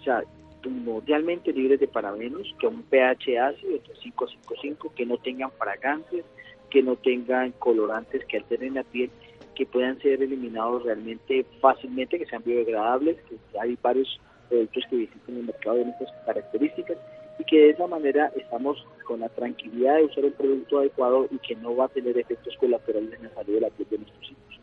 O 0.00 0.02
sea, 0.02 0.22
mundialmente 0.68 1.52
libres 1.52 1.80
de 1.80 1.88
parabenos, 1.88 2.46
que 2.60 2.66
un 2.66 2.82
pH 2.82 3.38
ácido 3.38 3.72
entre 3.72 3.94
5 4.02 4.24
a 4.24 4.28
5,5, 4.28 4.94
que 4.94 5.06
no 5.06 5.16
tengan 5.18 5.50
fragancias, 5.52 6.24
que 6.70 6.82
no 6.82 6.96
tengan 6.96 7.52
colorantes 7.52 8.24
que 8.26 8.38
alteren 8.38 8.74
la 8.74 8.84
piel 8.84 9.10
que 9.54 9.66
puedan 9.66 10.00
ser 10.00 10.22
eliminados 10.22 10.82
realmente 10.84 11.44
fácilmente, 11.60 12.18
que 12.18 12.26
sean 12.26 12.42
biodegradables, 12.44 13.16
que 13.28 13.36
hay 13.60 13.76
varios 13.82 14.20
productos 14.48 14.84
que 14.88 14.96
visiten 14.96 15.36
el 15.36 15.44
mercado 15.44 15.76
de 15.76 15.90
estas 15.90 16.10
características 16.26 16.96
y 17.38 17.44
que 17.44 17.56
de 17.56 17.70
esa 17.70 17.86
manera 17.86 18.32
estamos 18.36 18.84
con 19.06 19.20
la 19.20 19.28
tranquilidad 19.28 19.96
de 19.96 20.04
usar 20.04 20.24
el 20.24 20.32
producto 20.32 20.78
adecuado 20.78 21.26
y 21.30 21.38
que 21.38 21.54
no 21.56 21.74
va 21.76 21.86
a 21.86 21.88
tener 21.88 22.16
efectos 22.16 22.56
colaterales 22.58 23.12
en 23.14 23.24
la 23.24 23.34
salud 23.34 23.54
de 23.54 23.60
la 23.60 23.70
piel 23.70 23.88
de 23.90 23.98
nuestros 23.98 24.30
hijos. 24.30 24.60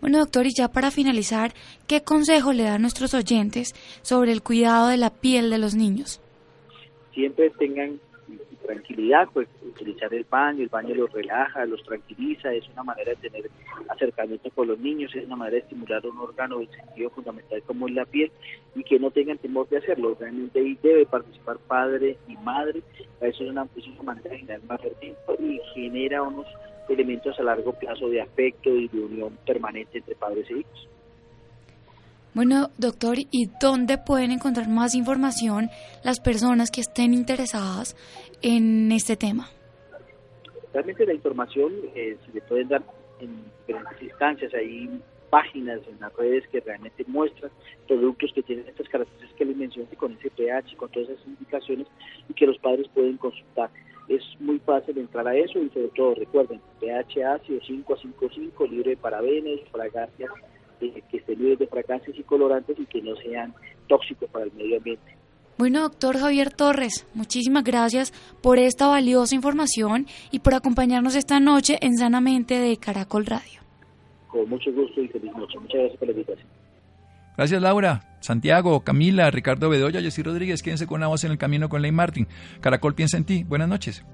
Bueno, 0.00 0.18
doctor, 0.18 0.46
y 0.46 0.50
ya 0.56 0.68
para 0.68 0.90
finalizar, 0.90 1.52
¿qué 1.86 2.02
consejo 2.02 2.52
le 2.52 2.64
da 2.64 2.74
a 2.74 2.78
nuestros 2.78 3.14
oyentes 3.14 3.74
sobre 4.02 4.32
el 4.32 4.42
cuidado 4.42 4.88
de 4.88 4.98
la 4.98 5.10
piel 5.10 5.50
de 5.50 5.58
los 5.58 5.74
niños? 5.74 6.20
Siempre 7.14 7.50
tengan 7.58 7.98
tranquilidad, 8.66 9.28
pues 9.32 9.48
utilizar 9.62 10.12
el 10.12 10.24
baño, 10.28 10.62
el 10.62 10.68
baño 10.68 10.94
los 10.94 11.12
relaja, 11.12 11.64
los 11.66 11.82
tranquiliza, 11.84 12.52
es 12.52 12.68
una 12.70 12.82
manera 12.82 13.12
de 13.12 13.28
tener 13.28 13.50
acercamiento 13.88 14.50
con 14.50 14.68
los 14.68 14.78
niños, 14.78 15.14
es 15.14 15.24
una 15.24 15.36
manera 15.36 15.56
de 15.56 15.62
estimular 15.62 16.06
un 16.06 16.18
órgano 16.18 16.58
del 16.58 16.68
sentido 16.70 17.10
fundamental 17.10 17.62
como 17.62 17.88
es 17.88 17.94
la 17.94 18.04
piel 18.04 18.30
y 18.74 18.82
que 18.84 18.98
no 18.98 19.10
tengan 19.10 19.38
temor 19.38 19.68
de 19.68 19.78
hacerlo, 19.78 20.16
realmente 20.18 20.58
ahí 20.58 20.78
debe 20.82 21.06
participar 21.06 21.58
padre 21.58 22.18
y 22.28 22.36
madre, 22.38 22.82
eso 23.20 23.44
es 23.44 23.50
una, 23.50 23.66
manera 24.02 24.30
de 24.30 24.38
generar 24.38 24.64
más 24.64 24.80
tiempo 25.00 25.36
y 25.38 25.60
genera 25.74 26.22
unos 26.22 26.46
elementos 26.88 27.38
a 27.38 27.42
largo 27.42 27.72
plazo 27.72 28.08
de 28.08 28.20
afecto 28.20 28.70
y 28.70 28.88
de 28.88 29.00
unión 29.00 29.38
permanente 29.46 29.98
entre 29.98 30.14
padres 30.14 30.48
e 30.50 30.58
hijos. 30.58 30.88
Bueno, 32.36 32.68
doctor, 32.76 33.16
¿y 33.18 33.48
dónde 33.62 33.96
pueden 33.96 34.30
encontrar 34.30 34.68
más 34.68 34.94
información 34.94 35.70
las 36.04 36.20
personas 36.20 36.70
que 36.70 36.82
estén 36.82 37.14
interesadas 37.14 37.96
en 38.42 38.92
este 38.92 39.16
tema? 39.16 39.48
Realmente 40.74 41.06
la 41.06 41.14
información 41.14 41.72
eh, 41.94 42.18
se 42.26 42.32
le 42.34 42.42
puede 42.42 42.64
dar 42.66 42.82
en 43.20 43.42
diferentes 43.66 44.02
instancias. 44.02 44.52
Hay 44.52 45.00
páginas 45.30 45.80
en 45.88 45.98
las 45.98 46.14
redes 46.14 46.46
que 46.48 46.60
realmente 46.60 47.04
muestran 47.06 47.50
productos 47.88 48.30
que 48.34 48.42
tienen 48.42 48.68
estas 48.68 48.86
características 48.90 49.38
que 49.38 49.44
les 49.46 49.56
mencioné 49.56 49.96
con 49.96 50.12
ese 50.12 50.28
pH, 50.28 50.76
con 50.76 50.90
todas 50.90 51.08
esas 51.08 51.26
indicaciones 51.26 51.86
y 52.28 52.34
que 52.34 52.46
los 52.46 52.58
padres 52.58 52.86
pueden 52.92 53.16
consultar. 53.16 53.70
Es 54.08 54.22
muy 54.40 54.58
fácil 54.58 54.98
entrar 54.98 55.26
a 55.26 55.34
eso 55.34 55.58
y 55.58 55.70
sobre 55.70 55.88
todo 55.88 56.14
recuerden, 56.14 56.60
pH 56.80 57.24
ácido 57.24 57.60
5 57.66 57.94
a 57.94 57.96
5,5, 57.96 58.68
libre 58.68 58.90
de 58.90 58.96
parabenos, 58.98 59.60
fragancias 59.72 60.30
que 60.78 61.16
estén 61.16 61.38
libres 61.38 61.58
de 61.58 61.66
fragancias 61.66 62.16
y 62.18 62.22
colorantes 62.22 62.78
y 62.78 62.86
que 62.86 63.02
no 63.02 63.16
sean 63.16 63.54
tóxicos 63.88 64.28
para 64.30 64.44
el 64.44 64.52
medio 64.52 64.78
ambiente. 64.78 65.16
Bueno, 65.58 65.80
doctor 65.80 66.18
Javier 66.18 66.52
Torres, 66.52 67.06
muchísimas 67.14 67.64
gracias 67.64 68.12
por 68.42 68.58
esta 68.58 68.88
valiosa 68.88 69.34
información 69.34 70.06
y 70.30 70.40
por 70.40 70.54
acompañarnos 70.54 71.14
esta 71.14 71.40
noche 71.40 71.78
en 71.80 71.96
Sanamente 71.96 72.58
de 72.58 72.76
Caracol 72.76 73.24
Radio. 73.24 73.60
Con 74.28 74.48
mucho 74.50 74.70
gusto 74.72 75.00
y 75.00 75.08
feliz 75.08 75.32
noche. 75.34 75.58
Muchas 75.58 75.80
gracias 75.80 75.98
por 75.98 76.08
la 76.08 76.12
invitación. 76.12 76.48
Gracias, 77.38 77.62
Laura. 77.62 78.02
Santiago, 78.20 78.80
Camila, 78.80 79.30
Ricardo 79.30 79.70
Bedoya, 79.70 80.00
Jessy 80.02 80.22
Rodríguez, 80.22 80.62
quédense 80.62 80.86
con 80.86 81.00
la 81.00 81.06
voz 81.06 81.24
en 81.24 81.30
el 81.30 81.38
camino 81.38 81.68
con 81.68 81.80
Ley 81.80 81.92
Martin. 81.92 82.26
Caracol 82.60 82.94
piensa 82.94 83.16
en 83.16 83.24
ti. 83.24 83.44
Buenas 83.44 83.68
noches. 83.68 84.04